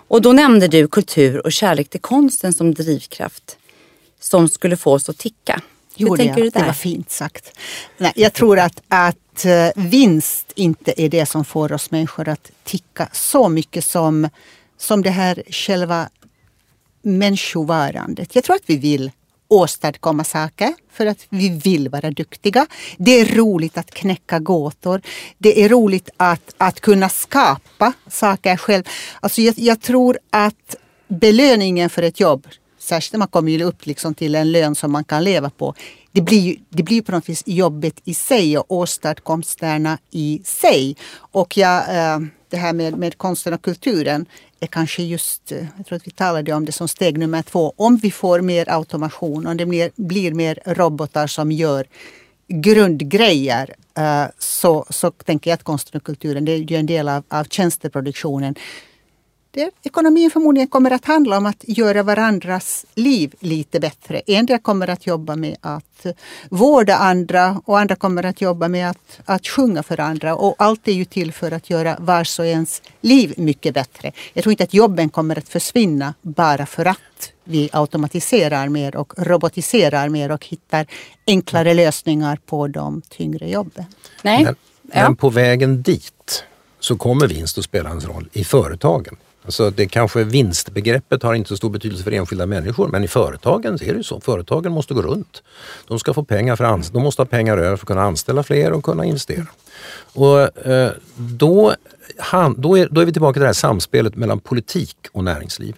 Och 0.08 0.22
då 0.22 0.32
nämnde 0.32 0.68
du 0.68 0.88
kultur 0.88 1.46
och 1.46 1.52
kärlek 1.52 1.88
till 1.88 2.00
konsten 2.00 2.52
som 2.52 2.74
drivkraft 2.74 3.58
som 4.20 4.48
skulle 4.48 4.76
få 4.76 4.92
oss 4.92 5.08
att 5.08 5.18
ticka. 5.18 5.62
Jo, 6.00 6.16
det, 6.16 6.50
det 6.50 6.62
var 6.66 6.72
fint 6.72 7.10
sagt. 7.10 7.58
Nej, 7.96 8.12
jag 8.16 8.32
tror 8.32 8.58
att, 8.58 8.82
att 8.88 9.44
eh, 9.44 9.68
vinst 9.76 10.52
inte 10.54 11.02
är 11.02 11.08
det 11.08 11.26
som 11.26 11.44
får 11.44 11.72
oss 11.72 11.90
människor 11.90 12.28
att 12.28 12.50
ticka 12.64 13.08
så 13.12 13.48
mycket 13.48 13.84
som, 13.84 14.28
som 14.78 15.02
det 15.02 15.10
här 15.10 15.42
själva 15.50 16.08
människovarandet. 17.02 18.34
Jag 18.34 18.44
tror 18.44 18.56
att 18.56 18.62
vi 18.66 18.76
vill 18.76 19.10
åstadkomma 19.48 20.24
saker 20.24 20.74
för 20.92 21.06
att 21.06 21.26
vi 21.28 21.48
vill 21.48 21.88
vara 21.88 22.10
duktiga. 22.10 22.66
Det 22.96 23.20
är 23.20 23.34
roligt 23.34 23.78
att 23.78 23.90
knäcka 23.90 24.38
gåtor. 24.38 25.00
Det 25.38 25.64
är 25.64 25.68
roligt 25.68 26.10
att, 26.16 26.54
att 26.56 26.80
kunna 26.80 27.08
skapa 27.08 27.92
saker 28.08 28.56
själv. 28.56 28.84
Alltså 29.20 29.42
jag, 29.42 29.54
jag 29.58 29.80
tror 29.80 30.18
att 30.30 30.76
belöningen 31.08 31.90
för 31.90 32.02
ett 32.02 32.20
jobb 32.20 32.46
särskilt 32.88 33.12
när 33.12 33.18
man 33.18 33.28
kommer 33.28 33.62
upp 33.62 33.86
liksom 33.86 34.14
till 34.14 34.34
en 34.34 34.52
lön 34.52 34.74
som 34.74 34.92
man 34.92 35.04
kan 35.04 35.24
leva 35.24 35.50
på. 35.50 35.74
Det 36.12 36.20
blir, 36.20 36.56
det 36.68 36.82
blir 36.82 37.02
på 37.02 37.12
något 37.12 37.28
vis 37.28 37.42
jobbet 37.46 38.00
i 38.04 38.14
sig 38.14 38.58
och 38.58 38.64
åstadkomsterna 38.68 39.98
i 40.10 40.40
sig. 40.44 40.96
Och 41.32 41.56
jag, 41.56 41.76
eh, 41.96 42.18
det 42.50 42.56
här 42.56 42.72
med, 42.72 42.98
med 42.98 43.18
konsten 43.18 43.54
och 43.54 43.62
kulturen 43.62 44.26
är 44.60 44.66
kanske 44.66 45.02
just, 45.02 45.52
eh, 45.52 45.66
jag 45.76 45.86
tror 45.86 45.96
att 45.96 46.06
vi 46.06 46.10
talade 46.10 46.52
om 46.52 46.64
det 46.64 46.72
som 46.72 46.88
steg 46.88 47.18
nummer 47.18 47.42
två. 47.42 47.72
Om 47.76 47.96
vi 47.96 48.10
får 48.10 48.40
mer 48.40 48.68
automation, 48.68 49.46
om 49.46 49.56
det 49.56 49.66
blir, 49.66 49.90
blir 49.96 50.32
mer 50.32 50.58
robotar 50.66 51.26
som 51.26 51.52
gör 51.52 51.86
grundgrejer 52.48 53.74
eh, 53.98 54.24
så, 54.38 54.86
så 54.90 55.10
tänker 55.10 55.50
jag 55.50 55.54
att 55.54 55.62
konsten 55.62 55.98
och 55.98 56.04
kulturen 56.04 56.44
det 56.44 56.52
är 56.52 56.58
ju 56.58 56.76
en 56.76 56.86
del 56.86 57.08
av, 57.08 57.22
av 57.28 57.44
tjänsteproduktionen 57.44 58.54
det, 59.50 59.70
ekonomin 59.82 60.30
förmodligen 60.30 60.68
kommer 60.68 60.90
att 60.90 61.04
handla 61.04 61.36
om 61.36 61.46
att 61.46 61.64
göra 61.68 62.02
varandras 62.02 62.86
liv 62.94 63.34
lite 63.40 63.80
bättre. 63.80 64.22
En 64.26 64.46
del 64.46 64.58
kommer 64.58 64.90
att 64.90 65.06
jobba 65.06 65.36
med 65.36 65.56
att 65.60 66.06
vårda 66.48 66.96
andra 66.96 67.62
och 67.64 67.78
andra 67.78 67.96
kommer 67.96 68.22
att 68.22 68.40
jobba 68.40 68.68
med 68.68 68.90
att, 68.90 69.20
att 69.24 69.46
sjunga 69.46 69.82
för 69.82 70.00
andra. 70.00 70.36
Och 70.36 70.54
allt 70.58 70.88
är 70.88 70.92
ju 70.92 71.04
till 71.04 71.32
för 71.32 71.52
att 71.52 71.70
göra 71.70 71.96
vars 72.00 72.38
och 72.38 72.46
ens 72.46 72.82
liv 73.00 73.34
mycket 73.36 73.74
bättre. 73.74 74.12
Jag 74.32 74.42
tror 74.42 74.50
inte 74.50 74.64
att 74.64 74.74
jobben 74.74 75.08
kommer 75.08 75.38
att 75.38 75.48
försvinna 75.48 76.14
bara 76.22 76.66
för 76.66 76.84
att 76.86 77.32
vi 77.44 77.70
automatiserar 77.72 78.68
mer 78.68 78.96
och 78.96 79.12
robotiserar 79.16 80.08
mer 80.08 80.30
och 80.30 80.46
hittar 80.46 80.86
enklare 81.26 81.74
lösningar 81.74 82.38
på 82.46 82.68
de 82.68 83.02
tyngre 83.08 83.50
jobben. 83.50 83.84
Nej. 84.22 84.44
Men, 84.44 84.56
ja. 84.92 85.02
men 85.02 85.16
på 85.16 85.30
vägen 85.30 85.82
dit 85.82 86.44
så 86.80 86.96
kommer 86.96 87.26
vinst 87.26 87.58
att 87.58 87.64
spela 87.64 87.90
en 87.90 88.00
roll 88.00 88.28
i 88.32 88.44
företagen. 88.44 89.16
Alltså 89.48 89.70
det 89.70 89.86
kanske 89.86 90.24
vinstbegreppet 90.24 91.22
har 91.22 91.34
inte 91.34 91.48
så 91.48 91.56
stor 91.56 91.70
betydelse 91.70 92.04
för 92.04 92.12
enskilda 92.12 92.46
människor 92.46 92.88
men 92.88 93.04
i 93.04 93.08
företagen 93.08 93.74
är 93.74 93.78
det 93.78 93.96
ju 93.96 94.02
så. 94.02 94.20
Företagen 94.20 94.72
måste 94.72 94.94
gå 94.94 95.02
runt. 95.02 95.42
De 95.86 95.98
ska 95.98 96.14
få 96.14 96.24
pengar 96.24 96.56
för 96.56 96.64
anst- 96.64 96.92
de 96.92 97.02
måste 97.02 97.22
ha 97.22 97.26
pengar 97.26 97.58
över 97.58 97.76
för 97.76 97.82
att 97.82 97.88
kunna 97.88 98.02
anställa 98.02 98.42
fler 98.42 98.72
och 98.72 98.84
kunna 98.84 99.04
investera. 99.04 99.46
Och 100.12 100.66
eh, 100.66 100.90
då 101.16 101.74
han, 102.18 102.60
då, 102.60 102.78
är, 102.78 102.88
då 102.90 103.00
är 103.00 103.04
vi 103.04 103.12
tillbaka 103.12 103.32
till 103.32 103.40
det 103.40 103.46
här 103.48 103.52
samspelet 103.52 104.16
mellan 104.16 104.40
politik 104.40 104.96
och 105.12 105.24
näringsliv. 105.24 105.76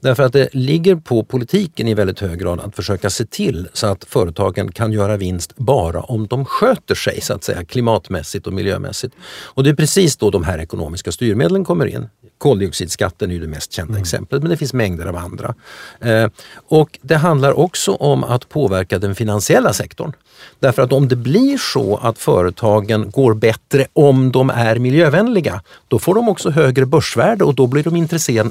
Därför 0.00 0.22
att 0.22 0.32
det 0.32 0.48
ligger 0.52 0.96
på 0.96 1.24
politiken 1.24 1.88
i 1.88 1.94
väldigt 1.94 2.20
hög 2.20 2.38
grad 2.38 2.60
att 2.60 2.76
försöka 2.76 3.10
se 3.10 3.26
till 3.26 3.68
så 3.72 3.86
att 3.86 4.04
företagen 4.04 4.72
kan 4.72 4.92
göra 4.92 5.16
vinst 5.16 5.56
bara 5.56 6.00
om 6.00 6.26
de 6.26 6.44
sköter 6.44 6.94
sig 6.94 7.20
så 7.20 7.34
att 7.34 7.44
säga 7.44 7.64
klimatmässigt 7.64 8.46
och 8.46 8.52
miljömässigt. 8.52 9.14
Och 9.44 9.64
det 9.64 9.70
är 9.70 9.74
precis 9.74 10.16
då 10.16 10.30
de 10.30 10.44
här 10.44 10.58
ekonomiska 10.58 11.12
styrmedlen 11.12 11.64
kommer 11.64 11.86
in. 11.86 12.08
Koldioxidskatten 12.42 13.30
är 13.30 13.34
ju 13.34 13.40
det 13.40 13.46
mest 13.46 13.72
kända 13.72 13.92
mm. 13.92 14.02
exemplet 14.02 14.42
men 14.42 14.50
det 14.50 14.56
finns 14.56 14.72
mängder 14.72 15.06
av 15.06 15.16
andra. 15.16 15.54
Eh, 16.00 16.28
och 16.68 16.98
det 17.02 17.16
handlar 17.16 17.58
också 17.58 17.92
om 17.92 18.24
att 18.24 18.48
påverka 18.48 18.98
den 18.98 19.14
finansiella 19.14 19.72
sektorn. 19.72 20.12
Därför 20.60 20.82
att 20.82 20.92
om 20.92 21.08
det 21.08 21.16
blir 21.16 21.58
så 21.58 21.96
att 21.96 22.18
företagen 22.18 23.10
går 23.10 23.34
bättre 23.34 23.86
om 23.92 24.32
de 24.32 24.50
är 24.50 24.78
miljövänliga, 24.78 25.62
då 25.88 25.98
får 25.98 26.14
de 26.14 26.28
också 26.28 26.50
högre 26.50 26.86
börsvärde 26.86 27.44
och 27.44 27.54
då 27.54 27.66
blir 27.66 27.82
de 27.82 27.96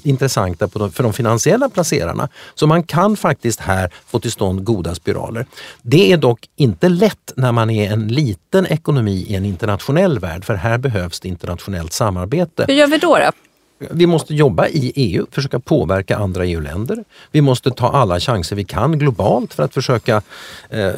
intressanta 0.04 0.68
för 0.68 1.04
de 1.04 1.14
finansiella 1.14 1.70
placerarna. 1.70 2.30
Så 2.56 2.68
man 2.68 2.84
kan 2.84 3.18
faktiskt 3.18 3.60
här 3.60 3.94
få 4.08 4.20
till 4.20 4.32
stånd 4.32 4.64
goda 4.64 4.96
spiraler. 4.96 5.46
Det 5.82 6.12
är 6.12 6.18
dock 6.18 6.50
inte 6.56 6.90
lätt 6.90 7.34
när 7.36 7.52
man 7.52 7.70
är 7.70 7.92
en 7.92 8.08
liten 8.08 8.66
ekonomi 8.66 9.26
i 9.28 9.36
en 9.36 9.46
internationell 9.46 10.20
värld, 10.20 10.46
för 10.46 10.54
här 10.54 10.78
behövs 10.78 11.20
det 11.20 11.28
internationellt 11.28 11.94
samarbete. 11.94 12.66
Hur 12.68 12.74
gör 12.74 12.88
vi 12.88 12.98
då? 12.98 13.18
då? 13.18 13.32
Vi 13.90 14.08
måste 14.08 14.36
jobba 14.36 14.68
i 14.68 14.94
EU, 14.96 15.26
försöka 15.32 15.60
påverka 15.60 16.18
andra 16.18 16.46
EU-länder. 16.46 17.04
Vi 17.32 17.42
måste 17.42 17.72
ta 17.72 17.90
alla 17.90 18.20
chanser 18.20 18.56
vi 18.56 18.64
kan 18.64 19.00
globalt 19.00 19.54
för 19.54 19.64
att 19.64 19.74
försöka 19.74 20.22
eh, 20.70 20.92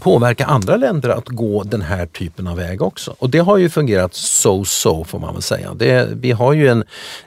påverka 0.00 0.46
andra 0.46 0.76
länder 0.76 1.08
att 1.08 1.28
gå 1.28 1.62
den 1.62 1.82
här 1.82 2.06
typen 2.06 2.46
av 2.46 2.56
väg 2.56 2.82
också. 2.82 3.14
Och 3.18 3.30
det 3.30 3.38
har 3.38 3.56
ju 3.56 3.70
fungerat 3.70 4.12
so-so 4.12 5.04
får 5.04 5.18
man 5.18 5.34
väl 5.34 5.42
säga. 5.42 5.74
Det, 5.74 6.08
vi 6.12 6.32
har 6.32 6.52
ju 6.52 6.68
en, 6.68 6.84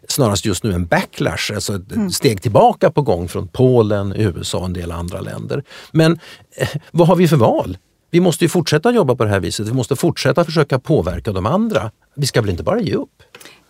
snarast 0.08 0.46
just 0.46 0.64
nu 0.64 0.74
en 0.74 0.86
backlash, 0.86 1.52
alltså 1.56 1.76
ett 1.76 1.92
mm. 1.92 2.12
steg 2.12 2.42
tillbaka 2.42 2.92
på 2.92 3.02
gång 3.02 3.28
från 3.28 3.48
Polen, 3.48 4.14
USA 4.18 4.58
och 4.58 4.66
en 4.66 4.74
del 4.74 4.92
andra 4.92 5.22
länder. 5.22 5.64
Men 5.92 6.20
eh, 6.58 6.68
vad 6.92 7.08
har 7.08 7.16
vi 7.16 7.28
för 7.28 7.38
val? 7.38 7.78
Vi 8.12 8.20
måste 8.20 8.46
ju 8.46 8.50
fortsätta 8.50 8.92
jobba 8.92 9.16
på 9.16 9.24
det 9.24 9.30
här 9.30 9.40
viset. 9.40 9.68
Vi 9.68 9.74
måste 9.74 9.96
fortsätta 9.96 10.46
försöka 10.46 10.80
påverka 10.80 11.32
de 11.32 11.46
andra. 11.46 11.92
Vi 12.16 12.28
ska 12.28 12.42
väl 12.42 12.50
inte 12.50 12.64
bara 12.64 12.80
ge 12.80 12.94
upp? 12.94 13.24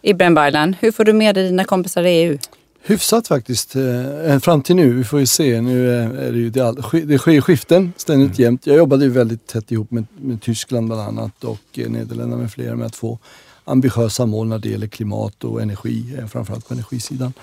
Ibrahim 0.08 0.36
Baylan, 0.36 0.76
hur 0.80 0.92
får 0.92 1.04
du 1.04 1.14
med 1.14 1.36
dig 1.36 1.44
dina 1.44 1.64
kompisar 1.64 2.04
i 2.04 2.10
EU? 2.10 2.38
Hyfsat 2.82 3.28
faktiskt. 3.28 3.76
Eh, 3.76 4.40
fram 4.40 4.62
till 4.62 4.76
nu, 4.76 4.94
vi 4.94 5.04
får 5.04 5.20
ju 5.20 5.26
se. 5.26 5.62
Nu 5.62 5.90
är 6.00 6.32
det 6.32 6.38
ju 6.38 6.50
det, 6.50 6.62
all, 6.62 6.76
det 7.04 7.18
sker 7.18 7.42
skiften 7.42 7.94
ständigt 7.98 8.40
mm. 8.40 8.44
jämt. 8.44 8.68
Jag 8.68 8.78
jobbade 8.78 9.06
ju 9.06 9.12
väldigt 9.12 9.48
tätt 9.48 9.72
ihop 9.72 9.92
med, 9.92 10.06
med 10.18 10.42
Tyskland 10.42 10.88
bland 10.88 11.02
annat 11.02 11.44
och 11.44 11.60
eh, 11.74 11.90
Nederländerna 11.90 12.42
med 12.42 12.52
flera 12.52 12.76
med 12.76 12.88
att 12.88 12.96
få 12.96 13.20
ambitiösa 13.64 14.26
mål 14.26 14.48
när 14.48 14.60
det 14.60 14.70
gäller 14.70 14.88
klimat 14.88 15.44
och 15.44 15.62
energi, 15.62 16.16
eh, 16.18 16.28
framförallt 16.28 16.68
på 16.68 16.74
energisidan. 16.74 17.34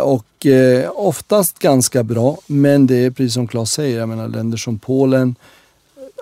Och 0.00 0.46
oftast 0.94 1.58
ganska 1.58 2.02
bra, 2.02 2.38
men 2.46 2.86
det 2.86 2.96
är 2.96 3.10
precis 3.10 3.34
som 3.34 3.46
Claes 3.48 3.72
säger, 3.72 3.98
jag 3.98 4.08
menar 4.08 4.28
länder 4.28 4.58
som 4.58 4.78
Polen, 4.78 5.34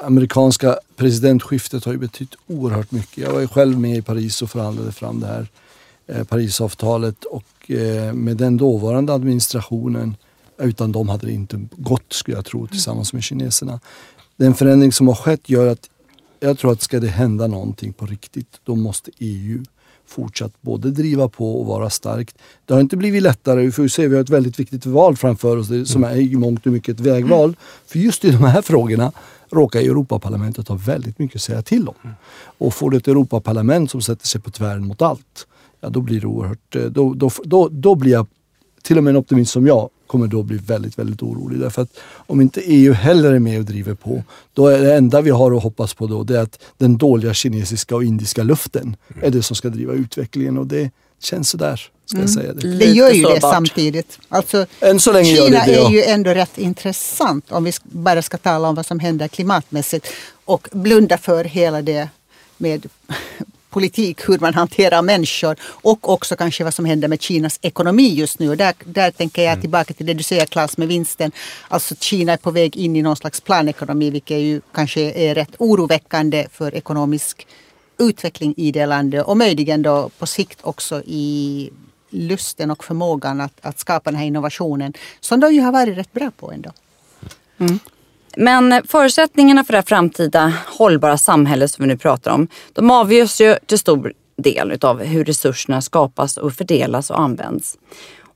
amerikanska 0.02 0.78
presidentskiftet 0.96 1.84
har 1.84 1.92
ju 1.92 1.98
betytt 1.98 2.34
oerhört 2.46 2.90
mycket. 2.90 3.18
Jag 3.18 3.32
var 3.32 3.40
ju 3.40 3.48
själv 3.48 3.80
med 3.80 3.96
i 3.96 4.02
Paris 4.02 4.42
och 4.42 4.50
förhandlade 4.50 4.92
fram 4.92 5.20
det 5.20 5.26
här 5.26 5.40
eh, 5.40 5.46
Parisavtalet 6.28 7.24
och 7.24 7.70
eh, 7.70 8.12
med 8.12 8.36
den 8.36 8.56
dåvarande 8.56 9.12
administrationen, 9.12 10.16
utan 10.58 10.92
dem 10.92 11.08
hade 11.08 11.26
det 11.26 11.32
inte 11.32 11.66
gått 11.70 12.12
skulle 12.12 12.36
jag 12.36 12.44
tro 12.44 12.66
tillsammans 12.66 13.12
med 13.12 13.22
kineserna. 13.22 13.80
Den 14.36 14.54
förändring 14.54 14.92
som 14.92 15.08
har 15.08 15.14
skett 15.14 15.48
gör 15.48 15.66
att 15.66 15.90
jag 16.40 16.58
tror 16.58 16.72
att 16.72 16.82
ska 16.82 17.00
det 17.00 17.08
hända 17.08 17.46
någonting 17.46 17.92
på 17.92 18.06
riktigt, 18.06 18.60
då 18.64 18.76
måste 18.76 19.10
EU 19.18 19.64
fortsatt 20.06 20.52
både 20.60 20.90
driva 20.90 21.28
på 21.28 21.60
och 21.60 21.66
vara 21.66 21.90
starkt. 21.90 22.38
Det 22.64 22.74
har 22.74 22.80
inte 22.80 22.96
blivit 22.96 23.22
lättare. 23.22 23.62
Vi 23.62 23.72
får 23.72 23.88
se, 23.88 24.08
vi 24.08 24.14
har 24.14 24.22
ett 24.22 24.30
väldigt 24.30 24.58
viktigt 24.58 24.86
val 24.86 25.16
framför 25.16 25.56
oss 25.56 25.90
som 25.90 26.04
är 26.04 26.16
i 26.16 26.36
mångt 26.36 26.66
och 26.66 26.72
mycket 26.72 27.00
ett 27.00 27.06
vägval. 27.06 27.56
För 27.86 27.98
just 27.98 28.24
i 28.24 28.30
de 28.30 28.44
här 28.44 28.62
frågorna 28.62 29.12
råkar 29.50 29.80
Europaparlamentet 29.80 30.68
ha 30.68 30.76
väldigt 30.76 31.18
mycket 31.18 31.36
att 31.36 31.42
säga 31.42 31.62
till 31.62 31.88
om. 31.88 32.14
Och 32.58 32.74
får 32.74 32.90
du 32.90 32.96
ett 32.96 33.08
Europaparlament 33.08 33.90
som 33.90 34.02
sätter 34.02 34.26
sig 34.26 34.40
på 34.40 34.50
tvären 34.50 34.86
mot 34.86 35.02
allt, 35.02 35.46
ja 35.84 35.90
då 35.90 36.00
blir 36.00 36.20
det 36.20 36.26
oerhört... 36.26 36.76
Eh, 36.76 36.82
då, 36.82 37.14
då, 37.14 37.30
då, 37.44 37.68
då 37.68 37.94
blir 37.94 38.12
jag, 38.12 38.26
till 38.82 38.98
och 38.98 39.04
med 39.04 39.10
en 39.10 39.16
optimist 39.16 39.52
som 39.52 39.66
jag, 39.66 39.90
kommer 40.06 40.26
då 40.26 40.42
bli 40.42 40.56
väldigt, 40.56 40.98
väldigt 40.98 41.22
orolig. 41.22 41.60
Därför 41.60 41.82
att 41.82 41.90
om 42.26 42.40
inte 42.40 42.60
EU 42.60 42.92
heller 42.92 43.32
är 43.32 43.38
med 43.38 43.58
och 43.58 43.64
driver 43.64 43.94
på, 43.94 44.22
då 44.52 44.66
är 44.66 44.78
det 44.78 44.94
enda 44.94 45.20
vi 45.20 45.30
har 45.30 45.56
att 45.56 45.62
hoppas 45.62 45.94
på 45.94 46.06
då, 46.06 46.22
det 46.22 46.38
är 46.38 46.42
att 46.42 46.58
den 46.78 46.96
dåliga 46.96 47.34
kinesiska 47.34 47.96
och 47.96 48.04
indiska 48.04 48.42
luften 48.42 48.96
är 49.22 49.30
det 49.30 49.42
som 49.42 49.56
ska 49.56 49.68
driva 49.68 49.92
utvecklingen 49.92 50.58
och 50.58 50.66
det 50.66 50.90
känns 51.22 51.50
sådär. 51.50 51.80
Ska 52.06 52.16
mm. 52.16 52.26
jag 52.26 52.30
säga 52.30 52.52
det. 52.52 52.78
det 52.78 52.84
gör 52.84 53.10
ju 53.10 53.22
det 53.22 53.40
samtidigt. 53.40 54.18
Alltså, 54.28 54.66
Än 54.80 55.00
så 55.00 55.12
länge 55.12 55.36
Kina 55.36 55.58
det 55.58 55.64
det, 55.66 55.72
ja. 55.72 55.88
är 55.88 55.92
ju 55.92 56.02
ändå 56.02 56.30
rätt 56.30 56.58
intressant 56.58 57.52
om 57.52 57.64
vi 57.64 57.72
bara 57.82 58.22
ska 58.22 58.38
tala 58.38 58.68
om 58.68 58.74
vad 58.74 58.86
som 58.86 59.00
händer 59.00 59.28
klimatmässigt 59.28 60.06
och 60.44 60.68
blunda 60.72 61.18
för 61.18 61.44
hela 61.44 61.82
det 61.82 62.08
med 62.56 62.86
politik, 63.74 64.28
hur 64.28 64.38
man 64.38 64.54
hanterar 64.54 65.02
människor 65.02 65.56
och 65.62 66.12
också 66.12 66.36
kanske 66.36 66.64
vad 66.64 66.74
som 66.74 66.84
händer 66.84 67.08
med 67.08 67.22
Kinas 67.22 67.58
ekonomi 67.62 68.08
just 68.14 68.38
nu. 68.38 68.50
Och 68.50 68.56
där, 68.56 68.74
där 68.84 69.10
tänker 69.10 69.42
jag 69.42 69.52
mm. 69.52 69.60
tillbaka 69.60 69.94
till 69.94 70.06
det 70.06 70.14
du 70.14 70.22
säger 70.22 70.46
Klas 70.46 70.78
med 70.78 70.88
vinsten. 70.88 71.32
Alltså 71.68 71.94
Kina 72.00 72.32
är 72.32 72.36
på 72.36 72.50
väg 72.50 72.76
in 72.76 72.96
i 72.96 73.02
någon 73.02 73.16
slags 73.16 73.40
planekonomi 73.40 74.10
vilket 74.10 74.38
ju 74.38 74.60
kanske 74.74 75.00
är 75.00 75.34
rätt 75.34 75.54
oroväckande 75.58 76.46
för 76.52 76.74
ekonomisk 76.74 77.46
utveckling 77.98 78.54
i 78.56 78.72
det 78.72 78.86
landet 78.86 79.26
och 79.26 79.36
möjligen 79.36 79.82
då 79.82 80.10
på 80.18 80.26
sikt 80.26 80.58
också 80.62 81.02
i 81.06 81.70
lusten 82.10 82.70
och 82.70 82.84
förmågan 82.84 83.40
att, 83.40 83.58
att 83.60 83.78
skapa 83.78 84.10
den 84.10 84.18
här 84.18 84.26
innovationen 84.26 84.92
som 85.20 85.40
de 85.40 85.52
ju 85.52 85.60
har 85.60 85.72
varit 85.72 85.98
rätt 85.98 86.12
bra 86.12 86.30
på 86.30 86.52
ändå. 86.52 86.70
Mm. 87.58 87.78
Men 88.36 88.82
förutsättningarna 88.88 89.64
för 89.64 89.72
det 89.72 89.78
här 89.78 89.82
framtida 89.82 90.52
hållbara 90.66 91.18
samhället 91.18 91.70
som 91.70 91.82
vi 91.82 91.88
nu 91.88 91.96
pratar 91.96 92.30
om, 92.30 92.48
de 92.72 92.90
avgörs 92.90 93.40
ju 93.40 93.56
till 93.66 93.78
stor 93.78 94.12
del 94.36 94.78
av 94.80 95.02
hur 95.02 95.24
resurserna 95.24 95.82
skapas 95.82 96.36
och 96.36 96.52
fördelas 96.52 97.10
och 97.10 97.20
används. 97.20 97.78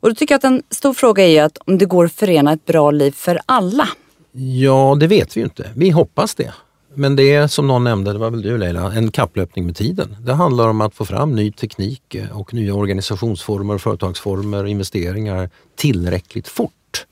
Och 0.01 0.09
då 0.09 0.15
tycker 0.15 0.33
jag 0.33 0.39
att 0.39 0.45
en 0.45 0.63
stor 0.71 0.95
fråga 0.95 1.25
är 1.25 1.29
ju 1.29 1.39
att 1.39 1.59
om 1.59 1.79
det 1.79 1.85
går 1.85 2.05
att 2.05 2.13
förena 2.13 2.53
ett 2.53 2.67
bra 2.67 2.91
liv 2.91 3.13
för 3.13 3.41
alla. 3.47 3.89
Ja, 4.33 4.97
det 5.01 5.07
vet 5.07 5.37
vi 5.37 5.41
ju 5.41 5.45
inte. 5.45 5.71
Vi 5.75 5.91
hoppas 5.91 6.35
det. 6.35 6.53
Men 6.95 7.17
det 7.17 7.35
är 7.35 7.47
som 7.47 7.67
någon 7.67 7.85
nämnde, 7.85 8.13
det 8.13 8.19
var 8.19 8.31
väl 8.31 8.43
du 8.43 8.59
Leila, 8.59 8.93
en 8.93 9.11
kapplöpning 9.11 9.67
med 9.67 9.77
tiden. 9.77 10.17
Det 10.21 10.33
handlar 10.33 10.69
om 10.69 10.81
att 10.81 10.95
få 10.95 11.05
fram 11.05 11.35
ny 11.35 11.53
teknik 11.53 12.15
eh, 12.15 12.39
och 12.39 12.55
nya 12.55 12.75
organisationsformer, 12.75 13.79
företagsformer, 13.79 14.67
investeringar 14.67 15.51
tillräckligt 15.77 16.49
fort. 16.49 17.07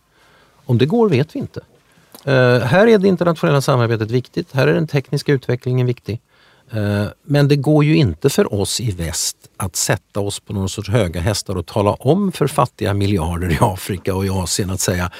Om 0.64 0.78
det 0.78 0.86
går 0.86 1.08
vet 1.08 1.34
vi 1.34 1.38
inte. 1.38 1.60
Eh, 2.26 2.58
här 2.60 2.86
är 2.86 2.98
det 2.98 3.08
internationella 3.08 3.60
samarbetet 3.60 4.10
viktigt. 4.10 4.52
Här 4.52 4.68
är 4.68 4.74
den 4.74 4.86
tekniska 4.86 5.32
utvecklingen 5.32 5.86
viktig. 5.86 6.20
Eh, 6.70 7.04
men 7.26 7.48
det 7.48 7.56
går 7.56 7.84
ju 7.84 7.96
inte 7.96 8.30
för 8.30 8.54
oss 8.54 8.80
i 8.80 8.90
väst 8.90 9.36
att 9.56 9.76
sätta 9.76 10.20
oss 10.20 10.40
på 10.40 10.52
någon 10.52 10.68
sorts 10.68 10.88
höga 10.88 11.20
hästar 11.20 11.56
och 11.56 11.66
tala 11.66 11.92
om 11.92 12.32
för 12.32 12.46
fattiga 12.46 12.94
miljarder 12.94 13.52
i 13.52 13.58
Afrika 13.60 14.14
och 14.14 14.26
i 14.26 14.28
Asien 14.28 14.70
att 14.70 14.80
säga 14.80 15.10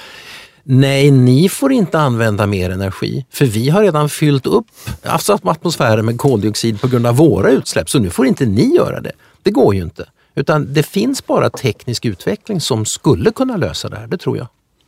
Nej, 0.63 1.11
ni 1.11 1.49
får 1.49 1.71
inte 1.71 1.99
använda 1.99 2.47
mer 2.47 2.69
energi 2.69 3.25
för 3.29 3.45
vi 3.45 3.69
har 3.69 3.81
redan 3.81 4.09
fyllt 4.09 4.45
upp 4.45 4.65
alltså 5.03 5.39
atmosfären 5.43 6.05
med 6.05 6.17
koldioxid 6.17 6.81
på 6.81 6.87
grund 6.87 7.07
av 7.07 7.15
våra 7.15 7.49
utsläpp 7.49 7.89
så 7.89 7.99
nu 7.99 8.09
får 8.09 8.27
inte 8.27 8.45
ni 8.45 8.75
göra 8.75 9.01
det. 9.01 9.11
Det 9.43 9.51
går 9.51 9.75
ju 9.75 9.81
inte. 9.81 10.09
Utan 10.35 10.73
det 10.73 10.83
finns 10.83 11.27
bara 11.27 11.49
teknisk 11.49 12.05
utveckling 12.05 12.61
som 12.61 12.85
skulle 12.85 13.31
kunna 13.31 13.57
lösa 13.57 13.89
det 13.89 13.97
här, 13.97 14.07
det 14.07 14.17
tror 14.17 14.37
jag. 14.37 14.47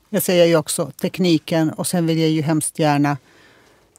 Jag 0.10 0.24
säger 0.24 0.46
ju 0.46 0.56
också 0.56 0.92
tekniken 1.02 1.70
och 1.70 1.88
sen 1.88 2.08
vill 2.08 2.20
jag 2.20 2.30
ju 2.30 2.42
hemskt 2.42 2.80
gärna 2.80 3.18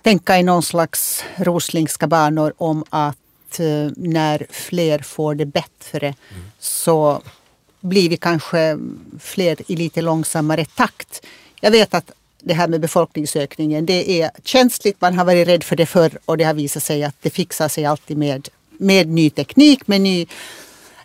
tänka 0.03 0.39
i 0.39 0.43
någon 0.43 0.63
slags 0.63 1.25
roslingska 1.37 2.07
banor 2.07 2.53
om 2.57 2.85
att 2.91 3.61
eh, 3.61 3.93
när 3.97 4.47
fler 4.51 4.99
får 4.99 5.35
det 5.35 5.47
bättre 5.47 6.07
mm. 6.07 6.43
så 6.59 7.23
blir 7.81 8.09
vi 8.09 8.17
kanske 8.17 8.79
fler 9.21 9.57
i 9.67 9.77
lite 9.77 10.03
långsammare 10.03 10.65
takt. 10.65 11.27
Jag 11.61 11.71
vet 11.71 11.95
att 11.95 12.11
det 12.43 12.55
här 12.55 12.69
med 12.69 12.81
befolkningsökningen, 12.81 13.87
det 13.87 14.23
är 14.23 14.31
känsligt. 14.45 15.01
Man 15.01 15.19
har 15.19 15.25
varit 15.25 15.49
rädd 15.49 15.65
för 15.65 15.77
det 15.77 15.87
förr 15.87 16.19
och 16.25 16.37
det 16.37 16.45
har 16.45 16.55
visat 16.55 16.83
sig 16.83 17.05
att 17.05 17.17
det 17.21 17.31
fixar 17.31 17.69
sig 17.69 17.85
alltid 17.85 18.17
med, 18.17 18.49
med 18.71 19.09
ny 19.09 19.31
teknik, 19.31 19.87
med, 19.87 20.01
ny, 20.01 20.23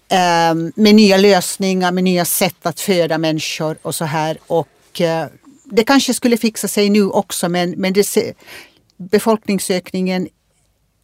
eh, 0.07 0.53
med 0.75 0.95
nya 0.95 1.17
lösningar, 1.17 1.91
med 1.91 2.03
nya 2.03 2.25
sätt 2.25 2.65
att 2.65 2.79
föda 2.79 3.17
människor 3.17 3.77
och 3.81 3.95
så 3.95 4.05
här. 4.05 4.37
Och 4.47 4.67
eh, 5.01 5.25
det 5.65 5.83
kanske 5.83 6.13
skulle 6.13 6.37
fixa 6.37 6.67
sig 6.67 6.89
nu 6.89 7.03
också 7.03 7.49
men, 7.49 7.71
men 7.71 7.93
det, 7.93 8.35
befolkningsökningen 8.97 10.27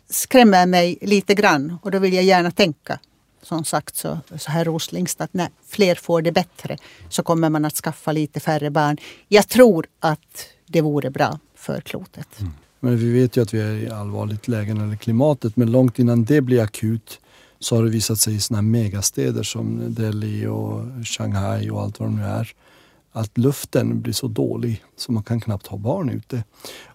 skrämmer 0.09 0.65
mig 0.65 0.97
lite 1.01 1.33
grann 1.33 1.77
och 1.81 1.91
då 1.91 1.99
vill 1.99 2.13
jag 2.13 2.23
gärna 2.23 2.51
tänka 2.51 2.99
som 3.43 3.65
sagt 3.65 3.95
så, 3.95 4.19
så 4.37 4.51
här 4.51 4.65
roslingst 4.65 5.21
att 5.21 5.33
när 5.33 5.49
fler 5.67 5.95
får 5.95 6.21
det 6.21 6.31
bättre 6.31 6.77
så 7.09 7.23
kommer 7.23 7.49
man 7.49 7.65
att 7.65 7.75
skaffa 7.75 8.11
lite 8.11 8.39
färre 8.39 8.69
barn. 8.69 8.97
Jag 9.27 9.47
tror 9.47 9.85
att 9.99 10.47
det 10.67 10.81
vore 10.81 11.09
bra 11.09 11.39
för 11.55 11.81
klotet. 11.81 12.39
Mm. 12.39 12.51
Men 12.79 12.97
vi 12.97 13.11
vet 13.11 13.37
ju 13.37 13.41
att 13.41 13.53
vi 13.53 13.61
är 13.61 13.75
i 13.75 13.89
allvarligt 13.89 14.47
läge 14.47 14.73
när 14.73 14.87
det 14.87 14.97
klimatet 14.97 15.57
men 15.57 15.71
långt 15.71 15.99
innan 15.99 16.23
det 16.23 16.41
blir 16.41 16.61
akut 16.61 17.19
så 17.59 17.75
har 17.75 17.83
det 17.83 17.89
visat 17.89 18.19
sig 18.19 18.35
i 18.35 18.39
sådana 18.39 18.61
megastäder 18.61 19.43
som 19.43 19.93
Delhi 19.93 20.45
och 20.45 20.81
Shanghai 21.05 21.69
och 21.69 21.81
allt 21.81 21.99
vad 21.99 22.09
de 22.09 22.15
nu 22.15 22.23
är 22.23 22.53
att 23.11 23.37
luften 23.37 24.01
blir 24.01 24.13
så 24.13 24.27
dålig 24.27 24.83
så 24.97 25.11
man 25.11 25.23
kan 25.23 25.41
knappt 25.41 25.67
ha 25.67 25.77
barn 25.77 26.09
ute. 26.09 26.43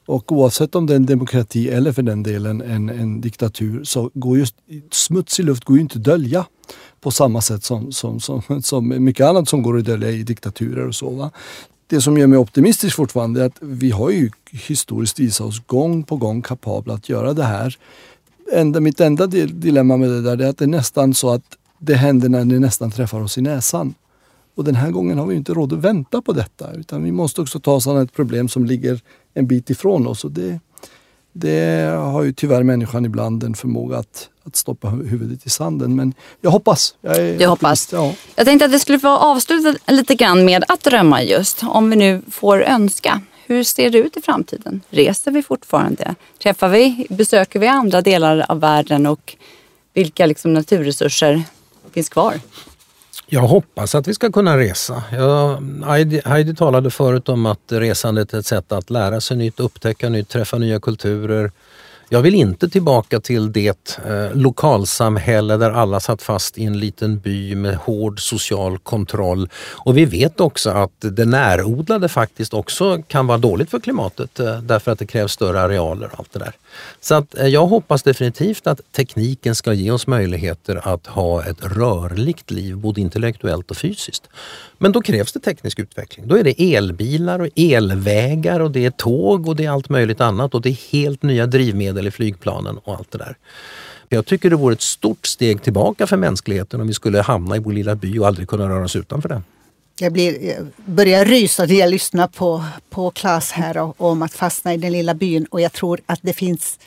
Och 0.06 0.32
oavsett 0.32 0.74
om 0.74 0.86
det 0.86 0.92
är 0.94 0.96
en 0.96 1.06
demokrati 1.06 1.68
eller 1.68 1.92
för 1.92 2.02
den 2.02 2.22
delen 2.22 2.60
en, 2.60 2.88
en 2.88 3.20
diktatur 3.20 3.84
så 3.84 4.10
går 4.14 4.38
just 4.38 4.56
smutsig 4.90 5.44
luft 5.44 5.64
går 5.64 5.76
ju 5.76 5.82
inte 5.82 5.98
att 5.98 6.04
dölja 6.04 6.46
på 7.00 7.10
samma 7.10 7.40
sätt 7.40 7.64
som, 7.64 7.92
som, 7.92 8.20
som, 8.20 8.62
som 8.62 9.04
mycket 9.04 9.26
annat 9.26 9.48
som 9.48 9.62
går 9.62 9.78
att 9.78 9.84
dölja 9.84 10.10
i 10.10 10.22
diktaturer 10.22 10.86
och 10.86 10.94
så. 10.94 11.10
Va? 11.10 11.30
Det 11.86 12.00
som 12.00 12.18
gör 12.18 12.26
mig 12.26 12.38
optimistisk 12.38 12.96
fortfarande 12.96 13.42
är 13.42 13.46
att 13.46 13.58
vi 13.60 13.90
har 13.90 14.10
ju 14.10 14.30
historiskt 14.52 15.18
visat 15.18 15.46
oss 15.46 15.66
gång 15.66 16.02
på 16.02 16.16
gång 16.16 16.42
kapabla 16.42 16.94
att 16.94 17.08
göra 17.08 17.32
det 17.32 17.44
här. 17.44 17.78
Enda, 18.52 18.80
mitt 18.80 19.00
enda 19.00 19.26
dilemma 19.26 19.96
med 19.96 20.10
det 20.10 20.22
där 20.22 20.40
är 20.40 20.48
att 20.48 20.58
det 20.58 20.64
är 20.64 20.68
nästan 20.68 21.14
så 21.14 21.30
att 21.30 21.56
det 21.78 21.94
händer 21.94 22.28
när 22.28 22.44
det 22.44 22.58
nästan 22.58 22.90
träffar 22.90 23.20
oss 23.20 23.38
i 23.38 23.40
näsan. 23.42 23.94
Och 24.56 24.64
den 24.64 24.74
här 24.74 24.90
gången 24.90 25.18
har 25.18 25.26
vi 25.26 25.36
inte 25.36 25.52
råd 25.52 25.72
att 25.72 25.78
vänta 25.78 26.22
på 26.22 26.32
detta 26.32 26.72
utan 26.72 27.04
vi 27.04 27.12
måste 27.12 27.40
också 27.40 27.60
ta 27.60 27.72
oss 27.72 27.86
an 27.86 27.96
ett 27.96 28.12
problem 28.12 28.48
som 28.48 28.64
ligger 28.64 29.00
en 29.34 29.46
bit 29.46 29.70
ifrån 29.70 30.06
oss. 30.06 30.24
Och 30.24 30.30
det, 30.30 30.60
det 31.32 31.90
har 31.96 32.22
ju 32.22 32.32
tyvärr 32.32 32.62
människan 32.62 33.04
ibland 33.04 33.44
en 33.44 33.54
förmåga 33.54 33.98
att, 33.98 34.28
att 34.44 34.56
stoppa 34.56 34.88
huvudet 34.88 35.46
i 35.46 35.50
sanden. 35.50 35.96
Men 35.96 36.14
jag 36.40 36.50
hoppas. 36.50 36.94
Jag, 37.00 37.40
jag 37.40 37.48
hoppas. 37.48 37.92
Ja. 37.92 38.14
Jag 38.36 38.46
tänkte 38.46 38.64
att 38.64 38.72
vi 38.72 38.80
skulle 38.80 38.98
få 38.98 39.08
avsluta 39.08 39.92
lite 39.92 40.14
grann 40.14 40.44
med 40.44 40.64
att 40.68 40.82
drömma 40.82 41.22
just. 41.22 41.62
Om 41.62 41.90
vi 41.90 41.96
nu 41.96 42.22
får 42.30 42.62
önska. 42.62 43.20
Hur 43.46 43.64
ser 43.64 43.90
det 43.90 43.98
ut 43.98 44.16
i 44.16 44.20
framtiden? 44.20 44.80
Reser 44.90 45.30
vi 45.30 45.42
fortfarande? 45.42 46.14
Träffar 46.42 46.68
vi, 46.68 47.06
besöker 47.10 47.58
vi 47.58 47.66
andra 47.66 48.00
delar 48.00 48.46
av 48.48 48.60
världen 48.60 49.06
och 49.06 49.36
vilka 49.94 50.26
liksom 50.26 50.52
naturresurser 50.52 51.42
finns 51.92 52.08
kvar? 52.08 52.40
Jag 53.28 53.40
hoppas 53.40 53.94
att 53.94 54.08
vi 54.08 54.14
ska 54.14 54.32
kunna 54.32 54.58
resa. 54.58 55.02
Jag, 55.12 55.62
Heidi, 55.86 56.20
Heidi 56.24 56.54
talade 56.54 56.90
förut 56.90 57.28
om 57.28 57.46
att 57.46 57.60
resandet 57.68 58.34
är 58.34 58.38
ett 58.38 58.46
sätt 58.46 58.72
att 58.72 58.90
lära 58.90 59.20
sig 59.20 59.36
nytt, 59.36 59.60
upptäcka 59.60 60.08
nytt, 60.08 60.28
träffa 60.28 60.58
nya 60.58 60.80
kulturer, 60.80 61.50
jag 62.08 62.22
vill 62.22 62.34
inte 62.34 62.68
tillbaka 62.68 63.20
till 63.20 63.52
det 63.52 63.98
eh, 64.06 64.34
lokalsamhälle 64.34 65.56
där 65.56 65.70
alla 65.70 66.00
satt 66.00 66.22
fast 66.22 66.58
i 66.58 66.64
en 66.64 66.78
liten 66.78 67.18
by 67.18 67.54
med 67.54 67.76
hård 67.76 68.20
social 68.20 68.78
kontroll. 68.78 69.48
Och 69.56 69.96
vi 69.96 70.04
vet 70.04 70.40
också 70.40 70.70
att 70.70 70.92
det 70.98 71.24
närodlade 71.24 72.08
faktiskt 72.08 72.54
också 72.54 73.02
kan 73.08 73.26
vara 73.26 73.38
dåligt 73.38 73.70
för 73.70 73.80
klimatet 73.80 74.40
eh, 74.40 74.60
därför 74.60 74.92
att 74.92 74.98
det 74.98 75.06
krävs 75.06 75.32
större 75.32 75.60
arealer 75.60 76.10
och 76.12 76.18
allt 76.18 76.32
det 76.32 76.38
där. 76.38 76.52
Så 77.00 77.14
att, 77.14 77.38
eh, 77.38 77.46
jag 77.46 77.66
hoppas 77.66 78.02
definitivt 78.02 78.66
att 78.66 78.80
tekniken 78.92 79.54
ska 79.54 79.72
ge 79.72 79.90
oss 79.90 80.06
möjligheter 80.06 80.88
att 80.88 81.06
ha 81.06 81.44
ett 81.44 81.64
rörligt 81.64 82.50
liv, 82.50 82.76
både 82.76 83.00
intellektuellt 83.00 83.70
och 83.70 83.76
fysiskt. 83.76 84.28
Men 84.78 84.92
då 84.92 85.02
krävs 85.02 85.32
det 85.32 85.40
teknisk 85.40 85.78
utveckling. 85.78 86.28
Då 86.28 86.36
är 86.36 86.44
det 86.44 86.74
elbilar 86.74 87.38
och 87.38 87.48
elvägar 87.56 88.60
och 88.60 88.70
det 88.70 88.84
är 88.84 88.90
tåg 88.90 89.48
och 89.48 89.56
det 89.56 89.64
är 89.64 89.70
allt 89.70 89.88
möjligt 89.88 90.20
annat 90.20 90.54
och 90.54 90.62
det 90.62 90.68
är 90.68 90.92
helt 90.92 91.22
nya 91.22 91.46
drivmedel 91.46 92.06
i 92.06 92.10
flygplanen 92.10 92.78
och 92.78 92.94
allt 92.94 93.10
det 93.10 93.18
där. 93.18 93.36
Jag 94.08 94.26
tycker 94.26 94.50
det 94.50 94.56
vore 94.56 94.72
ett 94.72 94.82
stort 94.82 95.26
steg 95.26 95.62
tillbaka 95.62 96.06
för 96.06 96.16
mänskligheten 96.16 96.80
om 96.80 96.86
vi 96.86 96.94
skulle 96.94 97.22
hamna 97.22 97.56
i 97.56 97.58
vår 97.58 97.72
lilla 97.72 97.94
by 97.94 98.18
och 98.18 98.26
aldrig 98.26 98.48
kunna 98.48 98.68
röra 98.68 98.84
oss 98.84 98.96
utanför 98.96 99.28
den. 99.28 99.44
Jag, 100.00 100.12
blir, 100.12 100.44
jag 100.44 100.66
börjar 100.84 101.24
rysa 101.24 101.64
när 101.64 101.74
jag 101.74 101.90
lyssnar 101.90 102.28
på, 102.28 102.64
på 102.90 103.10
Claes 103.10 103.52
här 103.52 103.78
och, 103.78 103.94
om 103.98 104.22
att 104.22 104.34
fastna 104.34 104.74
i 104.74 104.76
den 104.76 104.92
lilla 104.92 105.14
byn 105.14 105.46
och 105.50 105.60
jag 105.60 105.72
tror 105.72 106.00
att 106.06 106.18
det 106.22 106.32
finns 106.32 106.78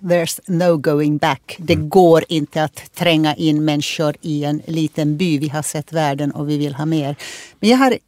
There's 0.00 0.40
no 0.46 0.76
going 0.76 1.18
back. 1.18 1.56
Det 1.58 1.74
mm. 1.74 1.88
går 1.88 2.24
inte 2.28 2.64
att 2.64 2.94
tränga 2.94 3.34
in 3.34 3.64
människor 3.64 4.16
i 4.20 4.44
en 4.44 4.62
liten 4.66 5.16
by. 5.16 5.38
Vi 5.38 5.48
har 5.48 5.62
sett 5.62 5.92
världen 5.92 6.32
och 6.32 6.48
vi 6.48 6.58
vill 6.58 6.74
ha 6.74 6.86
mer. 6.86 7.16
Men 7.60 7.70
jag 7.70 7.76
har 7.76 7.98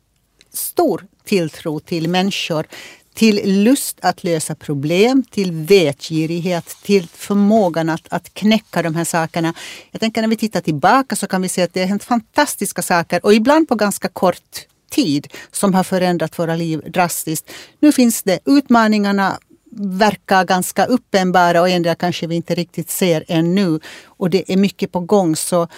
stor 0.53 1.07
tilltro 1.25 1.81
till 1.81 2.09
människor. 2.09 2.67
Till 3.15 3.65
lust 3.65 3.99
att 4.03 4.25
lösa 4.25 4.55
problem, 4.55 5.25
till 5.31 5.53
vetgirighet, 5.53 6.77
till 6.83 7.09
förmågan 7.09 7.89
att, 7.89 8.07
att 8.11 8.35
knäcka 8.35 8.83
de 8.83 8.95
här 8.95 9.05
sakerna. 9.05 9.55
Jag 9.91 10.01
tänker 10.01 10.21
när 10.21 10.29
vi 10.29 10.37
tittar 10.37 10.61
tillbaka 10.61 11.17
så 11.17 11.27
kan 11.27 11.43
vi 11.43 11.49
se 11.49 11.63
att 11.63 11.75
det 11.75 11.81
har 11.81 11.87
hänt 11.87 12.05
fantastiska 12.05 12.83
saker 12.83 13.25
och 13.25 13.35
ibland 13.35 13.69
på 13.69 13.75
ganska 13.75 14.09
kort 14.09 14.67
tid 14.91 15.29
som 15.51 15.75
har 15.75 15.85
förändrat 15.85 16.39
våra 16.39 16.57
liv 16.57 16.83
drastiskt. 16.87 17.51
Nu 17.81 17.93
finns 17.93 18.23
det 18.23 18.39
utmaningarna 18.45 19.39
verkar 19.77 20.45
ganska 20.45 20.85
uppenbara 20.85 21.61
och 21.61 21.69
ändå 21.69 21.95
kanske 21.95 22.27
vi 22.27 22.35
inte 22.35 22.55
riktigt 22.55 22.91
ser 22.91 23.25
ännu. 23.29 23.81
Och 24.05 24.31
det 24.31 24.53
är 24.53 24.57
mycket 24.57 24.93
på 24.93 25.01
gång 25.01 25.37
så 25.37 25.69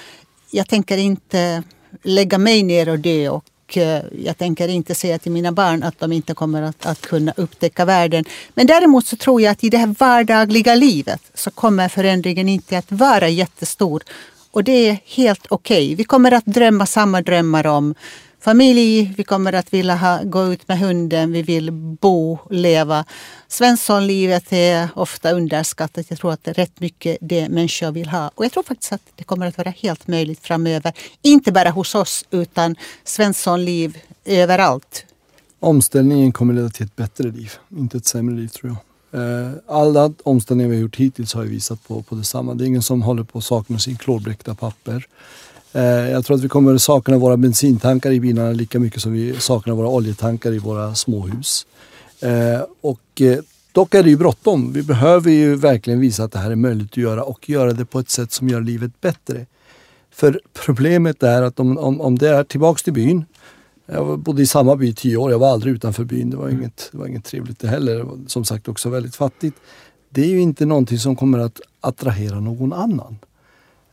jag 0.51 0.69
tänker 0.69 0.99
inte 0.99 1.63
lägga 2.03 2.39
mig 2.39 2.63
ner 2.63 2.89
och 2.89 2.99
dö 2.99 3.29
och 3.29 3.77
eh, 3.77 4.03
jag 4.19 4.39
tänker 4.39 4.69
inte 4.69 4.95
säga 4.95 5.19
till 5.19 5.33
mina 5.33 5.53
barn 5.53 5.83
att 5.83 5.99
de 5.99 6.13
inte 6.13 6.35
kommer 6.35 6.63
att, 6.63 6.87
att 6.87 7.01
kunna 7.01 7.33
upptäcka 7.37 7.85
världen. 7.85 8.25
Men 8.55 8.67
däremot 8.67 9.07
så 9.07 9.17
tror 9.17 9.43
jag 9.43 9.53
att 9.53 9.65
i 9.65 9.71
det 9.71 9.79
här 9.79 9.95
vardagliga 9.99 10.75
livet 10.75 11.21
så 11.35 11.51
kommer 11.51 11.89
förändringen 11.89 12.49
inte 12.49 12.79
att 12.79 12.93
vara 12.93 13.29
jättestor. 13.29 14.03
Och 14.51 14.65
det 14.65 14.89
är 14.89 14.99
helt 15.05 15.47
okej. 15.49 15.85
Okay. 15.85 15.95
Vi 15.95 16.05
kommer 16.05 16.33
att 16.33 16.47
drömma 16.47 16.87
samma 16.87 17.23
drömmar 17.23 17.67
om 17.67 17.95
familj, 18.47 19.15
vi 19.17 19.25
kommer 19.25 19.53
att 19.53 19.73
vilja 19.73 19.97
ha, 19.97 20.23
gå 20.25 20.47
ut 20.53 20.69
med 20.69 20.79
hunden, 20.79 21.33
vi 21.33 21.43
vill 21.43 21.73
bo, 21.73 22.39
leva. 22.51 23.05
Svenssonlivet 23.49 24.53
är 24.53 24.89
ofta 24.95 25.33
underskattat. 25.33 26.07
Jag 26.09 26.19
tror 26.19 26.33
att 26.33 26.45
det 26.45 26.51
är 26.51 26.55
rätt 26.55 26.81
mycket 26.81 27.19
det 27.21 27.49
människor 27.49 27.93
vill 27.93 28.09
ha. 28.09 28.31
Och 28.35 28.45
jag 28.45 28.53
tror 28.53 28.63
faktiskt 28.63 28.93
att 28.93 29.01
det 29.15 29.25
kommer 29.25 29.47
att 29.47 29.59
vara 29.59 29.71
helt 29.71 30.09
möjligt 30.09 30.41
framöver. 30.43 30.93
Inte 31.23 31.53
bara 31.53 31.71
hos 31.71 31.95
oss 31.95 32.25
utan 32.31 32.77
Svenssonliv 33.05 33.99
överallt. 34.25 35.05
Omställningen 35.61 36.33
kommer 36.33 36.55
leda 36.55 36.69
till 36.69 36.87
ett 36.87 36.97
bättre 36.97 37.31
liv, 37.31 37.53
inte 37.69 37.97
ett 37.97 38.07
sämre 38.07 38.35
liv 38.35 38.49
tror 38.49 38.71
jag. 38.73 38.79
Eh, 39.21 39.53
alla 39.69 40.13
omställningar 40.23 40.71
vi 40.71 40.77
har 40.77 40.83
gjort 40.83 40.97
hittills 40.97 41.35
har 41.35 41.43
ju 41.43 41.49
visat 41.49 41.89
på, 41.89 42.03
på 42.03 42.15
detsamma. 42.15 42.55
Det 42.55 42.65
är 42.65 42.67
ingen 42.67 42.83
som 42.83 43.03
håller 43.03 43.25
på 43.25 43.39
att 43.39 43.45
sakna 43.45 43.79
sin 43.79 43.97
klorblekta 43.97 44.55
papper. 44.55 45.07
Eh, 45.77 46.11
jag 46.11 46.25
tror 46.25 46.37
att 46.37 46.45
vi 46.45 46.49
kommer 46.49 46.79
sakna 46.79 47.19
våra 47.19 47.37
bensintankar 47.37 48.11
i 48.11 48.21
bilarna 48.21 48.51
lika 48.51 48.81
mycket 48.81 49.03
som 49.03 49.13
vi 49.13 49.41
saknar 49.41 49.75
våra 49.75 49.89
oljetankar 49.89 50.53
i 50.53 50.59
våra 50.59 50.95
småhus. 50.95 51.67
Eh, 52.21 52.61
och 52.81 53.21
eh, 53.21 53.39
dock 53.73 53.95
är 53.95 54.03
det 54.03 54.11
ju 54.11 54.17
bråttom. 54.17 54.73
Vi 54.73 54.83
behöver 54.83 55.31
ju 55.31 55.57
verkligen 55.57 56.01
visa 56.01 56.25
att 56.25 56.33
det 56.33 56.39
här 56.39 56.51
är 56.51 56.57
möjligt 56.57 56.91
att 56.93 56.97
göra 56.97 57.23
och 57.23 57.49
göra 57.49 57.73
det 57.73 57.85
på 57.85 57.99
ett 57.99 58.11
sätt 58.11 58.33
som 58.33 58.49
gör 58.49 58.61
livet 58.61 59.01
bättre. 59.01 59.47
För 60.11 60.41
problemet 60.65 61.23
är 61.23 61.43
att 61.43 61.61
om, 61.61 61.79
om, 61.79 62.01
om 62.01 62.19
det 62.19 62.29
är 62.29 62.45
tillbaks 62.45 62.83
till 62.83 62.93
byn. 62.93 63.25
Jag 63.87 64.19
bodde 64.19 64.43
i 64.43 64.47
samma 64.47 64.77
by 64.77 64.89
i 64.89 64.95
tio 64.95 65.17
år. 65.17 65.31
Jag 65.31 65.39
var 65.39 65.51
aldrig 65.51 65.75
utanför 65.75 66.05
byn. 66.05 66.31
Det 66.31 66.37
var 66.37 66.49
inget, 66.49 66.89
det 66.93 66.99
var 66.99 67.07
inget 67.07 67.25
trevligt 67.25 67.59
det 67.59 67.69
heller. 67.69 67.95
Det 67.95 68.03
var, 68.03 68.19
som 68.27 68.45
sagt 68.45 68.69
också 68.69 68.89
väldigt 68.89 69.17
fattigt. 69.17 69.57
Det 70.11 70.23
är 70.23 70.29
ju 70.29 70.41
inte 70.41 70.67
någonting 70.67 70.99
som 70.99 71.17
kommer 71.17 71.39
att 71.39 71.61
attrahera 71.81 72.41
någon 72.41 72.73
annan 72.73 73.19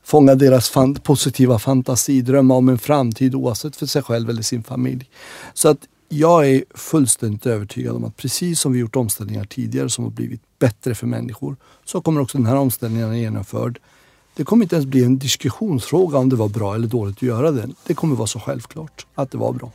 fånga 0.03 0.35
deras 0.35 0.69
fan, 0.69 0.95
positiva 0.95 1.59
fantasi, 1.59 2.21
drömma 2.21 2.55
om 2.55 2.69
en 2.69 2.77
framtid 2.77 3.35
oavsett 3.35 3.75
för 3.75 3.85
sig 3.85 4.03
själv 4.03 4.29
eller 4.29 4.41
sin 4.41 4.63
familj. 4.63 5.09
Så 5.53 5.69
att 5.69 5.79
jag 6.09 6.49
är 6.49 6.63
fullständigt 6.75 7.45
övertygad 7.45 7.95
om 7.95 8.03
att 8.03 8.17
precis 8.17 8.59
som 8.59 8.71
vi 8.71 8.79
gjort 8.79 8.95
omställningar 8.95 9.45
tidigare 9.45 9.89
som 9.89 10.03
har 10.03 10.11
blivit 10.11 10.41
bättre 10.59 10.95
för 10.95 11.07
människor 11.07 11.55
så 11.85 12.01
kommer 12.01 12.21
också 12.21 12.37
den 12.37 12.47
här 12.47 12.55
omställningen 12.55 13.11
att 13.11 13.17
genomförd 13.17 13.79
Det 14.35 14.43
kommer 14.43 14.65
inte 14.65 14.75
ens 14.75 14.85
bli 14.85 15.03
en 15.03 15.17
diskussionsfråga 15.17 16.17
om 16.17 16.29
det 16.29 16.35
var 16.35 16.49
bra 16.49 16.75
eller 16.75 16.87
dåligt 16.87 17.17
att 17.17 17.21
göra 17.21 17.51
den. 17.51 17.75
Det 17.87 17.93
kommer 17.93 18.15
vara 18.15 18.27
så 18.27 18.39
självklart 18.39 19.05
att 19.15 19.31
det 19.31 19.37
var 19.37 19.53
bra. 19.53 19.71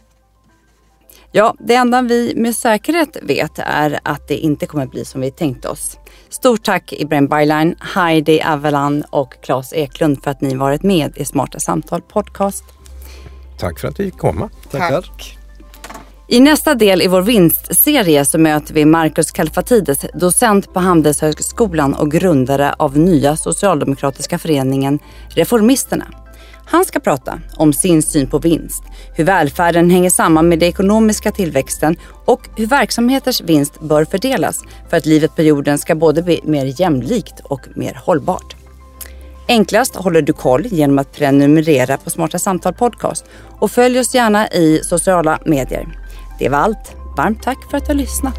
Ja, 1.33 1.55
det 1.59 1.74
enda 1.74 2.03
vi 2.03 2.33
med 2.37 2.57
säkerhet 2.57 3.16
vet 3.22 3.59
är 3.59 4.01
att 4.03 4.29
det 4.29 4.37
inte 4.37 4.66
kommer 4.66 4.87
bli 4.87 5.05
som 5.05 5.20
vi 5.20 5.31
tänkte 5.31 5.68
oss. 5.68 5.99
Stort 6.29 6.62
tack 6.62 6.93
Ibrahim 6.93 7.29
Baylan, 7.29 7.74
Heidi 7.95 8.43
Avelan 8.43 9.05
och 9.11 9.35
Claes 9.43 9.72
Eklund 9.72 10.22
för 10.22 10.31
att 10.31 10.41
ni 10.41 10.55
varit 10.55 10.83
med 10.83 11.12
i 11.16 11.24
Smarta 11.24 11.61
Samtal 11.61 12.03
Podcast. 12.03 12.64
Tack 13.59 13.79
för 13.79 13.89
att 13.89 14.01
vi 14.01 14.05
fick 14.05 14.18
komma. 14.18 14.51
Tackar. 14.70 15.03
Tack. 15.03 15.39
I 16.31 16.41
nästa 16.41 16.74
del 16.74 17.03
i 17.03 17.07
vår 17.07 17.22
vinstserie 17.22 18.24
så 18.24 18.39
möter 18.39 18.74
vi 18.74 18.85
Marcus 18.85 19.31
Kalfatides, 19.31 20.07
docent 20.14 20.74
på 20.74 20.81
Handelshögskolan 20.81 21.95
och 21.95 22.11
grundare 22.11 22.74
av 22.79 22.99
nya 22.99 23.37
socialdemokratiska 23.37 24.39
föreningen 24.39 24.99
Reformisterna. 25.29 26.07
Han 26.71 26.85
ska 26.85 27.01
prata 27.01 27.41
om 27.57 27.73
sin 27.73 28.03
syn 28.03 28.27
på 28.27 28.39
vinst, 28.39 28.83
hur 29.14 29.25
välfärden 29.25 29.91
hänger 29.91 30.11
samman 30.11 30.49
med 30.49 30.59
den 30.59 30.69
ekonomiska 30.69 31.33
tillväxten 31.33 31.97
och 32.25 32.49
hur 32.57 32.66
verksamheters 32.66 33.41
vinst 33.41 33.81
bör 33.81 34.05
fördelas 34.05 34.62
för 34.91 34.97
att 34.97 35.07
livet 35.07 35.37
på 35.37 35.43
jorden 35.43 35.79
ska 35.79 35.95
både 35.95 36.23
bli 36.23 36.41
mer 36.45 36.81
jämlikt 36.81 37.41
och 37.45 37.61
mer 37.75 38.01
hållbart. 38.05 38.57
Enklast 39.49 39.97
håller 39.97 40.23
du 40.23 40.33
koll 40.33 40.66
genom 40.66 40.99
att 40.99 41.12
prenumerera 41.12 41.97
på 41.97 42.11
Smarta 42.11 42.39
Samtal 42.39 42.75
Podcast 42.75 43.25
och 43.59 43.71
följ 43.71 43.99
oss 43.99 44.14
gärna 44.14 44.49
i 44.49 44.81
sociala 44.85 45.39
medier. 45.45 45.89
Det 46.39 46.49
var 46.49 46.59
allt. 46.59 46.95
Varmt 47.16 47.43
tack 47.43 47.71
för 47.71 47.77
att 47.77 47.87
du 47.87 47.93
har 47.93 47.99
lyssnat. 47.99 48.39